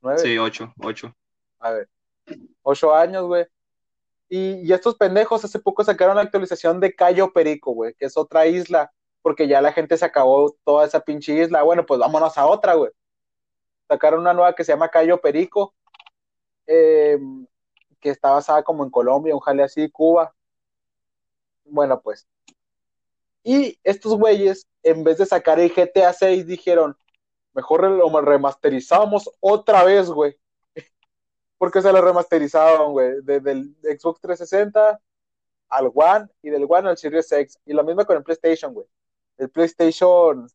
Nueve. 0.00 0.20
Sí, 0.20 0.38
8, 0.38 0.74
8. 0.80 1.12
A 1.58 1.70
ver, 1.72 1.88
ocho 2.62 2.94
años, 2.94 3.24
güey. 3.24 3.46
Y, 4.28 4.60
y 4.64 4.72
estos 4.72 4.94
pendejos 4.94 5.44
hace 5.44 5.58
poco 5.58 5.82
sacaron 5.82 6.14
la 6.14 6.22
actualización 6.22 6.78
de 6.78 6.94
Cayo 6.94 7.32
Perico, 7.32 7.72
güey, 7.72 7.94
que 7.94 8.06
es 8.06 8.16
otra 8.16 8.46
isla, 8.46 8.92
porque 9.22 9.48
ya 9.48 9.60
la 9.60 9.72
gente 9.72 9.96
se 9.96 10.04
acabó 10.04 10.54
toda 10.64 10.86
esa 10.86 11.00
pinche 11.00 11.42
isla. 11.42 11.64
Bueno, 11.64 11.84
pues 11.84 11.98
vámonos 11.98 12.38
a 12.38 12.46
otra, 12.46 12.74
güey. 12.74 12.92
Sacaron 13.90 14.20
una 14.20 14.32
nueva 14.32 14.54
que 14.54 14.62
se 14.62 14.70
llama 14.70 14.88
Cayo 14.88 15.20
Perico, 15.20 15.74
eh, 16.64 17.18
que 18.00 18.10
está 18.10 18.30
basada 18.30 18.62
como 18.62 18.84
en 18.84 18.90
Colombia, 18.90 19.34
un 19.34 19.40
jale 19.40 19.64
así, 19.64 19.90
Cuba. 19.90 20.32
Bueno, 21.64 22.00
pues. 22.00 22.24
Y 23.42 23.80
estos 23.82 24.14
güeyes, 24.16 24.68
en 24.84 25.02
vez 25.02 25.18
de 25.18 25.26
sacar 25.26 25.58
el 25.58 25.74
GTA 25.74 26.12
6, 26.12 26.46
dijeron, 26.46 26.96
mejor 27.52 27.82
lo 27.90 28.20
remasterizamos 28.20 29.28
otra 29.40 29.82
vez, 29.82 30.08
güey. 30.08 30.38
Porque 31.58 31.82
se 31.82 31.92
lo 31.92 32.00
remasterizaron, 32.00 32.92
güey, 32.92 33.14
desde 33.24 33.50
el 33.50 33.74
Xbox 33.82 34.20
360 34.20 35.00
al 35.68 35.90
One 35.92 36.28
y 36.42 36.50
del 36.50 36.64
One 36.68 36.90
al 36.90 36.96
Series 36.96 37.32
X. 37.32 37.58
Y 37.66 37.72
lo 37.72 37.82
mismo 37.82 38.06
con 38.06 38.18
el 38.18 38.22
PlayStation, 38.22 38.72
güey. 38.72 38.86
El 39.36 39.50
PlayStation 39.50 40.48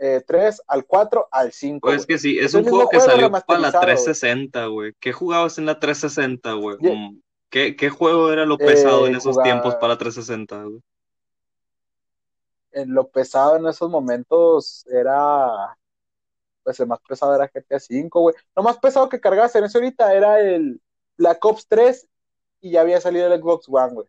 eh, 0.00 0.22
3 0.26 0.62
al 0.66 0.86
4 0.86 1.28
al 1.30 1.52
5. 1.52 1.80
Pues 1.80 2.00
es 2.00 2.06
que 2.06 2.18
sí, 2.18 2.38
es, 2.38 2.54
un 2.54 2.64
juego 2.64 2.88
que 2.88 3.00
salió 3.00 3.30
para 3.30 3.58
la 3.58 3.72
360, 3.72 4.66
güey. 4.66 4.94
¿Qué 5.00 5.12
jugabas 5.12 5.58
en 5.58 5.66
la 5.66 5.80
360, 5.80 6.52
güey? 6.52 6.76
Mm, 6.78 7.20
¿Qué, 7.50 7.76
¿Qué, 7.76 7.90
juego 7.90 8.32
era 8.32 8.46
lo 8.46 8.58
pesado 8.58 9.06
eh, 9.06 9.10
en 9.10 9.16
esos 9.16 9.32
jugaba... 9.32 9.44
tiempos 9.44 9.74
para 9.76 9.98
360, 9.98 10.62
güey? 10.64 10.82
En 12.72 12.94
lo 12.94 13.08
pesado 13.08 13.56
en 13.56 13.66
esos 13.66 13.90
momentos 13.90 14.86
era. 14.86 15.76
Pues 16.62 16.78
el 16.80 16.86
más 16.86 17.00
pesado 17.00 17.34
era 17.34 17.50
GTA 17.52 17.80
5, 17.80 18.20
güey. 18.20 18.36
Lo 18.54 18.62
más 18.62 18.78
pesado 18.78 19.08
que 19.08 19.20
cargabas 19.20 19.54
en 19.56 19.64
eso 19.64 19.78
ahorita 19.78 20.14
era 20.14 20.40
el 20.40 20.80
Black 21.16 21.44
Ops 21.44 21.66
3 21.66 22.06
y 22.60 22.72
ya 22.72 22.82
había 22.82 23.00
salido 23.00 23.32
el 23.32 23.40
Xbox 23.40 23.66
One, 23.68 23.94
güey. 23.94 24.08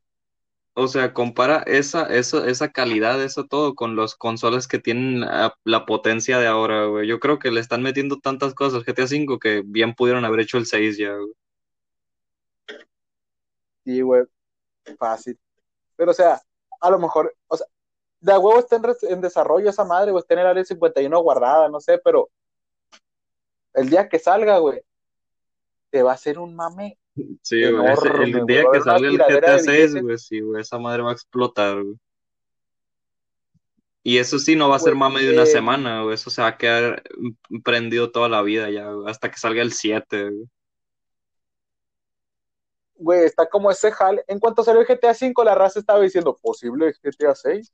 O 0.81 0.87
sea, 0.87 1.13
compara 1.13 1.61
esa, 1.67 2.05
eso, 2.05 2.45
esa 2.45 2.71
calidad, 2.71 3.21
eso 3.21 3.45
todo, 3.45 3.75
con 3.75 3.97
los 3.97 4.15
consolas 4.15 4.65
que 4.65 4.79
tienen 4.79 5.19
la, 5.19 5.85
potencia 5.85 6.39
de 6.39 6.47
ahora, 6.47 6.85
güey. 6.85 7.05
Yo 7.05 7.19
creo 7.19 7.37
que 7.37 7.51
le 7.51 7.59
están 7.59 7.81
metiendo 7.83 8.19
tantas 8.19 8.53
cosas 8.53 8.75
al 8.75 8.85
GTA 8.85 9.03
V 9.03 9.39
que 9.41 9.61
bien 9.65 9.93
pudieron 9.93 10.23
haber 10.23 10.39
hecho 10.39 10.57
el 10.57 10.65
6 10.65 10.97
ya, 10.97 11.13
güey. 11.15 11.33
Sí, 13.83 13.99
güey. 13.99 14.23
Fácil. 14.97 15.37
Pero, 15.97 16.11
o 16.11 16.13
sea, 16.13 16.41
a 16.79 16.89
lo 16.89 16.97
mejor, 16.97 17.35
o 17.49 17.57
sea, 17.57 17.67
de 18.21 18.37
huevo 18.37 18.59
está 18.59 18.77
en, 18.77 18.83
en 19.09 19.21
desarrollo 19.21 19.69
esa 19.69 19.83
madre, 19.83 20.11
güey, 20.11 20.21
está 20.21 20.35
en 20.35 20.39
el 20.39 20.47
área 20.47 20.63
51 20.63 21.19
guardada, 21.19 21.67
no 21.67 21.81
sé, 21.81 21.97
pero 21.97 22.29
el 23.73 23.89
día 23.89 24.07
que 24.07 24.17
salga, 24.17 24.59
güey, 24.59 24.81
te 25.89 26.03
va 26.03 26.11
a 26.11 26.15
hacer 26.15 26.39
un 26.39 26.55
mame 26.55 26.97
Sí, 27.41 27.71
güey, 27.71 28.31
el 28.31 28.45
día 28.45 28.63
que 28.71 28.81
salga 28.81 29.07
el 29.07 29.17
GTA 29.17 29.59
6, 29.59 30.01
güey, 30.01 30.17
sí, 30.17 30.39
güey, 30.39 30.61
esa 30.61 30.77
madre 30.77 31.03
va 31.03 31.11
a 31.11 31.13
explotar, 31.13 31.81
güey. 31.81 31.95
Y 34.03 34.17
eso 34.17 34.39
sí 34.39 34.55
no 34.55 34.69
va 34.69 34.77
a 34.77 34.79
ser 34.79 34.95
más 34.95 35.11
medio 35.11 35.29
de 35.29 35.35
una 35.35 35.45
semana, 35.45 36.03
güey, 36.03 36.15
eso 36.15 36.29
se 36.29 36.41
va 36.41 36.49
a 36.49 36.57
quedar 36.57 37.03
prendido 37.63 38.11
toda 38.11 38.29
la 38.29 38.41
vida 38.41 38.69
ya, 38.69 38.91
güey, 38.91 39.09
hasta 39.09 39.29
que 39.29 39.37
salga 39.37 39.61
el 39.61 39.73
7, 39.73 40.29
güey. 40.29 40.45
Güey, 42.95 43.23
está 43.23 43.47
como 43.47 43.71
ese 43.71 43.91
jal. 43.91 44.21
En 44.27 44.39
cuanto 44.39 44.61
salió 44.61 44.81
el 44.81 44.87
GTA 44.87 45.13
5, 45.13 45.43
la 45.45 45.55
raza 45.55 45.79
estaba 45.79 46.01
diciendo, 46.01 46.37
¿posible 46.41 46.93
GTA 47.01 47.33
6? 47.33 47.71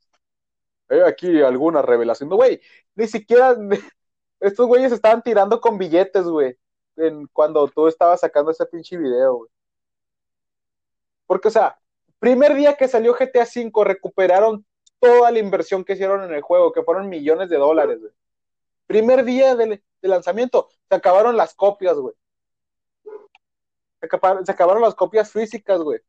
Hay 0.88 1.00
aquí 1.00 1.42
alguna 1.42 1.82
revelación. 1.82 2.28
Güey, 2.28 2.60
ni 2.94 3.08
siquiera 3.08 3.56
estos 4.40 4.66
güeyes 4.68 4.92
estaban 4.92 5.22
tirando 5.22 5.60
con 5.60 5.78
billetes, 5.78 6.24
güey 6.24 6.56
en, 6.96 7.26
cuando 7.28 7.66
tú 7.68 7.88
estabas 7.88 8.20
sacando 8.20 8.50
ese 8.50 8.66
pinche 8.66 8.96
video, 8.96 9.34
güey. 9.36 9.50
Porque, 11.26 11.48
o 11.48 11.50
sea, 11.50 11.78
primer 12.18 12.54
día 12.54 12.76
que 12.76 12.88
salió 12.88 13.14
GTA 13.14 13.44
V, 13.44 13.84
recuperaron 13.84 14.64
toda 15.00 15.30
la 15.30 15.38
inversión 15.38 15.84
que 15.84 15.94
hicieron 15.94 16.22
en 16.24 16.32
el 16.34 16.42
juego, 16.42 16.72
que 16.72 16.82
fueron 16.82 17.08
millones 17.08 17.48
de 17.48 17.58
dólares, 17.58 18.00
güey. 18.00 18.12
Primer 18.86 19.24
día 19.24 19.56
de, 19.56 19.82
lanzamiento, 20.02 20.68
se 20.88 20.94
acabaron 20.94 21.36
las 21.36 21.54
copias, 21.54 21.96
güey. 21.96 22.14
Se 24.00 24.08
se 24.44 24.52
acabaron 24.52 24.82
las 24.82 24.94
copias 24.94 25.32
físicas, 25.32 25.80
güey 25.80 26.00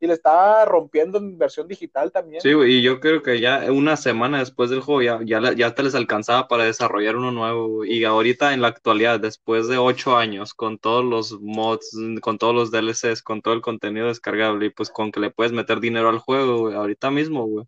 y 0.00 0.06
le 0.06 0.12
estaba 0.12 0.64
rompiendo 0.64 1.18
en 1.18 1.36
versión 1.38 1.66
digital 1.66 2.12
también. 2.12 2.40
Sí, 2.40 2.52
güey, 2.52 2.74
y 2.74 2.82
yo 2.82 3.00
creo 3.00 3.22
que 3.22 3.40
ya 3.40 3.70
una 3.72 3.96
semana 3.96 4.38
después 4.38 4.70
del 4.70 4.80
juego 4.80 5.02
ya, 5.02 5.20
ya, 5.24 5.52
ya 5.54 5.74
te 5.74 5.82
les 5.82 5.94
alcanzaba 5.96 6.46
para 6.46 6.64
desarrollar 6.64 7.16
uno 7.16 7.32
nuevo. 7.32 7.84
Y 7.84 8.04
ahorita 8.04 8.54
en 8.54 8.62
la 8.62 8.68
actualidad, 8.68 9.18
después 9.18 9.66
de 9.66 9.78
ocho 9.78 10.16
años, 10.16 10.54
con 10.54 10.78
todos 10.78 11.04
los 11.04 11.40
mods, 11.40 11.96
con 12.22 12.38
todos 12.38 12.54
los 12.54 12.70
DLCs, 12.70 13.22
con 13.22 13.42
todo 13.42 13.54
el 13.54 13.60
contenido 13.60 14.06
descargable, 14.06 14.66
y 14.66 14.70
pues 14.70 14.90
con 14.90 15.10
que 15.10 15.20
le 15.20 15.30
puedes 15.30 15.52
meter 15.52 15.80
dinero 15.80 16.08
al 16.08 16.18
juego, 16.18 16.58
güey, 16.58 16.74
ahorita 16.76 17.10
mismo, 17.10 17.46
güey. 17.46 17.66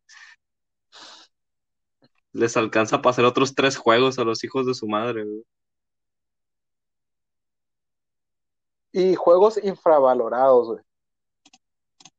Les 2.33 2.57
alcanza 2.57 3.03
para 3.03 3.11
hacer 3.11 3.25
otros 3.25 3.55
tres 3.55 3.77
juegos 3.77 4.19
a 4.19 4.25
los 4.25 4.45
hijos 4.45 4.67
de 4.67 4.75
su 4.75 4.87
madre, 4.87 5.25
güey. 5.25 5.43
Y 8.93 9.15
juegos 9.17 9.59
infravalorados, 9.63 10.69
güey 10.69 10.90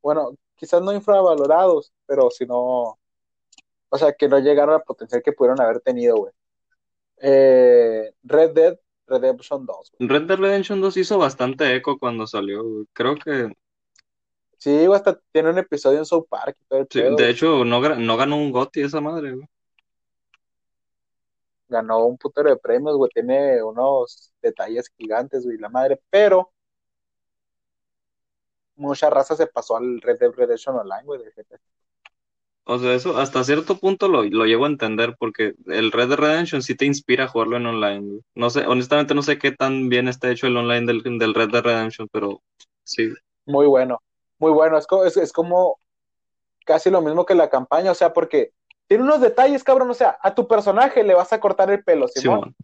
bueno, 0.01 0.35
quizás 0.55 0.81
no 0.81 0.93
infravalorados, 0.93 1.91
pero 2.05 2.29
si 2.29 2.45
no, 2.45 2.99
o 3.89 3.97
sea, 3.97 4.13
que 4.13 4.27
no 4.27 4.39
llegaron 4.39 4.75
al 4.75 4.83
potencial 4.83 5.21
que 5.23 5.33
pudieron 5.33 5.59
haber 5.61 5.79
tenido, 5.81 6.15
güey. 6.15 6.33
Eh, 7.17 8.13
Red 8.23 8.51
Dead 8.51 8.79
Redemption 9.07 9.65
2. 9.65 9.91
Güey. 9.99 10.09
Red 10.09 10.27
Dead 10.27 10.37
Redemption 10.37 10.81
2 10.81 10.97
hizo 10.97 11.17
bastante 11.17 11.75
eco 11.75 11.97
cuando 11.99 12.25
salió, 12.25 12.63
güey. 12.63 12.85
Creo 12.93 13.15
que... 13.15 13.51
Sí, 14.57 14.85
hasta 14.93 15.19
tiene 15.31 15.49
un 15.49 15.57
episodio 15.57 15.99
en 15.99 16.05
South 16.05 16.27
Park. 16.29 16.55
Y 16.61 16.65
todo 16.65 16.79
el 16.79 16.87
sí, 16.89 16.99
pedo, 16.99 17.15
de 17.15 17.29
hecho, 17.29 17.65
no, 17.65 17.81
no 17.95 18.17
ganó 18.17 18.37
un 18.37 18.51
GOTY 18.51 18.83
esa 18.83 19.01
madre, 19.01 19.33
güey. 19.33 19.47
Ganó 21.67 22.05
un 22.05 22.17
putero 22.17 22.49
de 22.49 22.57
premios, 22.57 22.95
güey. 22.95 23.09
Tiene 23.11 23.63
unos 23.63 24.31
detalles 24.41 24.89
gigantes, 24.97 25.45
güey, 25.45 25.57
la 25.57 25.69
madre. 25.69 25.99
Pero 26.09 26.51
mucha 28.81 29.09
raza 29.09 29.35
se 29.35 29.47
pasó 29.47 29.77
al 29.77 30.01
Red 30.01 30.19
Dead 30.19 30.31
Redemption 30.31 30.75
Online, 30.75 31.03
güey, 31.03 31.21
GTA. 31.23 31.59
O 32.63 32.77
sea, 32.77 32.93
eso 32.93 33.17
hasta 33.17 33.43
cierto 33.43 33.77
punto 33.77 34.07
lo, 34.07 34.23
lo 34.23 34.45
llevo 34.45 34.65
a 34.65 34.69
entender 34.69 35.15
porque 35.17 35.55
el 35.67 35.91
Red 35.91 36.09
Dead 36.09 36.17
Redemption 36.17 36.61
sí 36.61 36.75
te 36.75 36.85
inspira 36.85 37.25
a 37.25 37.27
jugarlo 37.27 37.57
en 37.57 37.65
online. 37.65 37.99
Güey. 37.99 38.21
No 38.35 38.49
sé, 38.49 38.67
honestamente 38.67 39.15
no 39.15 39.23
sé 39.23 39.37
qué 39.37 39.51
tan 39.51 39.89
bien 39.89 40.07
está 40.07 40.29
hecho 40.29 40.47
el 40.47 40.57
online 40.57 40.85
del, 40.85 41.01
del 41.17 41.33
Red 41.33 41.49
Dead 41.49 41.63
Redemption, 41.63 42.07
pero 42.11 42.41
sí. 42.83 43.13
Muy 43.45 43.65
bueno, 43.65 44.01
muy 44.37 44.51
bueno. 44.51 44.77
Es, 44.77 44.87
es, 45.05 45.17
es 45.17 45.33
como 45.33 45.79
casi 46.65 46.89
lo 46.89 47.01
mismo 47.01 47.25
que 47.25 47.35
la 47.35 47.49
campaña, 47.49 47.91
o 47.91 47.95
sea, 47.95 48.13
porque 48.13 48.53
tiene 48.87 49.03
unos 49.03 49.21
detalles, 49.21 49.63
cabrón. 49.63 49.89
O 49.89 49.95
sea, 49.95 50.17
a 50.21 50.35
tu 50.35 50.47
personaje 50.47 51.03
le 51.03 51.15
vas 51.15 51.33
a 51.33 51.39
cortar 51.39 51.71
el 51.71 51.83
pelo, 51.83 52.07
Simón. 52.07 52.55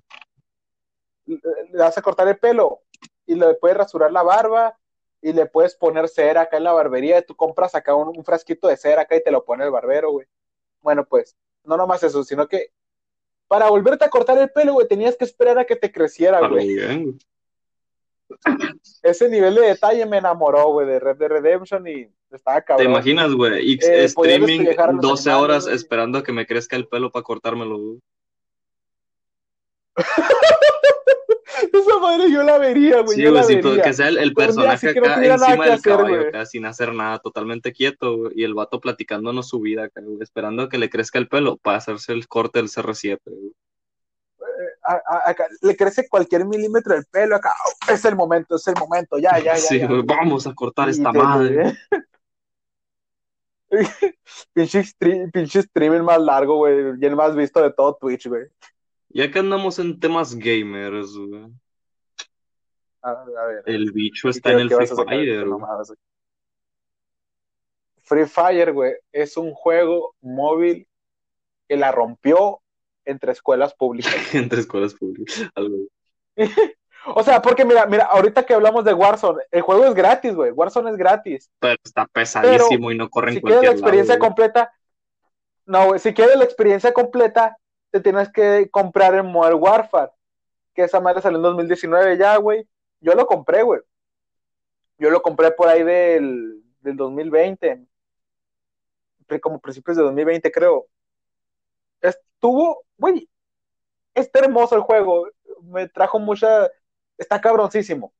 Simón. 1.25 1.41
Le 1.71 1.79
vas 1.79 1.97
a 1.97 2.01
cortar 2.01 2.27
el 2.27 2.37
pelo 2.37 2.81
y 3.25 3.35
le 3.35 3.55
puedes 3.55 3.77
rasurar 3.77 4.11
la 4.11 4.23
barba 4.23 4.77
y 5.21 5.33
le 5.33 5.45
puedes 5.45 5.75
poner 5.75 6.07
cera 6.07 6.41
acá 6.41 6.57
en 6.57 6.63
la 6.63 6.73
barbería, 6.73 7.21
tú 7.21 7.35
compras 7.35 7.75
acá 7.75 7.95
un, 7.95 8.09
un 8.15 8.23
frasquito 8.23 8.67
de 8.67 8.77
cera 8.77 9.01
acá 9.03 9.15
y 9.15 9.23
te 9.23 9.31
lo 9.31 9.43
pone 9.43 9.63
el 9.63 9.71
barbero, 9.71 10.11
güey. 10.11 10.27
Bueno, 10.81 11.05
pues, 11.05 11.35
no 11.63 11.77
nomás 11.77 12.03
eso, 12.03 12.23
sino 12.23 12.47
que 12.47 12.71
para 13.47 13.69
volverte 13.69 14.05
a 14.05 14.09
cortar 14.09 14.37
el 14.37 14.49
pelo, 14.49 14.73
güey, 14.73 14.87
tenías 14.87 15.15
que 15.15 15.25
esperar 15.25 15.57
a 15.57 15.65
que 15.65 15.75
te 15.75 15.91
creciera, 15.91 16.47
güey. 16.47 16.67
Bien. 16.67 17.17
Ese 19.03 19.29
nivel 19.29 19.55
de 19.55 19.61
detalle 19.61 20.05
me 20.05 20.17
enamoró, 20.17 20.71
güey, 20.71 20.87
de 20.87 20.99
Red 20.99 21.17
Dead 21.17 21.29
Redemption 21.29 21.87
y 21.87 22.09
estaba 22.31 22.61
cabrón. 22.61 22.85
¿Te 22.85 22.91
imaginas, 22.91 23.33
güey? 23.33 23.73
Eh, 23.81 24.03
streaming 24.03 24.65
12 24.99 25.31
horas 25.31 25.67
esperando 25.67 26.17
a 26.19 26.23
que 26.23 26.33
me 26.33 26.45
crezca 26.45 26.75
el 26.75 26.87
pelo 26.87 27.11
para 27.11 27.23
cortármelo, 27.23 27.77
güey. 27.77 27.99
Esa 31.73 31.99
madre 31.99 32.31
yo 32.31 32.43
la 32.43 32.57
vería, 32.57 33.01
güey. 33.01 33.15
Sí, 33.15 33.21
yo 33.23 33.29
güey, 33.31 33.41
la 33.41 33.47
sí, 33.47 33.55
vería. 33.55 33.83
que 33.83 33.93
sea 33.93 34.07
el, 34.09 34.17
el 34.17 34.33
personaje 34.33 34.93
no 34.93 35.05
acá 35.05 35.25
encima 35.25 35.63
del 35.65 35.73
hacer, 35.73 35.81
caballo, 35.91 36.15
güey. 36.15 36.27
acá, 36.27 36.45
sin 36.45 36.65
hacer 36.65 36.93
nada, 36.93 37.19
totalmente 37.19 37.71
quieto, 37.73 38.17
güey, 38.17 38.33
y 38.35 38.43
el 38.43 38.53
vato 38.53 38.79
platicándonos 38.79 39.47
su 39.49 39.59
vida, 39.59 39.85
acá, 39.85 40.01
güey, 40.01 40.21
esperando 40.21 40.63
a 40.63 40.69
que 40.69 40.77
le 40.77 40.89
crezca 40.89 41.19
el 41.19 41.27
pelo 41.27 41.57
para 41.57 41.77
hacerse 41.77 42.13
el 42.13 42.27
corte 42.27 42.59
del 42.59 42.69
CR7, 42.69 43.19
güey. 43.25 43.51
A- 44.83 45.01
a- 45.05 45.29
acá, 45.29 45.47
le 45.61 45.75
crece 45.75 46.07
cualquier 46.07 46.45
milímetro 46.45 46.93
del 46.95 47.05
pelo 47.05 47.35
acá. 47.35 47.51
oh, 47.65 47.91
es 47.91 48.05
el 48.05 48.15
momento, 48.15 48.55
es 48.55 48.67
el 48.67 48.75
momento, 48.79 49.17
ya, 49.17 49.37
ya, 49.39 49.55
ya. 49.55 49.57
Sí, 49.57 49.79
ya. 49.79 49.87
güey, 49.87 50.01
vamos 50.03 50.47
a 50.47 50.53
cortar 50.53 50.87
Y 50.87 50.91
esta 50.91 51.11
te- 51.11 51.17
madre. 51.17 51.73
pinche, 54.53 54.79
stre- 54.83 55.29
pinche 55.31 55.59
streaming 55.59 56.01
más 56.01 56.19
largo, 56.21 56.57
güey. 56.57 56.75
Y 57.01 57.05
el 57.05 57.15
más 57.15 57.35
visto 57.35 57.61
de 57.61 57.71
todo 57.73 57.97
Twitch, 57.99 58.27
güey. 58.27 58.43
Ya 59.09 59.31
que 59.31 59.39
andamos 59.39 59.79
en 59.79 59.99
temas 59.99 60.35
gamers, 60.35 61.15
güey. 61.15 61.45
A, 63.01 63.11
a 63.11 63.47
ver. 63.47 63.63
El 63.65 63.91
bicho 63.91 64.27
¿y 64.27 64.31
está 64.31 64.51
en 64.51 64.59
el 64.59 64.69
Free 64.69 64.87
Fire, 64.87 65.47
güey. 65.47 65.97
Free 68.03 68.25
Fire, 68.25 68.73
güey, 68.73 68.93
es 69.11 69.35
un 69.37 69.53
juego 69.53 70.15
móvil 70.21 70.87
que 71.67 71.75
la 71.75 71.91
rompió 71.91 72.61
entre 73.05 73.31
escuelas 73.31 73.73
públicas. 73.73 74.13
entre 74.33 74.59
escuelas 74.61 74.93
públicas. 74.93 75.49
Algo. 75.55 75.77
O 77.15 77.23
sea, 77.23 77.41
porque 77.41 77.63
mira, 77.63 77.85
mira, 77.85 78.03
ahorita 78.05 78.43
que 78.43 78.53
hablamos 78.53 78.83
de 78.83 78.93
Warzone, 78.93 79.41
el 79.51 79.61
juego 79.61 79.85
es 79.85 79.93
gratis, 79.93 80.35
güey. 80.35 80.51
Warzone 80.51 80.91
es 80.91 80.97
gratis. 80.97 81.49
Pero 81.57 81.77
está 81.81 82.05
pesadísimo 82.05 82.91
y 82.91 82.97
no 82.97 83.09
corre 83.09 83.29
en 83.29 83.35
Si 83.35 83.41
quieres 83.41 83.59
cualquier 83.59 83.71
la 83.71 83.79
experiencia 83.79 84.15
lado, 84.15 84.25
completa, 84.25 84.73
no, 85.65 85.85
güey, 85.85 85.99
si 86.01 86.13
quieres 86.13 86.35
la 86.35 86.43
experiencia 86.43 86.91
completa, 86.91 87.55
te 87.91 87.99
tienes 88.01 88.29
que 88.31 88.69
comprar 88.69 89.13
el 89.15 89.23
Modern 89.23 89.57
Warfare, 89.61 90.11
que 90.73 90.83
esa 90.83 90.99
madre 90.99 91.21
salió 91.21 91.37
en 91.37 91.43
2019 91.43 92.17
ya, 92.17 92.35
güey. 92.37 92.67
Yo 92.99 93.13
lo 93.15 93.25
compré, 93.25 93.63
güey. 93.63 93.81
Yo 94.97 95.09
lo 95.09 95.21
compré 95.21 95.51
por 95.51 95.67
ahí 95.67 95.83
del, 95.83 96.63
del 96.81 96.95
2020, 96.97 97.85
pri- 99.27 99.39
como 99.39 99.59
principios 99.59 99.97
de 99.97 100.03
2020, 100.03 100.51
creo. 100.51 100.87
Estuvo, 102.01 102.83
güey, 102.97 103.29
está 104.13 104.39
hermoso 104.39 104.75
el 104.75 104.81
juego. 104.81 105.27
Me 105.63 105.87
trajo 105.87 106.19
mucha. 106.19 106.69
Está 107.17 107.41
cabroncísimo. 107.41 108.13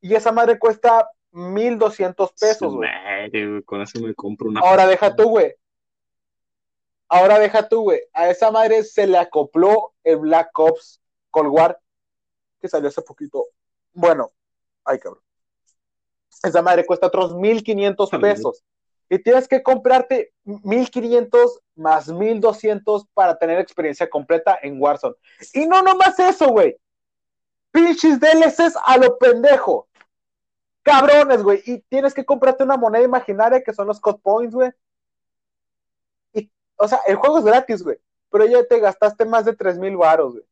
Y 0.00 0.14
esa 0.14 0.32
madre 0.32 0.58
cuesta 0.58 1.08
1200 1.32 2.32
pesos, 2.32 2.74
güey, 2.74 2.88
Con 3.64 3.82
eso 3.82 4.00
me 4.00 4.14
compro 4.14 4.48
una. 4.48 4.60
Ahora 4.60 4.86
deja 4.86 5.14
tú, 5.14 5.28
güey. 5.30 5.54
Ahora 7.10 7.40
deja 7.40 7.68
tú, 7.68 7.82
güey. 7.82 8.00
A 8.12 8.30
esa 8.30 8.52
madre 8.52 8.84
se 8.84 9.06
le 9.06 9.18
acopló 9.18 9.92
el 10.04 10.18
Black 10.18 10.56
Ops 10.56 11.00
Cold 11.30 11.50
War 11.50 11.80
que 12.60 12.68
salió 12.68 12.88
hace 12.88 13.02
poquito. 13.02 13.48
Bueno, 13.92 14.32
ay, 14.84 15.00
cabrón. 15.00 15.22
Esa 16.42 16.62
madre 16.62 16.86
cuesta 16.86 17.08
otros 17.08 17.34
1500 17.34 18.10
pesos. 18.10 18.62
Y 19.08 19.18
tienes 19.18 19.48
que 19.48 19.60
comprarte 19.60 20.32
1500 20.44 21.60
más 21.74 22.08
1200 22.08 23.06
para 23.12 23.36
tener 23.36 23.58
experiencia 23.58 24.08
completa 24.08 24.56
en 24.62 24.80
Warzone. 24.80 25.16
Y 25.52 25.66
no 25.66 25.82
nomás 25.82 26.16
eso, 26.20 26.50
güey. 26.50 26.78
Pinches 27.72 28.20
DLCs 28.20 28.76
a 28.84 28.96
lo 28.98 29.18
pendejo. 29.18 29.88
Cabrones, 30.82 31.42
güey. 31.42 31.60
Y 31.66 31.80
tienes 31.88 32.14
que 32.14 32.24
comprarte 32.24 32.62
una 32.62 32.76
moneda 32.76 33.02
imaginaria 33.02 33.62
que 33.62 33.74
son 33.74 33.88
los 33.88 33.98
code 33.98 34.20
points, 34.22 34.54
güey. 34.54 34.70
O 36.82 36.88
sea, 36.88 37.00
el 37.06 37.16
juego 37.16 37.38
es 37.38 37.44
gratis, 37.44 37.82
güey. 37.82 37.98
Pero 38.30 38.46
ya 38.46 38.64
te 38.64 38.80
gastaste 38.80 39.24
más 39.24 39.44
de 39.44 39.54
3000 39.54 39.96
varos, 39.96 40.32
güey. 40.32 40.44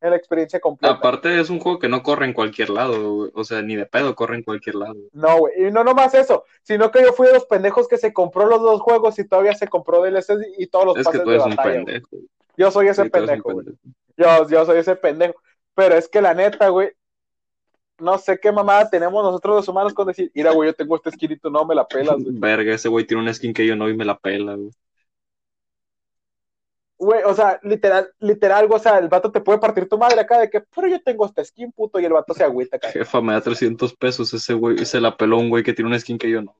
En 0.00 0.10
la 0.10 0.16
experiencia 0.16 0.58
completa. 0.60 0.94
Aparte, 0.94 1.38
es 1.38 1.50
un 1.50 1.60
juego 1.60 1.78
que 1.78 1.88
no 1.88 2.02
corre 2.02 2.24
en 2.24 2.32
cualquier 2.32 2.70
lado, 2.70 3.14
güey. 3.16 3.30
O 3.34 3.44
sea, 3.44 3.60
ni 3.60 3.76
de 3.76 3.84
pedo 3.84 4.14
corre 4.14 4.36
en 4.36 4.42
cualquier 4.42 4.76
lado. 4.76 4.94
No, 5.12 5.38
güey. 5.40 5.66
Y 5.66 5.70
no 5.70 5.84
nomás 5.84 6.14
eso, 6.14 6.44
sino 6.62 6.90
que 6.90 7.02
yo 7.02 7.12
fui 7.12 7.26
de 7.26 7.34
los 7.34 7.44
pendejos 7.44 7.86
que 7.86 7.98
se 7.98 8.12
compró 8.14 8.46
los 8.46 8.62
dos 8.62 8.80
juegos 8.80 9.18
y 9.18 9.28
todavía 9.28 9.54
se 9.54 9.68
compró 9.68 10.00
DLCs 10.02 10.38
y 10.56 10.66
todos 10.68 10.86
los 10.86 10.96
Es 10.96 11.06
que 11.06 11.18
pases 11.18 11.22
tú 11.24 11.28
de 11.28 11.34
eres 11.36 11.46
un 11.46 11.54
batalla. 11.56 11.72
güey. 11.82 11.84
pendejo. 11.84 12.08
Yo 12.56 12.70
soy 12.70 12.88
ese 12.88 13.02
Sí, 13.04 13.10
tú 13.10 13.18
eres 13.18 13.28
un 13.30 13.42
pendejo, 13.42 13.52
güey. 13.52 13.66
pendejo. 13.66 13.88
Yo, 14.16 14.48
yo 14.48 14.64
soy 14.64 14.78
ese 14.78 14.96
pendejo. 14.96 15.34
Pero 15.74 15.94
es 15.96 16.08
que 16.08 16.22
la 16.22 16.32
neta, 16.32 16.68
güey, 16.70 16.92
no 17.98 18.16
sé 18.16 18.38
qué 18.40 18.50
mamada 18.52 18.88
tenemos 18.88 19.22
nosotros 19.22 19.56
los 19.56 19.68
humanos 19.68 19.92
con 19.92 20.06
decir, 20.06 20.30
mira, 20.34 20.52
güey, 20.52 20.70
yo 20.70 20.74
tengo 20.74 20.96
este 20.96 21.10
skin 21.10 21.32
y 21.32 21.36
tú 21.36 21.50
no 21.50 21.66
me 21.66 21.74
la 21.74 21.86
pelas, 21.86 22.16
güey. 22.16 22.26
Verga, 22.40 22.74
ese 22.74 22.88
güey 22.88 23.06
tiene 23.06 23.22
una 23.22 23.34
skin 23.34 23.52
que 23.52 23.66
yo 23.66 23.76
no 23.76 23.88
y 23.90 23.94
me 23.94 24.06
la 24.06 24.18
pela, 24.18 24.54
güey. 24.54 24.70
Güey, 27.00 27.22
o 27.24 27.32
sea, 27.32 27.58
literal, 27.62 28.12
literal, 28.18 28.68
o 28.70 28.78
sea, 28.78 28.98
el 28.98 29.08
vato 29.08 29.32
te 29.32 29.40
puede 29.40 29.58
partir 29.58 29.88
tu 29.88 29.96
madre 29.96 30.20
acá 30.20 30.38
de 30.38 30.50
que, 30.50 30.60
pero 30.60 30.86
yo 30.86 31.02
tengo 31.02 31.24
este 31.24 31.42
skin, 31.42 31.72
puto, 31.72 31.98
y 31.98 32.04
el 32.04 32.12
vato 32.12 32.34
se 32.34 32.44
agüita 32.44 32.76
acá. 32.76 32.90
Jefa, 32.90 33.22
me 33.22 33.32
da 33.32 33.40
300 33.40 33.96
pesos 33.96 34.34
ese 34.34 34.52
güey 34.52 34.82
y 34.82 34.84
se 34.84 35.00
la 35.00 35.16
peló 35.16 35.38
un 35.38 35.48
güey 35.48 35.64
que 35.64 35.72
tiene 35.72 35.88
una 35.88 35.98
skin 35.98 36.18
que 36.18 36.28
yo 36.28 36.42
no. 36.42 36.54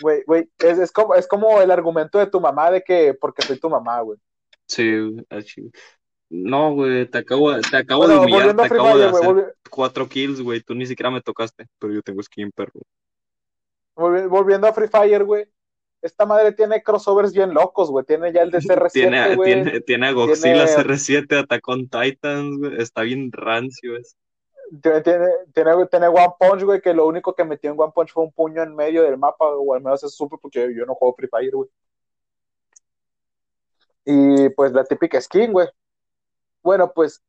Güey, 0.00 0.24
güey, 0.26 0.48
es, 0.58 0.78
es, 0.80 0.90
como, 0.90 1.14
es 1.14 1.28
como 1.28 1.60
el 1.60 1.70
argumento 1.70 2.18
de 2.18 2.26
tu 2.26 2.40
mamá 2.40 2.72
de 2.72 2.82
que 2.82 3.14
porque 3.14 3.42
soy 3.42 3.60
tu 3.60 3.70
mamá, 3.70 4.00
güey. 4.00 4.18
Sí, 4.66 4.98
güey, 4.98 5.24
ah. 5.30 5.38
No, 6.28 6.74
güey, 6.74 7.06
te 7.06 7.18
acabo, 7.18 7.56
te 7.60 7.76
acabo 7.76 8.00
Bueno, 8.00 8.14
de 8.14 8.26
humillar, 8.26 8.56
te 8.56 8.62
acabo 8.64 8.98
de 8.98 9.04
hacer 9.04 9.56
cuatro 9.70 10.08
kills, 10.08 10.40
güey. 10.40 10.60
Tú 10.60 10.74
ni 10.74 10.86
siquiera 10.86 11.12
me 11.12 11.20
tocaste, 11.20 11.66
pero 11.78 11.94
yo 11.94 12.02
tengo 12.02 12.20
skin, 12.20 12.50
perro. 12.50 12.80
volvi- 13.94 14.28
volviendo 14.28 14.66
a 14.66 14.72
Free 14.72 14.88
Fire, 14.88 15.22
güey. 15.22 15.46
Esta 16.04 16.26
madre 16.26 16.52
tiene 16.52 16.82
crossovers 16.82 17.32
bien 17.32 17.54
locos, 17.54 17.90
güey. 17.90 18.04
Tiene 18.04 18.30
ya 18.30 18.42
el 18.42 18.50
de 18.50 18.58
Tiene, 18.92 19.16
CR7, 19.24 19.36
güey. 19.36 19.54
tiene, 19.54 19.80
tiene 19.80 20.06
a 20.08 20.12
Godzilla 20.12 20.66
Tiene- 20.66 20.84
CR7, 20.84 21.42
Attack 21.42 21.66
on 21.66 21.88
Titans, 21.88 22.58
güey. 22.58 22.76
Está 22.82 23.00
bien 23.02 23.32
rancio 23.32 23.96
ese. 23.96 24.14
Tiene, 24.82 25.00
tiene, 25.00 25.26
tiene, 25.54 25.86
tiene 25.86 26.08
One 26.08 26.34
Punch, 26.38 26.62
güey, 26.62 26.80
que 26.82 26.92
lo 26.92 27.06
único 27.06 27.34
que 27.34 27.44
metió 27.44 27.70
en 27.70 27.80
One 27.80 27.92
Punch 27.94 28.12
fue 28.12 28.22
un 28.24 28.32
puño 28.32 28.62
en 28.62 28.76
medio 28.76 29.02
del 29.02 29.16
mapa, 29.16 29.46
o 29.46 29.72
al 29.74 29.80
menos 29.80 30.02
eso 30.04 30.10
supe 30.10 30.36
porque 30.40 30.74
yo 30.76 30.84
no 30.84 30.94
juego 30.94 31.14
Free 31.16 31.28
Fire, 31.28 31.54
güey. 31.54 31.70
Y 34.04 34.50
pues 34.50 34.72
la 34.72 34.84
típica 34.84 35.18
skin, 35.20 35.52
güey. 35.52 35.68
Bueno, 36.62 36.92
pues 36.92 37.22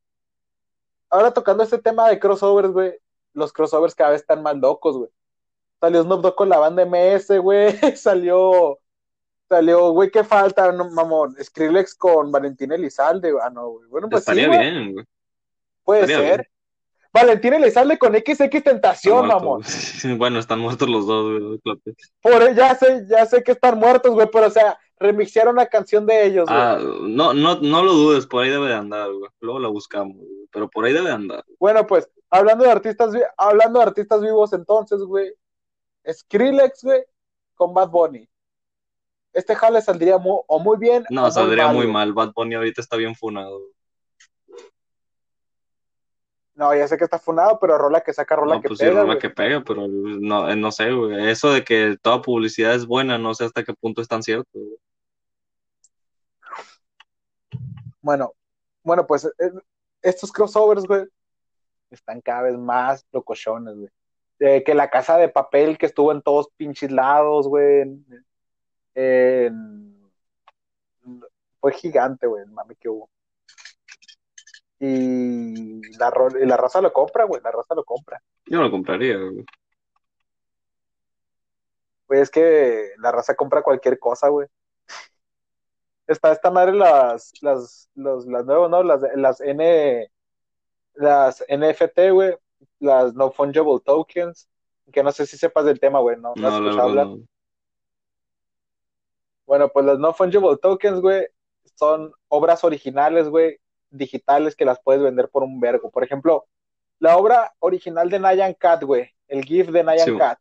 ahora 1.10 1.32
tocando 1.32 1.64
este 1.64 1.78
tema 1.78 2.10
de 2.10 2.20
crossovers, 2.20 2.72
güey, 2.74 2.94
los 3.34 3.54
crossovers 3.54 3.96
cada 3.96 4.12
vez 4.12 4.22
están 4.22 4.44
más 4.44 4.58
locos, 4.58 4.98
güey. 4.98 5.10
Salió 5.80 6.04
Snoop 6.04 6.22
Dogg 6.22 6.36
con 6.36 6.50
la 6.50 6.60
banda 6.60 6.86
MS, 6.86 7.40
güey. 7.40 7.72
Salió, 7.96 8.80
salió, 9.50 9.92
güey, 9.92 10.10
¿qué 10.10 10.24
falta, 10.24 10.72
no, 10.72 10.90
mamón? 10.90 11.36
Skrillex 11.42 11.96
con 11.96 12.32
Valentín 12.32 12.72
Elizalde, 12.72 13.34
ah, 13.42 13.50
no, 13.50 13.70
güey. 13.70 13.90
Bueno, 13.90 14.10
pues 14.10 14.24
sí, 14.24 14.32
Estaría 14.32 14.48
güey, 14.48 14.60
bien, 14.60 14.94
güey. 14.94 15.06
puede 15.84 16.02
estaría 16.02 16.30
ser. 16.30 16.38
bien. 16.40 16.50
Valentín 17.14 17.54
Elizalde 17.54 17.98
con 17.98 18.14
XX 18.14 18.64
Tentación, 18.64 19.28
mamón. 19.28 19.62
Bueno, 20.18 20.40
están 20.40 20.60
muertos 20.60 20.90
los 20.90 21.08
dos, 21.08 21.60
güey. 21.64 21.78
Por 22.22 22.56
ya 22.56 22.76
sé, 22.76 23.06
ya 23.08 23.26
sé 23.26 23.42
que 23.44 23.54
están 23.54 23.80
muertos, 23.80 24.14
güey, 24.14 24.28
pero 24.32 24.48
o 24.48 24.50
sea, 24.50 24.78
remixearon 25.00 25.56
la 25.56 25.68
canción 25.68 26.06
de 26.06 26.26
ellos, 26.26 26.46
güey. 26.46 26.60
Ah, 26.60 26.78
no, 27.04 27.34
no, 27.34 27.56
no 27.62 27.84
lo 27.84 27.94
dudes, 27.94 28.28
por 28.28 28.44
ahí 28.44 28.50
debe 28.50 28.68
de 28.68 28.74
andar, 28.76 29.10
güey. 29.14 29.30
Luego 29.40 29.60
la 29.60 29.70
buscamos, 29.70 30.18
güey. 30.18 30.48
Pero 30.52 30.70
por 30.70 30.84
ahí 30.84 30.92
debe 30.94 31.08
de 31.08 31.14
andar. 31.14 31.46
Bueno, 31.58 31.88
pues, 31.88 32.10
hablando 32.30 32.66
de 32.66 32.72
artistas, 32.72 33.14
hablando 33.38 33.80
de 33.80 33.86
artistas 33.86 34.22
vivos 34.22 34.52
entonces, 34.52 35.00
güey, 35.00 35.34
Skrillex, 36.12 36.84
güey, 36.84 37.03
con 37.56 37.74
Bad 37.74 37.89
Bunny. 37.89 38.30
Este 39.34 39.56
jale 39.56 39.82
saldría 39.82 40.16
o 40.16 40.60
muy 40.60 40.78
bien 40.78 41.06
No, 41.10 41.26
o 41.26 41.32
saldría 41.32 41.68
muy 41.68 41.88
mal. 41.88 42.14
Bad 42.14 42.32
Bunny 42.34 42.56
ahorita 42.56 42.82
está 42.82 42.95
bien 42.95 43.16
funado. 43.16 43.60
No, 46.53 46.74
ya 46.74 46.88
sé 46.88 46.97
que 46.97 47.03
está 47.03 47.20
funado, 47.20 47.60
pero 47.60 47.78
rola 47.78 47.99
que 47.99 48.14
saca, 48.14 48.38
rola 48.38 48.56
No, 48.56 48.62
que 48.62 48.70
pues 48.70 48.80
sí, 48.80 48.86
pega, 48.86 49.01
rola 49.01 49.14
güey. 49.16 49.20
que 49.20 49.30
pega, 49.30 49.62
pero 49.62 49.88
no, 49.89 50.49
eh, 50.49 50.56
no 50.56 50.72
sé, 50.72 50.89
güey. 50.93 51.30
Eso 51.30 51.51
de 51.51 51.66
que 51.66 51.97
toda 52.01 52.22
publicidad 52.22 52.74
es 52.74 52.86
buena, 52.86 53.18
no 53.18 53.34
sé 53.34 53.43
hasta 53.43 53.64
qué 53.66 53.74
punto 53.74 54.01
es 54.01 54.08
tan 54.08 54.24
cierto. 54.24 54.49
güey. 54.53 54.78
Bueno, 58.01 58.34
bueno, 58.84 59.06
pues 59.06 59.26
eh, 59.26 59.51
estos 60.01 60.32
crossovers, 60.32 60.86
güey, 60.86 61.06
están 61.89 62.22
cada 62.22 62.43
vez 62.43 62.58
más 62.58 63.06
locochones, 63.12 63.76
güey. 63.76 63.89
Eh, 64.40 64.64
que 64.64 64.74
la 64.74 64.90
casa 64.90 65.18
de 65.18 65.30
papel 65.30 65.78
que 65.78 65.86
estuvo 65.86 66.12
en 66.12 66.22
todos 66.22 66.50
pinches 66.58 66.92
lados, 66.92 67.48
güey. 67.48 67.82
en- 67.82 68.26
en- 68.96 70.12
fue 71.60 71.74
gigante, 71.74 72.28
güey, 72.28 72.46
mami 72.46 72.76
que 72.76 72.90
hubo. 72.90 73.10
Y 74.80 75.82
la, 75.98 76.10
ro- 76.12 76.38
y 76.40 76.46
la 76.46 76.58
raza 76.58 76.82
lo 76.82 76.92
compra, 76.94 77.24
güey, 77.24 77.42
la 77.42 77.52
raza 77.52 77.74
lo 77.76 77.84
compra. 77.84 78.22
Yo 78.46 78.58
no 78.58 78.64
lo 78.66 78.72
compraría, 78.72 79.18
güey. 79.18 79.46
Güey, 82.08 82.22
es 82.22 82.30
que 82.30 82.92
la 83.00 83.12
raza 83.12 83.36
compra 83.36 83.64
cualquier 83.64 83.98
cosa, 84.00 84.28
güey. 84.30 84.48
Está 86.08 86.32
esta 86.32 86.52
madre 86.52 86.74
las, 86.74 87.34
las, 87.42 87.90
los, 87.96 88.28
las 88.28 88.46
nuevas, 88.46 88.70
¿no? 88.70 88.84
Las, 88.84 89.02
las 89.16 89.42
N, 89.42 90.12
las 90.94 91.44
NFT, 91.50 92.12
güey, 92.12 92.38
las 92.80 93.13
no 93.13 93.32
fungible 93.32 93.80
tokens, 93.84 94.47
que 94.91 95.03
no 95.03 95.11
sé 95.11 95.26
si 95.26 95.38
sepas 95.38 95.66
del 95.66 95.80
tema, 95.80 95.99
güey, 95.99 96.18
no, 96.18 96.34
no 96.36 96.47
has 96.47 96.61
No, 96.61 96.82
hablar. 96.82 97.07
no. 97.07 97.20
Bueno, 99.45 99.70
pues 99.70 99.86
las 99.86 99.99
no 99.99 100.13
fungible 100.13 100.57
tokens, 100.57 100.99
güey, 101.01 101.28
son 101.76 102.11
obras 102.28 102.63
originales, 102.63 103.30
güey, 103.30 103.57
digitales 103.89 104.55
que 104.55 104.66
las 104.66 104.80
puedes 104.82 105.01
vender 105.01 105.30
por 105.30 105.43
un 105.43 105.59
vergo. 105.59 105.91
Por 105.91 106.03
ejemplo, 106.03 106.47
la 106.99 107.18
obra 107.18 107.53
original 107.59 108.09
de 108.09 108.20
Nyan 108.20 108.53
Cat, 108.55 108.84
güey, 108.84 109.09
el 109.28 109.43
GIF 109.43 109.70
de 109.70 109.84
Nyan 109.84 109.99
Sí. 109.99 110.18
Cat, 110.18 110.39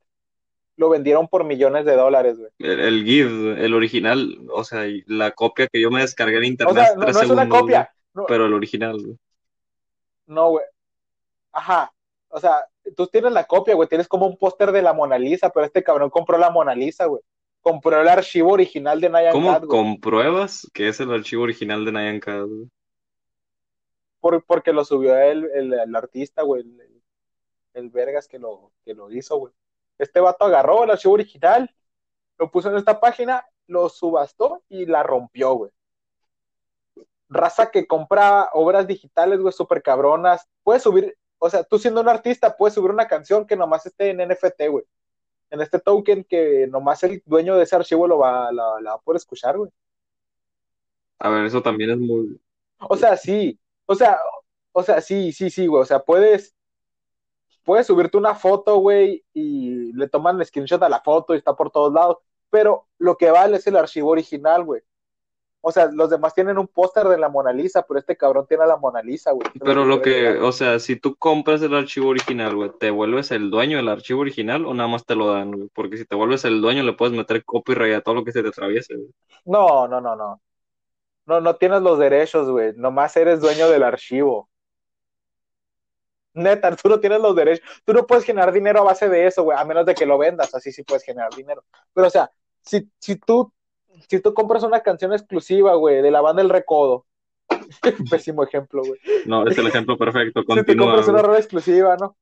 lo 0.76 0.88
vendieron 0.88 1.28
por 1.28 1.44
millones 1.44 1.84
de 1.84 1.94
dólares, 1.96 2.38
güey. 2.38 2.50
El, 2.58 2.80
el 2.80 3.04
GIF, 3.04 3.58
el 3.58 3.74
original, 3.74 4.38
o 4.50 4.64
sea, 4.64 4.84
la 5.06 5.30
copia 5.32 5.68
que 5.68 5.80
yo 5.80 5.90
me 5.90 6.00
descargué 6.00 6.38
en 6.38 6.44
O 6.44 6.46
internet 6.46 6.84
sea, 6.86 6.94
no, 6.96 7.02
tres 7.02 7.14
no 7.14 7.22
es 7.22 7.30
una 7.30 7.48
copia, 7.48 7.94
no, 8.14 8.24
pero 8.26 8.46
el 8.46 8.54
original, 8.54 9.00
güey. 9.00 9.16
no, 10.26 10.50
güey. 10.50 10.64
Ajá. 11.52 11.92
O 12.36 12.40
sea, 12.40 12.66
tú 12.96 13.06
tienes 13.06 13.30
la 13.32 13.44
copia, 13.44 13.74
güey, 13.76 13.88
tienes 13.88 14.08
como 14.08 14.26
un 14.26 14.36
póster 14.36 14.72
de 14.72 14.82
la 14.82 14.92
Mona 14.92 15.16
Lisa, 15.18 15.50
pero 15.50 15.64
este 15.66 15.84
cabrón 15.84 16.10
compró 16.10 16.36
la 16.36 16.50
Mona 16.50 16.74
Lisa, 16.74 17.06
güey. 17.06 17.22
Compró 17.60 18.00
el 18.00 18.08
archivo 18.08 18.52
original 18.52 19.00
de 19.00 19.08
Nyan 19.08 19.32
¿Cómo 19.32 19.52
Cat, 19.52 19.64
compruebas 19.66 20.68
que 20.74 20.88
es 20.88 20.98
el 20.98 21.12
archivo 21.12 21.44
original 21.44 21.84
de 21.84 21.92
Nyan 21.92 22.18
Cat, 22.20 22.42
güey? 22.46 22.68
por- 24.20 24.44
porque 24.44 24.72
lo 24.72 24.84
subió 24.84 25.16
el, 25.16 25.44
el, 25.54 25.72
el 25.74 25.94
artista, 25.94 26.42
güey, 26.42 26.64
el 27.74 27.90
Vergas 27.90 28.26
que 28.26 28.38
lo, 28.38 28.72
que 28.84 28.94
lo 28.94 29.10
hizo, 29.12 29.36
güey. 29.36 29.52
Este 29.98 30.18
vato 30.20 30.44
agarró 30.46 30.82
el 30.84 30.90
archivo 30.90 31.14
original, 31.14 31.70
lo 32.38 32.50
puso 32.50 32.68
en 32.70 32.76
esta 32.76 32.98
página, 32.98 33.46
lo 33.68 33.88
subastó 33.88 34.62
y 34.68 34.86
la 34.86 35.02
rompió, 35.04 35.52
güey. 35.54 35.70
raza 37.28 37.70
que 37.70 37.86
compra 37.86 38.48
obras 38.52 38.86
digitales, 38.86 39.40
güey, 39.40 39.52
súper 39.52 39.82
cabronas. 39.82 40.48
Puedes 40.62 40.82
subir, 40.82 41.16
o 41.44 41.50
sea, 41.50 41.62
tú 41.62 41.78
siendo 41.78 42.00
un 42.00 42.08
artista, 42.08 42.56
puedes 42.56 42.72
subir 42.72 42.90
una 42.90 43.06
canción 43.06 43.46
que 43.46 43.54
nomás 43.54 43.84
esté 43.84 44.08
en 44.08 44.16
NFT, 44.16 44.66
güey. 44.70 44.84
En 45.50 45.60
este 45.60 45.78
token 45.78 46.24
que 46.24 46.66
nomás 46.68 47.02
el 47.02 47.22
dueño 47.26 47.54
de 47.54 47.64
ese 47.64 47.76
archivo 47.76 48.08
lo 48.08 48.16
va, 48.16 48.50
la, 48.50 48.80
la 48.80 48.92
va 48.92 48.96
a 48.96 49.00
poder 49.02 49.18
escuchar, 49.18 49.58
güey. 49.58 49.70
A 51.18 51.28
ver, 51.28 51.44
eso 51.44 51.60
también 51.60 51.90
es 51.90 51.98
muy. 51.98 52.40
O 52.78 52.96
sea, 52.96 53.18
sí. 53.18 53.60
O 53.84 53.94
sea, 53.94 54.18
o 54.72 54.82
sea, 54.82 55.02
sí, 55.02 55.32
sí, 55.32 55.50
sí, 55.50 55.66
güey. 55.66 55.82
O 55.82 55.84
sea, 55.84 55.98
puedes, 56.02 56.54
puedes 57.62 57.86
subirte 57.86 58.16
una 58.16 58.34
foto, 58.34 58.78
güey, 58.78 59.22
y 59.34 59.92
le 59.92 60.08
toman 60.08 60.40
el 60.40 60.46
screenshot 60.46 60.82
a 60.82 60.88
la 60.88 61.02
foto 61.02 61.34
y 61.34 61.36
está 61.36 61.54
por 61.54 61.70
todos 61.70 61.92
lados. 61.92 62.16
Pero 62.48 62.88
lo 62.96 63.18
que 63.18 63.30
vale 63.30 63.58
es 63.58 63.66
el 63.66 63.76
archivo 63.76 64.12
original, 64.12 64.64
güey. 64.64 64.80
O 65.66 65.72
sea, 65.72 65.90
los 65.90 66.10
demás 66.10 66.34
tienen 66.34 66.58
un 66.58 66.68
póster 66.68 67.08
de 67.08 67.16
la 67.16 67.30
Mona 67.30 67.50
Lisa, 67.50 67.86
pero 67.88 67.98
este 67.98 68.18
cabrón 68.18 68.46
tiene 68.46 68.64
a 68.64 68.66
la 68.66 68.76
Mona 68.76 69.00
Lisa, 69.00 69.32
güey. 69.32 69.48
Pero 69.64 69.86
lo 69.86 70.02
que, 70.02 70.36
o 70.36 70.52
sea, 70.52 70.78
si 70.78 70.96
tú 70.96 71.16
compras 71.16 71.62
el 71.62 71.74
archivo 71.74 72.10
original, 72.10 72.54
güey, 72.54 72.70
¿te 72.78 72.90
vuelves 72.90 73.30
el 73.30 73.50
dueño 73.50 73.78
del 73.78 73.88
archivo 73.88 74.20
original 74.20 74.66
o 74.66 74.74
nada 74.74 74.90
más 74.90 75.06
te 75.06 75.14
lo 75.14 75.32
dan, 75.32 75.52
güey? 75.52 75.70
Porque 75.72 75.96
si 75.96 76.04
te 76.04 76.16
vuelves 76.16 76.44
el 76.44 76.60
dueño, 76.60 76.82
le 76.82 76.92
puedes 76.92 77.16
meter 77.16 77.42
copyright 77.46 77.96
a 77.96 78.02
todo 78.02 78.16
lo 78.16 78.24
que 78.24 78.32
se 78.32 78.42
te 78.42 78.50
atraviese, 78.50 78.94
güey. 78.94 79.08
No, 79.46 79.88
no, 79.88 80.02
no, 80.02 80.14
no. 80.14 80.38
No, 81.24 81.40
no 81.40 81.56
tienes 81.56 81.80
los 81.80 81.98
derechos, 81.98 82.50
güey. 82.50 82.74
Nomás 82.76 83.16
eres 83.16 83.40
dueño 83.40 83.70
del 83.70 83.84
archivo. 83.84 84.50
Neta, 86.34 86.76
tú 86.76 86.90
no 86.90 87.00
tienes 87.00 87.22
los 87.22 87.34
derechos. 87.34 87.66
Tú 87.86 87.94
no 87.94 88.06
puedes 88.06 88.24
generar 88.24 88.52
dinero 88.52 88.80
a 88.80 88.84
base 88.84 89.08
de 89.08 89.26
eso, 89.26 89.42
güey, 89.44 89.56
a 89.56 89.64
menos 89.64 89.86
de 89.86 89.94
que 89.94 90.04
lo 90.04 90.18
vendas. 90.18 90.54
Así 90.54 90.72
sí 90.72 90.82
puedes 90.82 91.04
generar 91.04 91.34
dinero. 91.34 91.64
Pero, 91.94 92.08
o 92.08 92.10
sea, 92.10 92.30
si, 92.60 92.86
si 92.98 93.16
tú 93.16 93.50
si 94.08 94.20
tú 94.20 94.34
compras 94.34 94.62
una 94.62 94.80
canción 94.80 95.12
exclusiva, 95.12 95.74
güey, 95.74 96.02
de 96.02 96.10
la 96.10 96.20
banda 96.20 96.42
El 96.42 96.50
Recodo, 96.50 97.06
pésimo 98.10 98.42
ejemplo, 98.42 98.82
güey. 98.84 99.00
No, 99.26 99.46
es 99.46 99.56
el 99.56 99.66
ejemplo 99.66 99.96
perfecto, 99.96 100.44
continúa. 100.44 100.64
Si 100.66 100.76
tú 100.76 100.84
compras 100.84 101.08
una 101.08 101.22
rola 101.22 101.38
exclusiva, 101.38 101.96
¿no? 101.96 102.16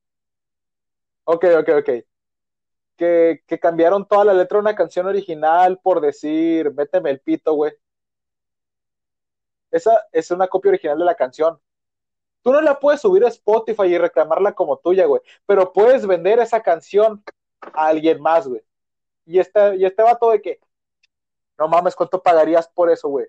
Ok, 1.25 1.45
ok, 1.61 1.69
ok. 1.79 1.91
Que, 2.97 3.43
que 3.47 3.59
cambiaron 3.59 4.07
toda 4.07 4.25
la 4.25 4.35
letra 4.35 4.59
de 4.59 4.63
una 4.63 4.75
canción 4.75 5.07
original 5.07 5.79
por 5.83 6.01
decir, 6.01 6.73
méteme 6.75 7.11
el 7.11 7.21
pito, 7.21 7.55
güey. 7.55 7.73
Esa 9.71 10.07
es 10.13 10.31
una 10.31 10.47
copia 10.49 10.71
original 10.71 10.99
de 10.99 11.05
la 11.05 11.15
canción. 11.15 11.59
Tú 12.43 12.53
no 12.53 12.61
la 12.61 12.79
puedes 12.79 13.01
subir 13.01 13.25
a 13.25 13.29
Spotify 13.29 13.85
y 13.85 13.99
reclamarla 13.99 14.53
como 14.53 14.77
tuya, 14.77 15.07
güey. 15.07 15.23
Pero 15.47 15.73
puedes 15.73 16.07
vender 16.07 16.41
esa 16.41 16.61
canción 16.61 17.23
a 17.73 17.87
alguien 17.87 18.21
más, 18.21 18.47
güey. 18.47 18.63
Y 19.25 19.39
este, 19.39 19.77
y 19.77 19.85
este 19.85 20.03
vato 20.03 20.31
de 20.31 20.43
que, 20.43 20.61
no 21.63 21.69
mames, 21.69 21.95
¿cuánto 21.95 22.21
pagarías 22.21 22.67
por 22.67 22.91
eso, 22.91 23.09
güey? 23.09 23.27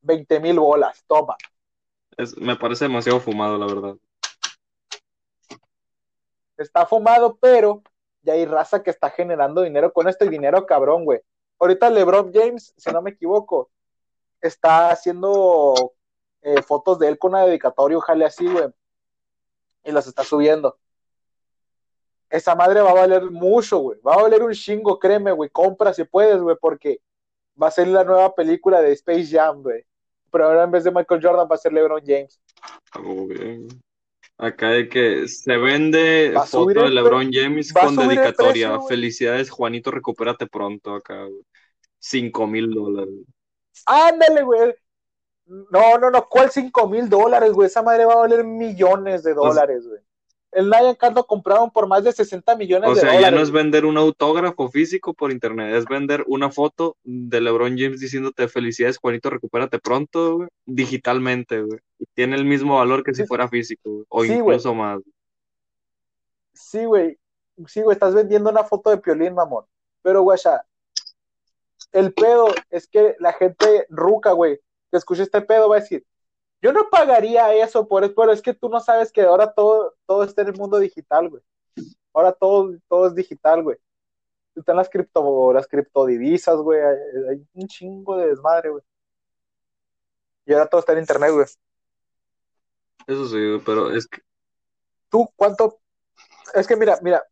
20 0.00 0.40
mil 0.40 0.58
bolas, 0.58 1.04
toma. 1.06 1.36
Es- 2.16 2.34
me 2.38 2.56
parece 2.56 2.86
demasiado 2.86 3.20
fumado, 3.20 3.58
la 3.58 3.66
verdad. 3.66 3.96
Está 6.56 6.86
fumado, 6.86 7.36
pero 7.36 7.82
ya 8.22 8.32
hay 8.32 8.46
raza 8.46 8.82
que 8.82 8.88
está 8.88 9.10
generando 9.10 9.60
dinero 9.60 9.92
con 9.92 10.08
este 10.08 10.26
dinero 10.26 10.64
cabrón, 10.64 11.04
güey. 11.04 11.20
Ahorita 11.58 11.90
LeBron 11.90 12.32
James, 12.32 12.72
si 12.78 12.90
no 12.90 13.02
me 13.02 13.10
equivoco, 13.10 13.68
está 14.40 14.88
haciendo 14.88 15.92
eh, 16.40 16.62
fotos 16.62 16.98
de 16.98 17.08
él 17.08 17.18
con 17.18 17.32
una 17.32 17.44
dedicatoria, 17.44 17.98
ojalá 17.98 18.26
así, 18.28 18.50
güey. 18.50 18.68
Y 19.84 19.92
las 19.92 20.06
está 20.06 20.24
subiendo. 20.24 20.78
Esa 22.30 22.54
madre 22.54 22.80
va 22.80 22.90
a 22.90 22.94
valer 22.94 23.30
mucho, 23.30 23.78
güey. 23.80 24.00
Va 24.00 24.14
a 24.14 24.22
valer 24.22 24.42
un 24.42 24.52
chingo, 24.54 24.98
créeme, 24.98 25.32
güey. 25.32 25.50
Compra 25.50 25.92
si 25.92 26.04
puedes, 26.04 26.40
güey, 26.40 26.56
porque 26.58 27.00
va 27.60 27.68
a 27.68 27.70
ser 27.70 27.88
la 27.88 28.04
nueva 28.04 28.34
película 28.34 28.80
de 28.80 28.92
Space 28.92 29.26
Jam, 29.30 29.62
güey. 29.62 29.84
Pero 30.30 30.46
ahora 30.46 30.64
en 30.64 30.70
vez 30.70 30.84
de 30.84 30.90
Michael 30.90 31.20
Jordan 31.22 31.48
va 31.50 31.54
a 31.54 31.58
ser 31.58 31.72
LeBron 31.72 32.02
James. 32.04 32.40
Algo 32.92 33.26
bien. 33.26 33.68
Acá 34.36 34.70
de 34.70 34.88
que 34.88 35.28
se 35.28 35.56
vende 35.56 36.34
foto 36.46 36.82
de 36.82 36.90
LeBron 36.90 37.30
James 37.32 37.72
con 37.72 37.94
dedicatoria. 37.94 38.70
precio. 38.70 38.88
Felicidades, 38.88 39.50
Juanito, 39.50 39.90
recupérate 39.92 40.46
pronto 40.48 40.94
acá, 40.94 41.22
güey. 41.24 41.42
Cinco 42.00 42.46
mil 42.46 42.70
dólares. 42.74 43.14
Ándale, 43.86 44.42
güey. 44.42 44.74
No, 45.46 45.98
no, 45.98 46.10
no. 46.10 46.26
¿Cuál 46.28 46.50
5 46.50 46.88
mil 46.88 47.08
dólares, 47.08 47.52
güey? 47.52 47.66
Esa 47.66 47.82
madre 47.82 48.06
va 48.06 48.14
a 48.14 48.16
valer 48.16 48.44
millones 48.44 49.22
de 49.22 49.34
Pues- 49.34 49.54
dólares, 49.54 49.86
güey. 49.86 50.00
El 50.54 50.70
Nyan 50.70 50.94
Cat 50.94 51.14
lo 51.14 51.26
compraron 51.26 51.70
por 51.70 51.86
más 51.86 52.04
de 52.04 52.12
60 52.12 52.56
millones 52.56 52.88
O 52.90 52.94
de 52.94 53.00
sea, 53.00 53.10
dólares. 53.10 53.30
ya 53.30 53.36
no 53.36 53.42
es 53.42 53.50
vender 53.50 53.84
un 53.84 53.96
autógrafo 53.98 54.68
físico 54.68 55.12
por 55.14 55.32
internet, 55.32 55.74
es 55.74 55.84
vender 55.86 56.24
una 56.26 56.50
foto 56.50 56.96
de 57.04 57.40
LeBron 57.40 57.76
James 57.76 58.00
diciéndote 58.00 58.46
felicidades, 58.48 58.98
Juanito, 58.98 59.30
recupérate 59.30 59.78
pronto, 59.78 60.36
güey, 60.36 60.48
digitalmente, 60.64 61.60
güey. 61.62 61.80
Y 61.98 62.06
tiene 62.14 62.36
el 62.36 62.44
mismo 62.44 62.76
valor 62.76 63.02
que 63.02 63.14
si 63.14 63.26
fuera 63.26 63.48
físico, 63.48 63.90
güey, 63.90 64.04
o 64.08 64.22
Sí, 64.22 64.28
güey. 64.28 64.38
incluso 64.56 64.74
más. 64.74 65.00
Sí, 66.52 66.84
güey. 66.84 67.18
Sí, 67.66 67.82
güey. 67.82 67.94
Estás 67.94 68.14
vendiendo 68.14 68.50
una 68.50 68.64
foto 68.64 68.90
de 68.90 68.98
Piolín, 68.98 69.34
mamón. 69.34 69.64
Pero, 70.02 70.22
güey, 70.22 70.38
ya, 70.42 70.64
el 71.92 72.12
pedo 72.12 72.48
es 72.70 72.86
que 72.88 73.16
la 73.20 73.32
gente 73.32 73.86
ruca, 73.88 74.32
güey, 74.32 74.60
que 74.90 74.96
escucha 74.98 75.22
este 75.22 75.40
pedo 75.40 75.68
va 75.68 75.76
a 75.76 75.80
decir, 75.80 76.04
yo 76.60 76.72
no 76.72 76.88
pagaría 76.90 77.52
eso 77.54 77.86
por 77.88 78.04
eso, 78.04 78.14
pero 78.16 78.32
es 78.32 78.42
que 78.42 78.54
tú 78.54 78.68
no 78.68 78.80
sabes 78.80 79.12
que 79.12 79.22
ahora 79.22 79.52
todo, 79.52 79.83
todo 80.06 80.24
está 80.24 80.42
en 80.42 80.48
el 80.48 80.54
mundo 80.54 80.78
digital, 80.78 81.28
güey. 81.28 81.42
Ahora 82.12 82.32
todo, 82.32 82.76
todo 82.88 83.06
es 83.08 83.14
digital, 83.14 83.62
güey. 83.62 83.76
Están 84.54 84.76
las 84.76 84.88
cripto, 84.88 85.52
las 85.52 85.66
criptodivisas, 85.66 86.56
güey. 86.56 86.80
Hay, 86.80 87.44
un 87.54 87.66
chingo 87.66 88.16
de 88.16 88.28
desmadre, 88.28 88.70
güey. 88.70 88.82
Y 90.46 90.52
ahora 90.52 90.66
todo 90.66 90.80
está 90.80 90.92
en 90.92 91.00
internet, 91.00 91.32
güey. 91.32 91.46
Eso 93.06 93.26
sí, 93.26 93.34
güey, 93.34 93.60
pero 93.64 93.90
es 93.90 94.06
que 94.06 94.20
¿Tú 95.14 95.28
cuánto? 95.36 95.78
Es 96.54 96.66
que 96.66 96.74
mira, 96.74 96.98
mira. 97.00 97.22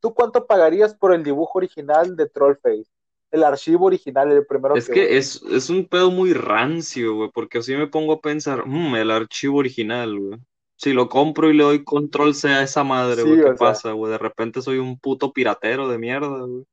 ¿Tú 0.00 0.14
cuánto 0.14 0.46
pagarías 0.46 0.94
por 0.94 1.12
el 1.12 1.22
dibujo 1.22 1.58
original 1.58 2.16
de 2.16 2.28
Trollface? 2.28 2.86
El 3.30 3.44
archivo 3.44 3.86
original, 3.86 4.32
el 4.32 4.46
primero 4.46 4.74
Es 4.74 4.86
que 4.86 4.94
que 4.94 5.18
es, 5.18 5.42
es 5.50 5.68
un 5.68 5.86
pedo 5.86 6.10
muy 6.10 6.32
rancio, 6.32 7.14
güey, 7.14 7.30
porque 7.34 7.58
así 7.58 7.76
me 7.76 7.88
pongo 7.88 8.14
a 8.14 8.20
pensar, 8.22 8.64
"Mm, 8.64 8.96
el 8.96 9.10
archivo 9.10 9.58
original, 9.58 10.18
güey. 10.18 10.38
Si 10.78 10.92
lo 10.92 11.08
compro 11.08 11.50
y 11.50 11.54
le 11.54 11.64
doy 11.64 11.84
control 11.84 12.34
C 12.36 12.48
a 12.50 12.62
esa 12.62 12.84
madre, 12.84 13.24
Sí, 13.24 13.28
güey, 13.28 13.42
¿qué 13.42 13.56
sea. 13.56 13.56
pasa, 13.56 13.92
güey? 13.92 14.12
De 14.12 14.18
repente 14.18 14.62
soy 14.62 14.78
un 14.78 14.96
puto 14.98 15.32
piratero 15.32 15.88
de 15.88 15.98
mierda, 15.98 16.28
güey. 16.28 16.64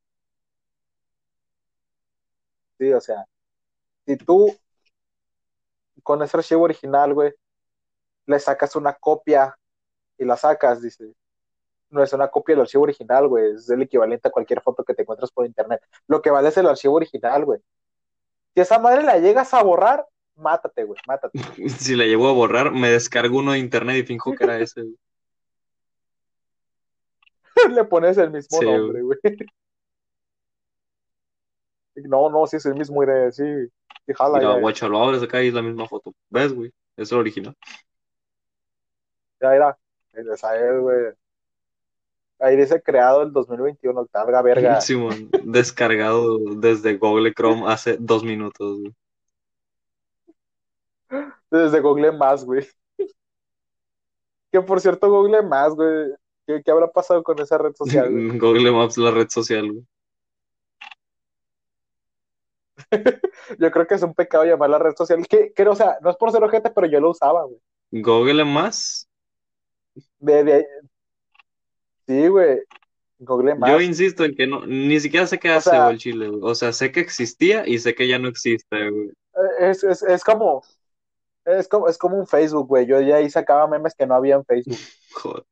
Sí, 2.78 2.94
o 2.94 3.02
sea, 3.02 3.26
si 4.06 4.16
tú 4.18 4.56
con 6.04 6.22
ese 6.22 6.38
archivo 6.38 6.62
original, 6.64 7.14
güey, 7.16 7.34
le 8.28 8.40
sacas 8.40 8.76
una 8.76 8.94
copia 8.94 9.58
y 10.20 10.26
la 10.26 10.38
sacas, 10.38 10.82
dice, 10.84 11.14
no 11.90 12.04
es 12.04 12.14
una 12.14 12.28
copia 12.28 12.54
del 12.54 12.62
archivo 12.62 12.84
original, 12.84 13.28
güey, 13.28 13.56
es 13.56 13.70
el 13.72 13.82
equivalente 13.82 14.28
a 14.28 14.32
cualquier 14.32 14.62
foto 14.62 14.84
que 14.84 14.94
te 14.94 15.02
encuentras 15.02 15.32
por 15.32 15.48
internet. 15.48 15.82
Lo 16.08 16.22
que 16.22 16.30
vale 16.30 16.50
es 16.50 16.58
el 16.58 16.68
archivo 16.68 16.96
original, 16.96 17.44
güey. 17.46 17.60
Si 18.54 18.62
esa 18.62 18.78
madre 18.78 19.02
la 19.04 19.18
llegas 19.18 19.54
a 19.56 19.64
borrar, 19.64 20.06
mátate, 20.36 20.84
güey, 20.84 21.00
mátate. 21.08 21.32
Si 21.80 21.96
le 21.96 22.08
llevo 22.08 22.28
a 22.28 22.34
borrar, 22.34 22.72
me 22.72 22.90
descargo 22.90 23.40
uno 23.40 23.54
de 23.54 23.60
internet 23.60 23.98
y 23.98 24.04
finjo 24.04 24.34
que 24.36 24.44
era 24.44 24.60
ese, 24.60 24.84
le 27.70 27.84
pones 27.86 28.18
el 28.18 28.32
mismo 28.32 28.60
Sí, 28.60 28.66
nombre, 28.66 29.02
güey. 29.02 29.20
No, 31.96 32.30
no, 32.30 32.46
sí 32.46 32.58
es 32.58 32.66
el 32.66 32.76
mismo, 32.76 32.96
güey, 32.96 33.32
sí. 33.32 33.44
sí, 34.06 34.14
jala, 34.14 34.40
Mira, 34.40 34.56
ya, 34.56 34.60
guacha, 34.60 34.88
lo 34.90 35.02
abres 35.02 35.24
acá 35.24 35.42
y 35.42 35.48
es 35.48 35.54
la 35.54 35.62
misma 35.62 35.88
foto. 35.88 36.14
¿Ves, 36.30 36.54
güey? 36.54 36.70
Es 36.98 37.10
el 37.14 37.20
original. 37.20 37.56
ya 39.40 39.56
era. 39.56 39.78
Esa 40.12 40.58
es, 40.58 40.82
güey. 40.82 41.14
Ahí 42.40 42.58
dice 42.58 42.82
creado 42.82 43.22
el 43.22 43.32
2021, 43.32 44.08
carga 44.08 44.42
verga. 44.42 44.82
Simón, 44.82 45.30
descargado 45.46 46.38
desde 46.58 46.98
Google 46.98 47.34
Chrome 47.34 47.64
hace 47.72 47.96
dos 47.98 48.26
minutos, 48.26 48.82
güey. 48.82 48.94
Desde 51.52 51.80
Google 51.80 52.12
Más, 52.14 52.44
güey. 52.46 52.68
Que 54.52 54.62
por 54.62 54.80
cierto, 54.80 55.10
Google 55.10 55.42
Más, 55.44 55.74
güey. 55.76 56.12
¿Qué, 56.48 56.62
qué 56.64 56.72
habrá 56.72 56.88
pasado 56.88 57.24
con 57.24 57.40
esa 57.40 57.58
red 57.58 57.74
social, 57.76 58.12
güey? 58.12 58.38
Google 58.40 58.72
Maps, 58.72 58.98
la 58.98 59.12
red 59.12 59.28
social, 59.30 59.72
güey. 59.72 59.86
Yo 63.60 63.72
creo 63.72 63.88
que 63.88 63.96
es 63.96 64.04
un 64.04 64.14
pecado 64.14 64.44
llamar 64.46 64.70
la 64.70 64.80
red 64.80 64.94
social. 64.96 65.26
Que, 65.28 65.52
que, 65.54 65.64
o 65.68 65.76
sea, 65.76 65.98
no 66.02 66.10
es 66.10 66.18
por 66.18 66.32
ser 66.32 66.44
ojete, 66.44 66.70
pero 66.70 66.88
yo 66.88 67.00
lo 67.00 67.12
usaba, 67.12 67.44
güey. 67.46 67.60
Google 67.92 68.44
más. 68.46 69.08
De, 70.20 70.44
de- 70.44 70.68
Sí, 72.08 72.28
güey. 72.28 72.60
Google 73.18 73.56
Más. 73.56 73.70
Yo 73.72 73.80
insisto 73.82 74.26
en 74.26 74.36
que 74.36 74.46
no, 74.46 74.66
ni 74.66 75.00
siquiera 75.00 75.26
sé 75.26 75.40
qué 75.40 75.50
O 75.50 75.54
hace, 75.56 75.70
sea- 75.70 75.84
güey, 75.84 75.94
el 75.94 76.00
Chile, 76.00 76.28
güey. 76.28 76.42
O 76.44 76.54
sea, 76.54 76.74
sé 76.74 76.92
que 76.92 77.00
existía 77.00 77.68
y 77.68 77.80
sé 77.80 77.96
que 77.96 78.08
ya 78.08 78.20
no 78.20 78.28
existe, 78.28 78.90
güey. 78.90 79.12
Es, 79.60 79.84
es, 79.84 80.04
es 80.04 80.24
como. 80.24 80.64
Es 81.46 81.68
como, 81.68 81.88
es 81.88 81.98
como 81.98 82.18
un 82.18 82.28
Facebook, 82.28 82.68
güey. 82.68 82.86
Yo 82.86 83.00
ya 83.02 83.18
ahí 83.18 83.30
sacaba 83.30 83.68
memes 83.68 83.94
que 83.96 84.08
no 84.08 84.16
había 84.16 84.36
en 84.36 84.46
Facebook. 84.46 84.78
Joder. 85.12 85.46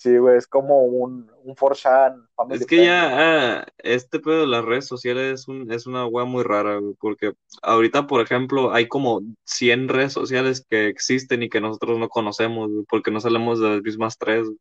Sí, 0.00 0.16
güey, 0.16 0.38
es 0.38 0.46
como 0.46 0.80
un, 0.84 1.30
un 1.44 1.54
Forshan. 1.56 2.26
Es 2.48 2.64
que 2.64 2.86
ya 2.86 3.58
ah, 3.58 3.66
este 3.76 4.18
pedo 4.18 4.40
de 4.40 4.46
las 4.46 4.64
redes 4.64 4.86
sociales 4.86 5.40
es, 5.40 5.48
un, 5.48 5.70
es 5.70 5.86
una 5.86 6.06
wea 6.06 6.24
muy 6.24 6.42
rara, 6.42 6.78
güey, 6.78 6.94
porque 6.94 7.34
ahorita, 7.60 8.06
por 8.06 8.22
ejemplo, 8.22 8.72
hay 8.72 8.88
como 8.88 9.20
100 9.44 9.88
redes 9.88 10.14
sociales 10.14 10.64
que 10.66 10.88
existen 10.88 11.42
y 11.42 11.50
que 11.50 11.60
nosotros 11.60 11.98
no 11.98 12.08
conocemos, 12.08 12.70
güey, 12.72 12.86
porque 12.88 13.10
no 13.10 13.20
salimos 13.20 13.60
de 13.60 13.68
las 13.68 13.82
mismas 13.82 14.16
tres. 14.16 14.46
güey. 14.46 14.58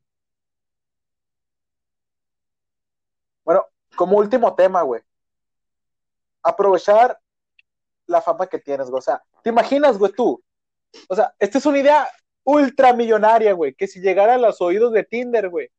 Bueno, 3.45 3.65
como 3.95 4.17
último 4.17 4.53
tema, 4.55 4.81
güey. 4.81 5.01
Aprovechar 6.43 7.17
la 8.09 8.21
fama 8.21 8.47
que 8.47 8.59
tienes, 8.59 8.89
güey. 8.89 8.99
O 8.99 9.01
sea, 9.01 9.21
¿te 9.43 9.49
imaginas, 9.49 9.97
güey, 9.97 10.11
tú? 10.11 10.43
O 11.07 11.15
sea, 11.15 11.33
esta 11.39 11.59
es 11.59 11.65
una 11.65 11.79
idea 11.79 12.09
ultramillonaria, 12.43 13.53
güey, 13.53 13.73
que 13.73 13.87
si 13.87 13.99
llegara 13.99 14.33
a 14.33 14.37
los 14.37 14.59
oídos 14.61 14.91
de 14.91 15.03
Tinder, 15.03 15.49
güey. 15.49 15.69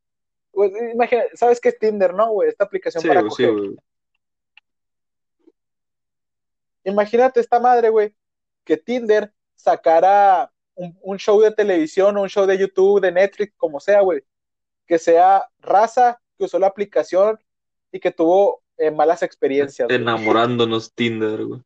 imagina, 0.92 1.24
¿sabes 1.34 1.60
qué 1.60 1.70
es 1.70 1.78
Tinder, 1.78 2.14
no, 2.14 2.30
güey? 2.30 2.48
Esta 2.48 2.64
aplicación 2.64 3.02
para 3.02 3.22
coger. 3.22 3.50
Imagínate 6.84 7.40
esta 7.40 7.60
madre, 7.60 7.90
güey, 7.90 8.14
que 8.64 8.76
Tinder 8.76 9.32
sacara 9.54 10.50
un, 10.74 11.18
show 11.18 11.40
de 11.40 11.50
televisión, 11.50 12.16
un 12.16 12.28
show 12.28 12.46
de 12.46 12.56
YouTube, 12.56 13.00
de 13.00 13.12
Netflix, 13.12 13.52
como 13.56 13.80
sea, 13.80 14.00
güey, 14.00 14.22
que 14.86 14.98
sea 14.98 15.44
raza 15.58 16.20
que 16.38 16.44
usó 16.44 16.58
la 16.58 16.68
aplicación 16.68 17.38
y 17.92 18.00
que 18.00 18.10
tuvo 18.10 18.62
eh, 18.78 18.90
malas 18.90 19.22
experiencias. 19.22 19.90
Enamorándonos 19.90 20.94
Tinder, 20.94 21.44
güey. 21.44 21.60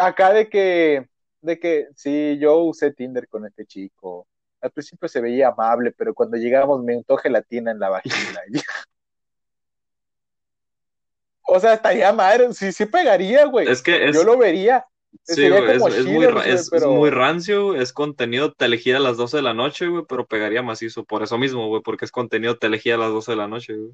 Acá 0.00 0.32
de 0.32 0.48
que 0.48 1.08
de 1.44 1.58
que 1.58 1.88
sí, 1.94 2.38
yo 2.38 2.58
usé 2.58 2.92
Tinder 2.92 3.28
con 3.28 3.46
este 3.46 3.66
chico. 3.66 4.26
Al 4.60 4.70
principio 4.70 5.08
se 5.08 5.20
veía 5.20 5.48
amable, 5.48 5.92
pero 5.92 6.14
cuando 6.14 6.36
llegamos 6.38 6.82
me 6.82 6.96
untó 6.96 7.16
gelatina 7.18 7.70
en 7.70 7.78
la 7.78 7.90
vagina. 7.90 8.40
o 11.46 11.60
sea, 11.60 11.74
estaría 11.74 12.12
madre, 12.12 12.52
sí, 12.54 12.72
sí 12.72 12.86
pegaría, 12.86 13.44
güey. 13.44 13.68
Es 13.68 13.82
que 13.82 14.10
yo 14.12 14.24
lo 14.24 14.38
vería. 14.38 14.86
Sí, 15.22 15.44
es, 15.44 15.78
muy, 15.78 15.92
es, 15.92 16.84
muy, 16.84 17.10
rancio, 17.10 17.76
es 17.76 17.92
contenido 17.92 18.52
te 18.52 18.64
a 18.64 18.98
las 18.98 19.16
12 19.16 19.36
de 19.36 19.42
la 19.44 19.54
noche, 19.54 19.86
güey, 19.86 20.04
pero 20.08 20.26
pegaría 20.26 20.60
macizo, 20.60 21.04
por 21.04 21.22
eso 21.22 21.38
mismo, 21.38 21.68
güey, 21.68 21.82
porque 21.82 22.04
es 22.04 22.10
contenido 22.10 22.58
te 22.58 22.66
a 22.66 22.96
las 22.96 23.10
12 23.12 23.30
de 23.30 23.36
la 23.36 23.46
noche, 23.46 23.74
güey. 23.74 23.92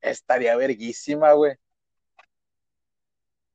Estaría 0.00 0.56
verguísima, 0.56 1.32
güey. 1.32 1.54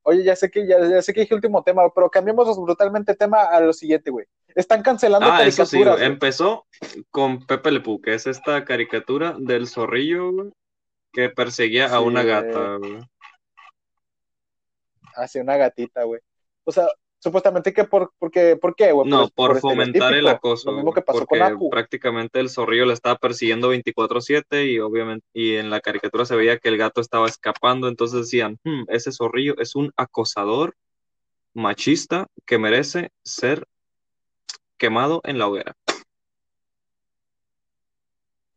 Oye, 0.08 0.22
ya 0.22 0.36
sé 0.36 0.52
que 0.52 0.68
ya, 0.68 1.02
sé 1.02 1.12
que 1.12 1.22
dije 1.22 1.34
último 1.34 1.64
tema, 1.64 1.82
pero 1.92 2.08
cambiemos 2.08 2.56
brutalmente 2.56 3.16
tema 3.16 3.42
a 3.42 3.58
lo 3.58 3.72
siguiente, 3.72 4.12
güey. 4.12 4.24
Están 4.54 4.80
cancelando 4.80 5.26
ah, 5.28 5.44
Eso 5.44 5.66
sí, 5.66 5.82
empezó 5.98 6.64
con 7.10 7.44
Pepe 7.44 7.72
Le 7.72 7.82
que 8.00 8.14
es 8.14 8.28
esta 8.28 8.64
caricatura 8.64 9.34
del 9.36 9.66
zorrillo, 9.66 10.30
güey, 10.30 10.52
que 11.12 11.28
perseguía 11.30 11.92
a 11.92 11.98
una 11.98 12.22
gata, 12.22 12.76
güey. 12.76 13.00
Hacia 15.16 15.42
una 15.42 15.56
gatita, 15.56 16.04
güey. 16.04 16.20
O 16.62 16.70
sea, 16.70 16.86
supuestamente 17.26 17.72
que 17.72 17.82
por, 17.82 18.12
porque, 18.20 18.54
¿por 18.54 18.76
qué? 18.76 18.94
No, 19.04 19.28
por, 19.30 19.58
fomentar 19.58 20.14
el 20.14 20.28
acoso. 20.28 20.70
Lo 20.70 20.76
mismo 20.76 20.92
que 20.92 21.02
pasó 21.02 21.26
porque 21.26 21.54
con 21.54 21.70
prácticamente 21.70 22.38
el 22.38 22.48
zorrillo 22.48 22.86
le 22.86 22.92
estaba 22.92 23.16
persiguiendo 23.16 23.72
24/7 23.72 24.70
y 24.70 24.78
obviamente, 24.78 25.26
y 25.32 25.56
en 25.56 25.68
la 25.68 25.80
caricatura 25.80 26.24
se 26.24 26.36
veía 26.36 26.58
que 26.58 26.68
el 26.68 26.78
gato 26.78 27.00
estaba 27.00 27.26
escapando, 27.26 27.88
entonces 27.88 28.20
decían, 28.20 28.58
hmm, 28.62 28.84
ese 28.86 29.10
zorrillo 29.10 29.58
es 29.58 29.74
un 29.74 29.92
acosador 29.96 30.76
machista 31.52 32.28
que 32.46 32.58
merece 32.58 33.10
ser 33.24 33.66
quemado 34.78 35.20
en 35.24 35.38
la 35.38 35.48
hoguera. 35.48 35.74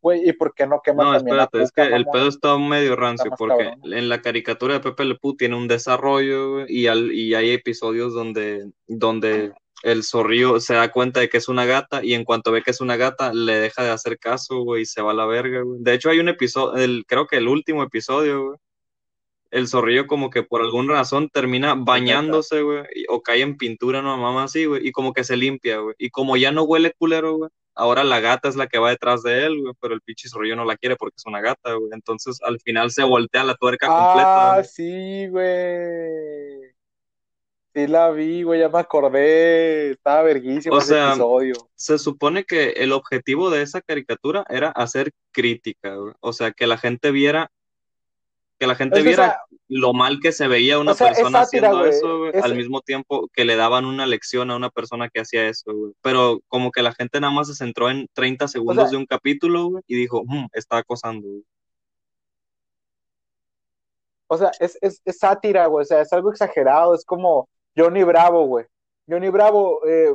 Güey, 0.01 0.29
¿y 0.29 0.33
por 0.33 0.53
qué 0.53 0.65
no 0.65 0.81
queman 0.83 1.07
No, 1.07 1.15
espérate, 1.15 1.61
es 1.61 1.71
que 1.71 1.81
el 1.81 2.05
pedo 2.05 2.27
está 2.27 2.57
medio 2.57 2.95
rancio, 2.95 3.31
porque 3.37 3.73
en 3.83 4.09
la 4.09 4.21
caricatura 4.21 4.75
de 4.75 4.79
Pepe 4.79 5.05
Le 5.05 5.15
Pew 5.15 5.35
tiene 5.35 5.55
un 5.55 5.67
desarrollo 5.67 6.65
y, 6.67 6.87
y 6.87 7.33
hay 7.33 7.51
episodios 7.51 8.13
donde, 8.13 8.71
donde 8.87 9.53
el 9.83 10.03
zorrillo 10.03 10.59
se 10.59 10.73
da 10.73 10.91
cuenta 10.91 11.19
de 11.19 11.29
que 11.29 11.37
es 11.37 11.47
una 11.47 11.65
gata 11.65 12.03
y 12.03 12.13
en 12.13 12.23
cuanto 12.23 12.51
ve 12.51 12.61
que 12.61 12.71
es 12.71 12.81
una 12.81 12.97
gata 12.97 13.33
le 13.33 13.55
deja 13.55 13.83
de 13.83 13.91
hacer 13.91 14.19
caso, 14.19 14.59
güey, 14.63 14.83
y 14.83 14.85
se 14.85 15.01
va 15.01 15.11
a 15.11 15.15
la 15.15 15.25
verga, 15.25 15.61
güey. 15.61 15.79
De 15.81 15.93
hecho 15.93 16.09
hay 16.09 16.19
un 16.19 16.29
episodio, 16.29 16.81
el, 16.81 17.05
creo 17.07 17.27
que 17.27 17.37
el 17.37 17.47
último 17.47 17.83
episodio, 17.83 18.45
güey, 18.47 18.57
el 19.51 19.67
zorrillo 19.67 20.07
como 20.07 20.29
que 20.29 20.43
por 20.43 20.61
alguna 20.61 20.93
razón 20.93 21.29
termina 21.29 21.75
bañándose, 21.75 22.61
güey, 22.61 22.83
o 23.09 23.21
cae 23.21 23.41
en 23.41 23.57
pintura, 23.57 24.01
no 24.01 24.17
mamá 24.17 24.43
así, 24.43 24.65
güey, 24.65 24.87
y 24.87 24.91
como 24.91 25.13
que 25.13 25.23
se 25.23 25.37
limpia, 25.37 25.79
güey. 25.79 25.95
Y 25.97 26.09
como 26.09 26.37
ya 26.37 26.51
no 26.51 26.63
huele 26.63 26.93
culero, 26.97 27.37
güey, 27.37 27.49
ahora 27.75 28.03
la 28.03 28.19
gata 28.19 28.49
es 28.49 28.55
la 28.55 28.67
que 28.67 28.79
va 28.79 28.89
detrás 28.89 29.23
de 29.23 29.45
él, 29.45 29.61
güey, 29.61 29.73
pero 29.81 29.93
el 29.93 30.01
pinche 30.01 30.29
zorrillo 30.29 30.55
no 30.55 30.65
la 30.65 30.77
quiere 30.77 30.95
porque 30.95 31.15
es 31.17 31.25
una 31.25 31.41
gata, 31.41 31.73
güey. 31.73 31.89
Entonces 31.93 32.39
al 32.43 32.59
final 32.59 32.91
se 32.91 33.03
voltea 33.03 33.43
la 33.43 33.55
tuerca 33.55 33.87
completa. 33.87 34.55
Ah, 34.55 34.63
sí, 34.63 35.27
güey. 35.27 36.69
Sí 37.73 37.87
la 37.87 38.09
vi, 38.09 38.43
güey, 38.43 38.59
ya 38.59 38.69
me 38.69 38.79
acordé. 38.79 39.91
Estaba 39.91 40.23
verguísimo 40.23 40.75
o 40.75 40.81
sea, 40.81 41.09
episodio. 41.09 41.53
Se 41.75 41.97
supone 41.97 42.43
que 42.43 42.71
el 42.71 42.91
objetivo 42.91 43.49
de 43.49 43.61
esa 43.61 43.81
caricatura 43.81 44.43
era 44.49 44.69
hacer 44.69 45.11
crítica, 45.31 45.95
güey. 45.95 46.13
O 46.19 46.33
sea, 46.33 46.51
que 46.51 46.67
la 46.67 46.77
gente 46.77 47.11
viera 47.11 47.51
que 48.59 48.67
la 48.67 48.75
gente 48.75 49.01
viera 49.01 49.41
lo 49.69 49.93
mal 49.93 50.19
que 50.21 50.31
se 50.31 50.47
veía 50.47 50.79
una 50.79 50.93
persona 50.93 51.41
haciendo 51.41 51.85
eso, 51.85 52.25
al 52.43 52.55
mismo 52.55 52.81
tiempo 52.81 53.29
que 53.33 53.45
le 53.45 53.55
daban 53.55 53.85
una 53.85 54.05
lección 54.05 54.51
a 54.51 54.57
una 54.57 54.69
persona 54.69 55.09
que 55.09 55.21
hacía 55.21 55.47
eso, 55.47 55.93
Pero 56.01 56.41
como 56.47 56.71
que 56.71 56.81
la 56.81 56.93
gente 56.93 57.21
nada 57.21 57.33
más 57.33 57.47
se 57.47 57.55
centró 57.55 57.89
en 57.89 58.07
30 58.13 58.47
segundos 58.49 58.91
de 58.91 58.97
un 58.97 59.05
capítulo, 59.05 59.79
y 59.87 59.95
dijo, 59.95 60.23
mm, 60.25 60.47
está 60.53 60.77
acosando, 60.77 61.27
O 64.27 64.37
sea, 64.37 64.51
es, 64.59 64.77
es, 64.81 65.01
sátira, 65.17 65.65
güey, 65.65 65.83
o 65.83 65.85
sea, 65.85 66.01
es 66.01 66.13
algo 66.13 66.31
exagerado, 66.31 66.93
es 66.93 67.03
como 67.03 67.49
Johnny 67.75 68.03
Bravo, 68.03 68.45
güey. 68.45 68.65
Johnny 69.09 69.29
Bravo 69.29 69.79
eh, 69.87 70.13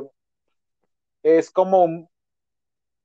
es 1.23 1.51
como 1.51 2.07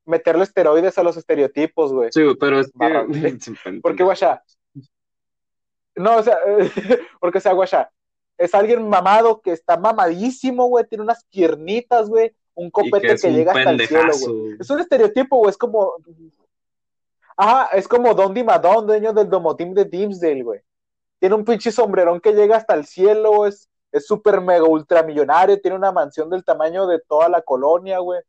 meterle 0.04 0.44
esteroides 0.44 0.98
a 0.98 1.02
los 1.02 1.16
estereotipos, 1.16 1.92
güey. 1.92 2.10
Sí, 2.12 2.22
pero 2.38 2.60
es 2.60 2.70
que... 2.70 3.08
Porque, 3.82 4.04
güey, 4.04 4.16
no, 6.00 6.16
o 6.16 6.22
sea, 6.22 6.38
porque, 7.20 7.38
o 7.38 7.40
sea, 7.40 7.52
guacha, 7.52 7.90
es 8.38 8.54
alguien 8.54 8.88
mamado 8.88 9.40
que 9.40 9.52
está 9.52 9.76
mamadísimo, 9.76 10.66
güey, 10.66 10.86
tiene 10.86 11.04
unas 11.04 11.24
piernitas, 11.24 12.08
güey, 12.08 12.34
un 12.54 12.70
copete 12.70 13.16
que, 13.16 13.32
llega 13.32 13.52
hasta 13.52 13.70
el 13.70 13.86
cielo, 13.86 14.12
güey. 14.18 14.56
Es 14.58 14.70
un 14.70 14.80
estereotipo, 14.80 15.36
güey, 15.36 15.50
es 15.50 15.58
como. 15.58 15.94
Ajá, 17.36 17.76
es 17.76 17.86
como 17.86 18.14
Don 18.14 18.34
Dimadón, 18.34 18.86
dueño 18.86 19.12
del 19.12 19.28
Domotim 19.28 19.72
de 19.74 19.84
Dimsdale, 19.84 20.42
güey. 20.42 20.60
Tiene 21.18 21.34
un 21.34 21.44
pinche 21.44 21.70
sombrerón 21.70 22.20
que 22.20 22.32
llega 22.32 22.56
hasta 22.56 22.74
el 22.74 22.86
cielo, 22.86 23.46
es 23.46 23.68
es 23.92 24.06
súper 24.06 24.40
mega 24.40 24.64
ultramillonario, 24.64 25.60
tiene 25.60 25.76
una 25.76 25.90
mansión 25.90 26.30
del 26.30 26.44
tamaño 26.44 26.86
de 26.86 27.00
toda 27.00 27.28
la 27.28 27.42
colonia, 27.42 27.98
güey. 27.98 28.20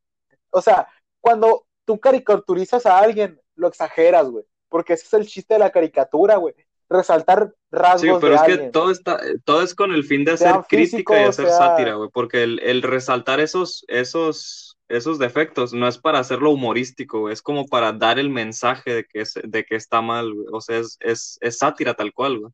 O 0.49 0.61
sea, 0.61 0.87
cuando 1.19 1.67
tú 1.85 1.99
caricaturizas 1.99 2.85
a 2.85 2.97
alguien, 2.97 3.39
lo 3.55 3.67
exageras, 3.67 4.27
güey. 4.29 4.43
Porque 4.69 4.93
ese 4.93 5.05
es 5.05 5.13
el 5.13 5.27
chiste 5.27 5.53
de 5.53 5.59
la 5.59 5.69
caricatura, 5.69 6.37
güey 6.37 6.55
resaltar 6.91 7.53
rasgos. 7.71 8.01
Sí, 8.01 8.09
pero 8.21 8.35
es 8.35 8.41
que 8.41 8.57
todo 8.69 8.91
está, 8.91 9.19
todo 9.45 9.61
es 9.61 9.73
con 9.73 9.91
el 9.91 10.03
fin 10.03 10.25
de 10.25 10.33
hacer 10.33 10.53
crítica 10.67 11.21
y 11.21 11.25
hacer 11.25 11.49
sátira, 11.49 11.95
güey, 11.95 12.09
porque 12.13 12.43
el, 12.43 12.81
resaltar 12.81 13.39
esos, 13.39 13.85
esos, 13.87 14.77
esos 14.89 15.17
defectos 15.17 15.73
no 15.73 15.87
es 15.87 15.97
para 15.97 16.19
hacerlo 16.19 16.51
humorístico, 16.51 17.29
es 17.29 17.41
como 17.41 17.65
para 17.65 17.93
dar 17.93 18.19
el 18.19 18.29
mensaje 18.29 18.93
de 18.93 19.05
que, 19.05 19.23
de 19.43 19.63
que 19.63 19.75
está 19.75 20.01
mal, 20.01 20.33
güey. 20.33 20.47
o 20.51 20.61
sea, 20.61 20.79
es, 20.79 20.97
es, 20.99 21.37
es 21.41 21.57
sátira 21.57 21.93
tal 21.93 22.13
cual, 22.13 22.39
güey. 22.39 22.51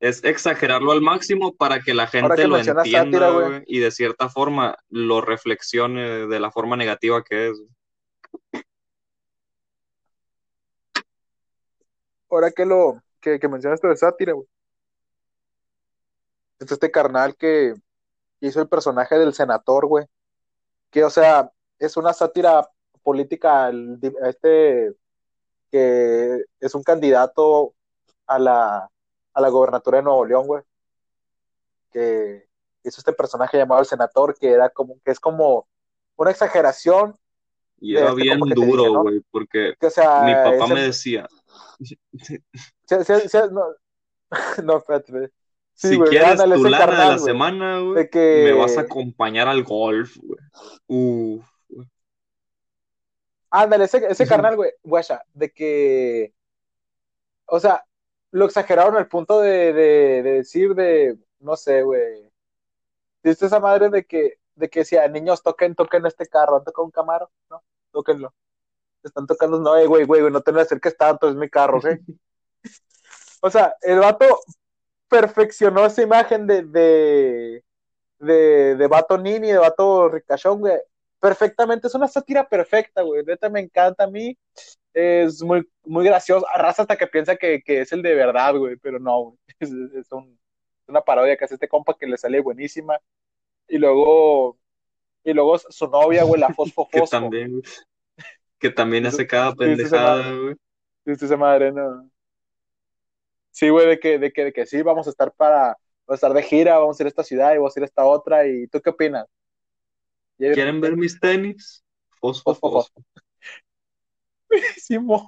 Es 0.00 0.24
exagerarlo 0.24 0.92
al 0.92 1.02
máximo 1.02 1.54
para 1.54 1.80
que 1.80 1.92
la 1.92 2.06
gente 2.06 2.48
lo 2.48 2.56
entienda 2.56 3.62
y 3.66 3.80
de 3.80 3.90
cierta 3.90 4.30
forma 4.30 4.78
lo 4.88 5.20
reflexione 5.20 6.26
de 6.26 6.40
la 6.40 6.50
forma 6.50 6.74
negativa 6.74 7.22
que 7.22 7.48
es. 7.48 7.62
Ahora 12.30 12.50
que 12.50 12.64
lo, 12.64 13.02
que, 13.20 13.38
que 13.38 13.48
mencionas 13.48 13.80
de 13.80 13.96
sátira, 13.96 14.32
güey. 14.32 14.46
Es 16.58 16.70
este 16.70 16.90
carnal 16.90 17.36
que 17.36 17.74
hizo 18.40 18.60
el 18.60 18.68
personaje 18.68 19.18
del 19.18 19.34
senador, 19.34 19.86
güey. 19.86 20.06
Que, 20.90 21.04
o 21.04 21.10
sea, 21.10 21.50
es 21.78 21.96
una 21.96 22.12
sátira 22.12 22.68
política, 23.02 23.70
este, 24.24 24.94
que 25.70 26.44
es 26.60 26.74
un 26.74 26.82
candidato 26.82 27.74
a 28.26 28.38
la, 28.38 28.90
a 29.32 29.40
la 29.40 29.48
gobernatura 29.48 29.98
de 29.98 30.04
Nuevo 30.04 30.24
León, 30.24 30.46
güey. 30.46 30.62
Que 31.92 32.46
hizo 32.84 33.00
este 33.00 33.12
personaje 33.12 33.58
llamado 33.58 33.80
el 33.80 33.86
senador, 33.86 34.36
que 34.38 34.50
era 34.50 34.68
como, 34.68 34.98
que 35.04 35.10
es 35.12 35.20
como 35.20 35.66
una 36.16 36.30
exageración. 36.30 37.16
Y 37.80 37.96
era 37.96 38.12
bien 38.12 38.38
duro, 38.40 39.02
güey, 39.02 39.20
porque 39.30 39.74
mi 39.80 40.34
papá 40.34 40.66
me 40.66 40.82
decía, 40.82 41.26
no, 43.50 43.64
no, 44.64 44.76
espérate, 44.78 45.32
si 45.74 45.96
güey, 45.96 46.10
quieres 46.10 46.36
tu 46.36 46.52
ese 46.52 46.70
lana 46.70 46.86
de 46.86 46.86
carnal, 46.86 47.08
la 47.12 47.18
semana, 47.18 47.78
güey, 47.80 47.94
De 47.94 48.10
que- 48.10 48.42
me 48.44 48.52
vas 48.52 48.76
a 48.76 48.82
acompañar 48.82 49.48
al 49.48 49.64
golf, 49.64 50.16
güey. 50.18 50.38
Uf. 50.86 51.44
Ándale, 53.50 53.84
ese, 53.84 54.06
ese 54.06 54.26
carnal, 54.26 54.56
güey, 54.56 54.72
guacha, 54.82 55.22
de 55.34 55.50
que, 55.50 56.32
o 57.46 57.58
sea, 57.58 57.84
lo 58.30 58.44
exageraron 58.44 58.96
al 58.96 59.08
punto 59.08 59.40
de, 59.40 59.72
de, 59.72 60.22
de 60.22 60.32
decir 60.34 60.74
de, 60.74 61.18
no 61.40 61.56
sé, 61.56 61.82
güey, 61.82 62.30
¿viste 63.24 63.46
esa 63.46 63.58
madre 63.58 63.88
de 63.88 64.04
que, 64.04 64.38
de 64.54 64.68
que 64.70 64.80
decía, 64.80 65.08
niños, 65.08 65.42
toquen, 65.42 65.74
toquen 65.74 66.06
este 66.06 66.26
carro, 66.26 66.58
¿han 66.58 66.64
tocado 66.64 66.84
un 66.84 66.92
Camaro? 66.92 67.30
No, 67.50 67.62
tóquenlo. 67.90 68.32
Están 69.02 69.26
tocando, 69.26 69.58
no, 69.60 69.76
eh, 69.76 69.86
güey, 69.86 70.04
güey, 70.04 70.20
güey, 70.20 70.32
no 70.32 70.40
te 70.40 70.52
me 70.52 70.60
acerques 70.60 70.96
tanto, 70.96 71.28
es 71.28 71.34
mi 71.34 71.48
carro, 71.48 71.78
¿ok? 71.78 71.86
o 73.40 73.50
sea, 73.50 73.74
el 73.82 73.98
vato 73.98 74.26
perfeccionó 75.08 75.86
esa 75.86 76.02
imagen 76.02 76.46
de, 76.46 76.62
de, 76.62 77.64
de, 78.18 78.76
de 78.76 78.86
vato 78.86 79.18
nini, 79.18 79.48
de 79.48 79.58
vato 79.58 80.08
ricachón, 80.08 80.60
güey, 80.60 80.78
perfectamente, 81.18 81.86
es 81.88 81.94
una 81.94 82.08
sátira 82.08 82.48
perfecta, 82.48 83.02
güey, 83.02 83.24
neta 83.24 83.48
me 83.48 83.60
encanta 83.60 84.04
a 84.04 84.10
mí, 84.10 84.36
es 84.92 85.42
muy, 85.42 85.68
muy 85.84 86.04
gracioso, 86.04 86.46
arrasa 86.48 86.82
hasta 86.82 86.96
que 86.96 87.06
piensa 87.06 87.36
que, 87.36 87.62
que 87.62 87.80
es 87.80 87.92
el 87.92 88.02
de 88.02 88.14
verdad, 88.14 88.54
güey, 88.56 88.76
pero 88.76 88.98
no, 88.98 89.20
güey, 89.22 89.38
es, 89.60 89.70
es 89.70 90.12
un- 90.12 90.38
una 90.86 91.00
parodia 91.02 91.36
que 91.36 91.44
hace 91.44 91.54
este 91.54 91.68
compa 91.68 91.96
que 91.98 92.06
le 92.06 92.18
sale 92.18 92.40
buenísima, 92.40 92.98
y 93.68 93.78
luego, 93.78 94.58
y 95.22 95.32
luego 95.32 95.58
su 95.58 95.86
novia, 95.88 96.24
güey, 96.24 96.40
la 96.40 96.48
Fosfo 96.54 96.88
Que 96.88 96.98
Fosfo, 96.98 97.18
también, 97.20 97.50
güey, 97.52 97.62
que 98.60 98.70
también 98.70 99.06
hace 99.06 99.26
cada 99.26 99.54
pendejada, 99.54 100.32
güey. 100.36 100.54
¿Viste 101.04 101.24
esa 101.24 101.36
madre, 101.36 101.72
no? 101.72 102.08
Sí, 103.50 103.68
güey, 103.68 103.88
de 103.88 103.98
que, 103.98 104.18
de 104.18 104.32
que, 104.32 104.44
de 104.44 104.52
que 104.52 104.66
sí, 104.66 104.82
vamos 104.82 105.06
a 105.06 105.10
estar 105.10 105.32
para, 105.32 105.76
vamos 106.06 106.10
a 106.10 106.14
estar 106.14 106.32
de 106.32 106.42
gira, 106.42 106.78
vamos 106.78 106.98
a 106.98 107.02
ir 107.02 107.06
a 107.06 107.08
esta 107.08 107.24
ciudad 107.24 107.52
y 107.54 107.56
vamos 107.56 107.76
a 107.76 107.80
ir 107.80 107.84
a 107.84 107.86
esta 107.86 108.04
otra, 108.04 108.46
y 108.46 108.68
¿tú 108.68 108.80
qué 108.80 108.90
opinas? 108.90 109.26
Y 110.38 110.50
¿Quieren 110.52 110.80
ver 110.80 110.96
mis 110.96 111.18
tenis? 111.18 111.82
Fosfo, 112.20 112.54
Fosfo. 112.54 113.02
Simón. 114.76 115.26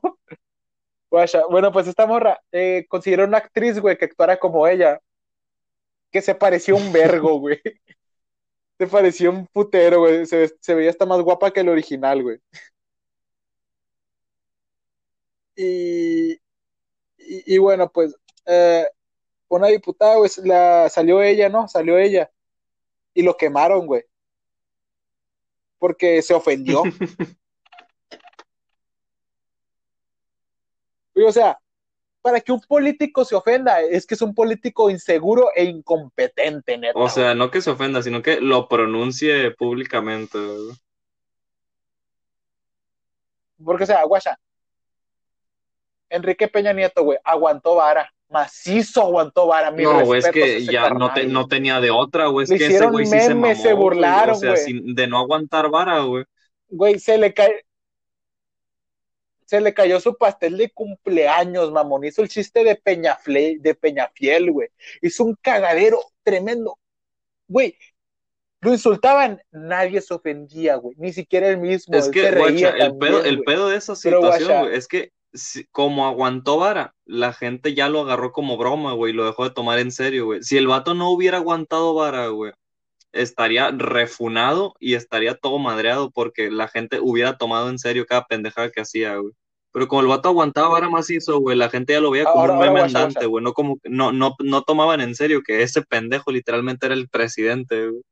Bueno, 1.51 1.73
pues 1.73 1.87
esta 1.87 2.07
morra 2.07 2.41
eh, 2.53 2.87
consiguieron 2.89 3.29
una 3.29 3.39
actriz, 3.39 3.79
güey, 3.79 3.99
que 3.99 4.07
actuara 4.07 4.39
como 4.39 4.67
ella, 4.67 4.99
que 6.11 6.23
se 6.23 6.35
parecía 6.35 6.75
un 6.75 6.93
vergo, 6.93 7.39
güey. 7.39 7.61
Se 8.79 8.87
parecía 8.87 9.31
un 9.31 9.47
putero, 9.47 10.01
güey. 10.01 10.27
Se, 10.27 10.49
se 10.61 10.75
veía 10.75 10.91
hasta 10.91 11.07
más 11.07 11.21
guapa 11.21 11.51
que 11.53 11.61
el 11.61 11.69
original, 11.69 12.23
güey. 12.23 12.39
Y, 15.57 16.33
y, 16.33 16.39
y 17.19 17.59
bueno, 17.59 17.91
pues 17.91 18.15
eh, 18.47 18.87
una 19.49 19.69
diputada, 19.69 20.17
güey, 20.17 20.31
la, 20.45 20.89
salió 20.89 21.23
ella, 21.23 21.49
¿no? 21.49 21.69
Salió 21.69 21.99
ella. 21.99 22.31
Y 23.15 23.23
lo 23.23 23.37
quemaron, 23.37 23.87
güey. 23.87 24.05
Porque 25.79 26.23
se 26.23 26.35
ofendió. 26.35 26.83
O 31.15 31.31
sea, 31.31 31.61
para 32.23 32.41
que 32.41 32.53
un 32.53 32.61
político 32.61 33.25
se 33.25 33.35
ofenda, 33.35 33.81
es 33.83 34.07
que 34.07 34.15
es 34.15 34.23
un 34.23 34.35
político 34.35 34.89
inseguro 34.89 35.51
e 35.55 35.65
incompetente, 35.65 36.79
neta. 36.79 36.99
O 36.99 37.09
sea, 37.09 37.35
no 37.35 37.51
que 37.51 37.61
se 37.61 37.71
ofenda, 37.71 38.03
sino 38.03 38.23
que 38.23 38.41
lo 38.41 38.67
pronuncie 38.67 39.51
públicamente, 39.51 40.39
güey. 40.39 40.65
güey. 40.65 40.77
Porque, 43.63 43.85
o 43.85 43.87
sea, 43.87 44.05
guacha, 44.05 44.39
Enrique 46.13 46.49
Peña 46.49 46.73
Nieto, 46.73 47.03
güey, 47.05 47.19
aguantó 47.25 47.77
vara, 47.77 48.13
macizo 48.29 49.03
aguantó 49.03 49.47
vara. 49.47 49.71
mis 49.71 49.85
No, 49.85 50.05
güey, 50.05 50.21
es 50.21 50.29
que 50.31 50.65
ya 50.65 50.91
no, 50.91 51.13
te- 51.13 51.27
no 51.27 51.47
tenía 51.49 51.81
de 51.81 51.91
otra, 51.91 52.27
güey. 52.27 52.45
Es 52.45 52.51
Le 52.51 52.59
que 52.59 52.67
ese 52.67 52.87
güey 52.87 53.07
sí 53.07 53.19
se 53.21 53.35
mamó, 53.35 53.55
se 53.55 53.63
güey. 53.73 53.75
burlaron, 53.75 54.35
O 54.35 54.39
sea, 54.39 54.57
sin- 54.57 54.95
de 54.95 55.07
no 55.07 55.19
aguantar 55.19 55.71
vara, 55.71 56.01
güey. 56.01 56.25
Güey, 56.69 56.99
se 56.99 57.19
le 57.19 57.35
cae. 57.35 57.65
Se 59.47 59.61
le 59.61 59.75
cayó 59.75 60.01
su 60.01 60.17
pastel 60.17 60.57
de 60.57 60.71
cumpleaños, 60.71 61.71
mamón. 61.73 62.05
Hizo 62.05 62.23
el 62.23 62.29
chiste 62.29 62.65
de 62.65 62.77
Peñafle, 62.77 63.59
de 63.61 63.75
Peñafiel, 63.75 64.51
güey. 64.51 64.69
Hizo 65.03 65.25
un 65.25 65.37
cagadero 65.43 66.01
tremendo. 66.23 66.79
Güey, 67.49 67.77
lo 68.63 68.73
insultaban, 68.73 69.43
nadie 69.51 70.01
se 70.01 70.15
ofendía, 70.15 70.77
güey. 70.77 70.97
Ni 70.99 71.13
siquiera 71.13 71.49
él 71.49 71.59
mismo. 71.59 71.95
Es 71.97 72.07
él 72.07 72.13
que, 72.13 72.23
se 72.23 72.31
reía 72.31 72.71
guacha, 72.71 72.85
el 72.87 72.97
pedo, 72.97 73.25
el 73.25 73.43
pedo 73.43 73.69
de 73.69 73.77
esa 73.77 73.95
situación, 73.95 74.61
güey, 74.63 74.75
es 74.77 74.89
que 74.89 75.11
si- 75.33 75.65
como 75.67 76.07
aguantó 76.07 76.59
vara, 76.59 76.95
la 77.05 77.33
gente 77.33 77.75
ya 77.75 77.89
lo 77.89 78.01
agarró 78.01 78.33
como 78.33 78.57
broma, 78.57 78.93
güey, 78.95 79.13
y 79.13 79.17
lo 79.17 79.25
dejó 79.27 79.45
de 79.45 79.51
tomar 79.55 79.79
en 79.79 79.93
serio, 79.93 80.27
güey. 80.27 80.43
Si 80.43 80.57
el 80.59 80.67
vato 80.67 80.95
no 80.95 81.11
hubiera 81.11 81.39
aguantado 81.39 81.95
vara, 81.95 82.29
güey, 82.29 82.53
estaría 83.13 83.71
refunado 83.71 84.75
y 84.81 84.95
estaría 84.95 85.35
todo 85.37 85.59
madreado 85.59 86.11
porque 86.11 86.51
la 86.51 86.69
gente 86.69 87.01
hubiera 87.01 87.39
tomado 87.39 87.69
en 87.71 87.79
serio 87.79 88.07
cada 88.07 88.25
pendejada 88.27 88.71
que 88.71 88.81
hacía, 88.83 89.17
güey. 89.17 89.33
Pero 89.73 89.89
como 89.89 90.03
el 90.03 90.09
vato 90.09 90.29
aguantaba 90.29 90.69
vara 90.69 90.91
macizo, 90.91 91.41
güey, 91.41 91.57
la 91.57 91.71
gente 91.71 91.95
ya 91.95 92.01
lo 92.01 92.11
veía 92.11 92.25
como 92.25 92.41
Ahora- 92.41 92.55
un 92.55 92.61
meme 92.61 92.81
andante, 92.83 93.27
güey, 93.27 93.43
no 93.45 93.53
como, 93.55 93.79
no, 93.85 94.13
no, 94.13 94.35
no 94.41 94.63
tomaban 94.63 95.01
en 95.01 95.15
serio 95.15 95.43
que 95.43 95.63
ese 95.63 95.83
pendejo 95.83 96.31
literalmente 96.31 96.87
era 96.87 96.95
el 96.95 97.09
presidente, 97.09 97.89
güey. 97.89 98.03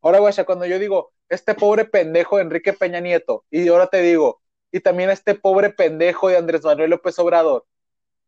Ahora, 0.00 0.20
güey, 0.20 0.32
cuando 0.46 0.66
yo 0.66 0.78
digo, 0.78 1.12
este 1.28 1.54
pobre 1.54 1.84
pendejo 1.84 2.36
de 2.36 2.42
Enrique 2.42 2.72
Peña 2.72 3.00
Nieto, 3.00 3.44
y 3.50 3.68
ahora 3.68 3.86
te 3.86 4.00
digo, 4.02 4.40
y 4.72 4.80
también 4.80 5.10
este 5.10 5.34
pobre 5.34 5.70
pendejo 5.70 6.28
de 6.28 6.36
Andrés 6.36 6.62
Manuel 6.64 6.90
López 6.90 7.18
Obrador, 7.18 7.66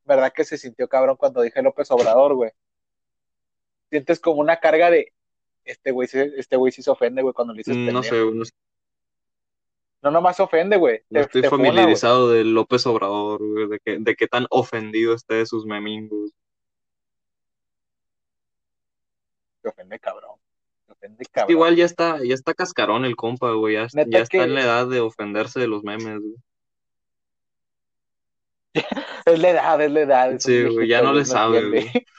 ¿verdad 0.05 0.33
que 0.35 0.45
se 0.45 0.59
sintió 0.59 0.89
cabrón 0.89 1.17
cuando 1.17 1.43
dije 1.43 1.63
López 1.63 1.91
Obrador, 1.91 2.35
güey? 2.35 2.51
Sientes 3.91 4.21
como 4.21 4.41
una 4.41 4.59
carga 4.61 4.91
de, 4.91 5.13
este 5.65 5.91
güey, 5.91 6.09
se- 6.09 6.33
este 6.39 6.57
güey 6.57 6.73
sí 6.73 6.83
se 6.83 6.91
ofende, 6.91 7.23
güey, 7.23 7.35
cuando 7.35 7.53
le 7.55 7.59
dices 7.59 7.77
Mm, 7.77 7.93
No 7.93 8.03
sé, 8.03 8.17
no, 8.21 8.45
No, 10.03 10.11
nomás 10.11 10.37
se 10.37 10.43
ofende, 10.43 10.77
güey. 10.79 11.03
no 11.11 11.21
estoy 11.21 11.43
te 11.43 11.49
funa, 11.51 11.59
güey. 11.63 11.71
familiarizado 11.73 12.31
de 12.31 12.45
López 12.45 12.87
Obrador, 12.87 13.39
güey, 13.47 13.69
de 13.69 13.79
que, 13.81 13.99
de 13.99 14.15
qué 14.17 14.27
tan 14.27 14.47
ofendido 14.51 15.15
esté 15.15 15.35
de 15.35 15.47
sus 15.47 15.67
memingos. 15.67 16.31
Te 19.63 19.69
ofende, 19.69 19.99
cabrón. 19.99 20.37
Ofende, 21.01 21.25
cabrón. 21.31 21.51
Igual 21.53 21.77
ya 21.77 21.85
está, 21.87 22.19
ya 22.23 22.35
está 22.35 22.53
cascarón 22.55 23.05
el 23.05 23.17
compa, 23.17 23.53
güey. 23.53 23.75
Ya, 23.75 23.85
está 23.85 24.25
que- 24.27 24.43
en 24.43 24.55
la 24.55 24.63
edad 24.63 24.87
de 24.87 25.01
ofenderse 25.01 25.59
de 25.59 25.67
los 25.67 25.83
memes, 25.83 26.21
güey. 26.21 26.35
Es 29.27 29.39
la 29.39 29.51
edad, 29.51 29.81
es 29.81 29.91
la 29.91 30.01
edad. 30.01 30.33
es 30.33 30.43
Sí, 30.43 30.65
güey, 30.65 30.89
ya 30.89 31.03
no 31.03 31.13
le 31.13 31.25
sabe, 31.25 31.59
entiende. 31.59 32.07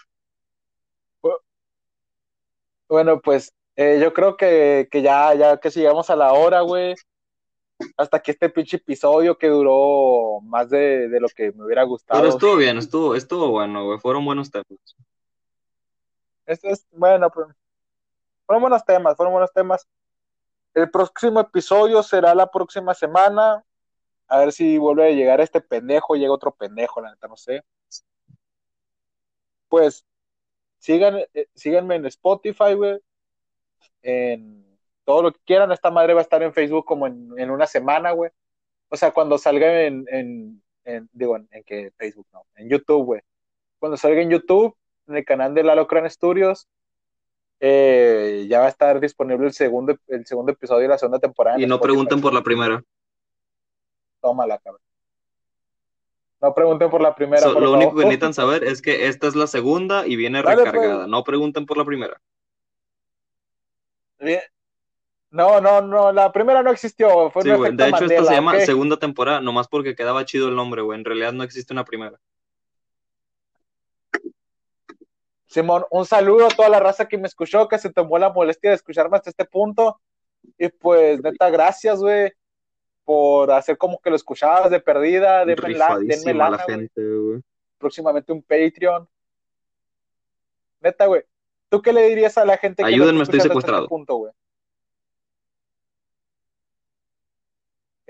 Bueno, 2.88 3.22
pues 3.22 3.54
eh, 3.78 4.00
yo 4.02 4.12
creo 4.12 4.36
que, 4.36 4.90
que 4.92 5.02
ya, 5.02 5.34
ya 5.34 5.58
que 5.58 5.70
llegamos 5.70 6.10
a 6.10 6.16
la 6.18 6.34
hora, 6.34 6.60
güey. 6.60 6.94
Hasta 7.96 8.20
que 8.22 8.32
este 8.32 8.50
pinche 8.50 8.76
episodio 8.78 9.38
que 9.38 9.48
duró 9.48 10.42
más 10.42 10.70
de, 10.70 11.08
de 11.08 11.20
lo 11.22 11.30
que 11.30 11.54
me 11.54 11.64
hubiera 11.64 11.84
gustado. 11.84 12.20
Pero 12.20 12.34
estuvo 12.34 12.58
bien, 12.58 12.78
estuvo, 12.78 13.16
estuvo 13.16 13.50
bueno, 13.50 13.86
güey. 13.86 13.98
Fueron 13.98 14.26
buenos 14.26 14.52
temas. 14.52 14.68
Este 16.46 16.70
es, 16.70 16.86
bueno, 16.92 17.30
pues, 17.30 17.48
fueron 18.52 18.64
buenos 18.64 18.84
temas, 18.84 19.16
fueron 19.16 19.32
buenos 19.32 19.54
temas. 19.54 19.88
El 20.74 20.92
próximo 20.92 21.40
episodio 21.40 22.04
será 22.04 22.36
la 22.36 22.52
próxima 22.52 22.94
semana. 22.94 23.64
A 24.28 24.40
ver 24.40 24.52
si 24.52 24.78
vuelve 24.78 25.08
a 25.08 25.12
llegar 25.12 25.40
este 25.40 25.62
pendejo, 25.62 26.16
llega 26.16 26.34
otro 26.34 26.52
pendejo, 26.52 27.00
la 27.00 27.12
neta, 27.12 27.30
no 27.30 27.38
sé. 27.38 27.64
Pues, 29.70 30.06
sigan, 30.80 31.20
eh, 31.34 31.48
síganme 31.56 31.96
en 31.96 32.08
Spotify, 32.08 32.74
güey. 32.74 33.00
En 34.02 34.78
todo 35.06 35.24
lo 35.24 35.32
que 35.32 35.40
quieran. 35.46 35.72
Esta 35.72 35.90
madre 35.90 36.14
va 36.14 36.20
a 36.20 36.24
estar 36.24 36.44
en 36.44 36.54
Facebook 36.54 36.84
como 36.84 37.08
en, 37.08 37.50
una 37.50 37.68
semana, 37.68 38.12
güey. 38.12 38.32
O 38.90 38.98
sea, 38.98 39.14
cuando 39.14 39.38
salga 39.38 39.84
en- 39.84 40.62
digo, 41.14 41.38
en, 41.38 41.48
en 41.52 41.64
que 41.64 41.92
Facebook, 41.96 42.28
no, 42.34 42.44
en 42.56 42.68
YouTube, 42.68 43.06
güey. 43.06 43.22
Cuando 43.80 43.96
salga 43.96 44.22
en 44.22 44.30
YouTube, 44.30 44.76
en 45.08 45.16
el 45.16 45.24
canal 45.24 45.54
de 45.54 45.64
Lalo 45.64 45.88
Cran 45.88 46.10
Studios, 46.10 46.68
eh, 47.64 48.48
ya 48.50 48.60
va 48.60 48.66
a 48.66 48.70
estar 48.70 49.00
disponible 49.00 49.46
el 49.48 49.54
segundo, 49.54 49.96
el 50.08 50.26
segundo 50.26 50.52
episodio 50.52 50.82
de 50.82 50.88
la 50.90 50.98
segunda 50.98 51.20
temporada. 51.20 51.58
Y 51.60 51.68
no 51.68 51.76
Spotify. 51.76 51.84
pregunten 51.94 52.22
por 52.22 52.34
la 52.34 52.42
primera. 52.42 52.84
Tómala, 54.20 54.58
cabrón. 54.58 54.82
No 56.42 56.54
pregunten 56.56 56.90
por 56.90 57.02
la 57.02 57.14
primera. 57.14 57.42
So- 57.44 57.54
por 57.54 57.62
lo 57.62 57.74
único 57.74 57.92
que 57.96 58.04
necesitan 58.06 58.34
saber 58.34 58.64
es 58.64 58.82
que 58.82 59.08
esta 59.08 59.28
es 59.28 59.36
la 59.36 59.46
segunda 59.46 60.08
y 60.08 60.16
viene 60.16 60.42
Dale, 60.42 60.66
recargada. 60.66 60.96
pues. 61.02 61.08
No 61.08 61.24
pregunten 61.24 61.66
por 61.68 61.78
la 61.78 61.86
primera. 61.86 62.20
Bien. 64.20 64.42
No, 65.30 65.62
no, 65.62 65.82
no, 65.82 66.12
la 66.12 66.32
primera 66.32 66.62
no 66.64 66.72
existió. 66.72 67.30
Fue 67.30 67.44
Sí, 67.44 67.50
un 67.52 67.62
De 67.62 67.68
hecho, 67.70 67.84
esta 67.86 67.92
Mandela, 68.00 68.26
se 68.26 68.34
llama 68.34 68.60
segunda 68.62 68.98
temporada, 68.98 69.40
nomás 69.40 69.68
porque 69.68 69.96
quedaba 69.96 70.26
chido 70.26 70.50
el 70.50 70.56
nombre, 70.56 70.82
güey. 70.82 71.00
En 71.00 71.06
realidad 71.06 71.32
no 71.32 71.44
existe 71.44 71.74
una 71.74 71.86
primera. 71.86 72.20
Simón, 75.52 75.84
un 75.92 76.06
saludo 76.06 76.46
a 76.46 76.50
toda 76.50 76.70
la 76.70 76.80
raza 76.80 77.10
que 77.10 77.18
me 77.18 77.28
escuchó, 77.28 77.68
que 77.68 77.78
se 77.78 77.92
tomó 77.92 78.18
la 78.18 78.30
molestia 78.30 78.70
de 78.70 78.78
escucharme 78.78 79.18
hasta 79.18 79.32
este 79.32 79.44
punto. 79.44 80.00
Y 80.58 80.70
pues, 80.70 81.22
neta, 81.22 81.50
gracias, 81.50 82.00
güey, 82.00 82.32
por 83.04 83.52
hacer 83.52 83.78
como 83.78 84.00
que 84.00 84.10
lo 84.10 84.16
escuchabas 84.16 84.72
de 84.72 84.80
perdida. 84.80 85.44
Denme, 85.44 85.72
la, 85.72 86.00
denme 86.00 86.34
la 86.34 86.50
lana, 86.52 86.64
güey. 86.64 86.78
gente, 86.78 87.02
güey. 87.04 87.42
próximamente 87.78 88.32
un 88.32 88.42
Patreon. 88.42 89.10
Neta, 90.80 91.08
güey. 91.08 91.24
¿Tú 91.68 91.82
qué 91.82 91.92
le 91.92 92.08
dirías 92.08 92.38
a 92.38 92.46
la 92.46 92.56
gente 92.58 92.84
que 92.84 92.88
Ayúdenme, 92.88 93.24
estoy 93.24 93.40
hasta 93.40 93.50
secuestrado. 93.50 93.84
este 93.84 93.90
punto, 93.90 94.16
güey? 94.16 94.32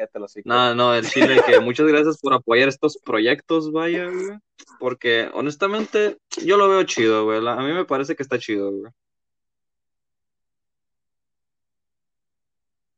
Ya 0.02 0.08
te 0.08 0.18
lo 0.18 0.28
sé. 0.28 0.42
No, 0.46 0.74
no, 0.74 0.96
el 0.96 1.08
chile 1.08 1.40
que 1.46 1.60
muchas 1.60 1.86
gracias 1.86 2.18
por 2.18 2.34
apoyar 2.34 2.68
estos 2.68 2.98
proyectos, 2.98 3.72
vaya, 3.72 4.06
güey. 4.06 4.40
Porque 4.80 5.30
honestamente 5.32 6.18
yo 6.44 6.58
lo 6.58 6.68
veo 6.68 6.82
chido, 6.86 7.26
güey. 7.26 7.38
A 7.48 7.56
mí 7.58 7.72
me 7.72 7.86
parece 7.86 8.16
que 8.16 8.24
está 8.24 8.40
chido, 8.40 8.72
güey. 8.72 8.92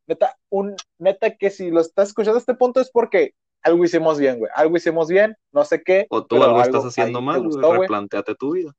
Neta, 0.07 0.37
un, 0.47 0.77
neta 0.97 1.35
que 1.35 1.49
si 1.49 1.71
lo 1.71 1.81
estás 1.81 2.07
escuchando 2.07 2.37
a 2.37 2.39
este 2.39 2.53
punto 2.53 2.79
es 2.79 2.89
porque 2.89 3.33
algo 3.61 3.83
hicimos 3.83 4.17
bien, 4.17 4.39
güey. 4.39 4.49
Algo 4.55 4.77
hicimos 4.77 5.09
bien, 5.09 5.35
no 5.51 5.65
sé 5.65 5.83
qué. 5.83 6.07
O 6.09 6.25
tú 6.25 6.41
algo 6.41 6.61
estás 6.61 6.85
haciendo 6.85 7.21
mal, 7.21 7.39
güey. 7.39 7.49
gustó, 7.49 7.67
güey. 7.67 7.81
Replanteate 7.81 8.35
tu 8.35 8.53
vida. 8.53 8.73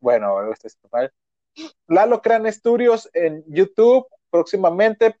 Bueno, 0.00 0.36
algo 0.36 0.52
está 0.52 0.66
haciendo 0.66 0.88
mal. 0.90 1.12
Lalo 1.86 2.20
Cran 2.22 2.52
Studios 2.52 3.08
en 3.12 3.44
YouTube 3.46 4.08
próximamente. 4.30 5.18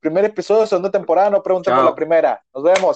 Primer 0.00 0.24
episodio, 0.24 0.66
segunda 0.66 0.90
temporada, 0.90 1.30
no 1.30 1.42
pregunten 1.42 1.74
por 1.74 1.84
la 1.84 1.94
primera. 1.94 2.42
Nos 2.52 2.64
vemos. 2.64 2.90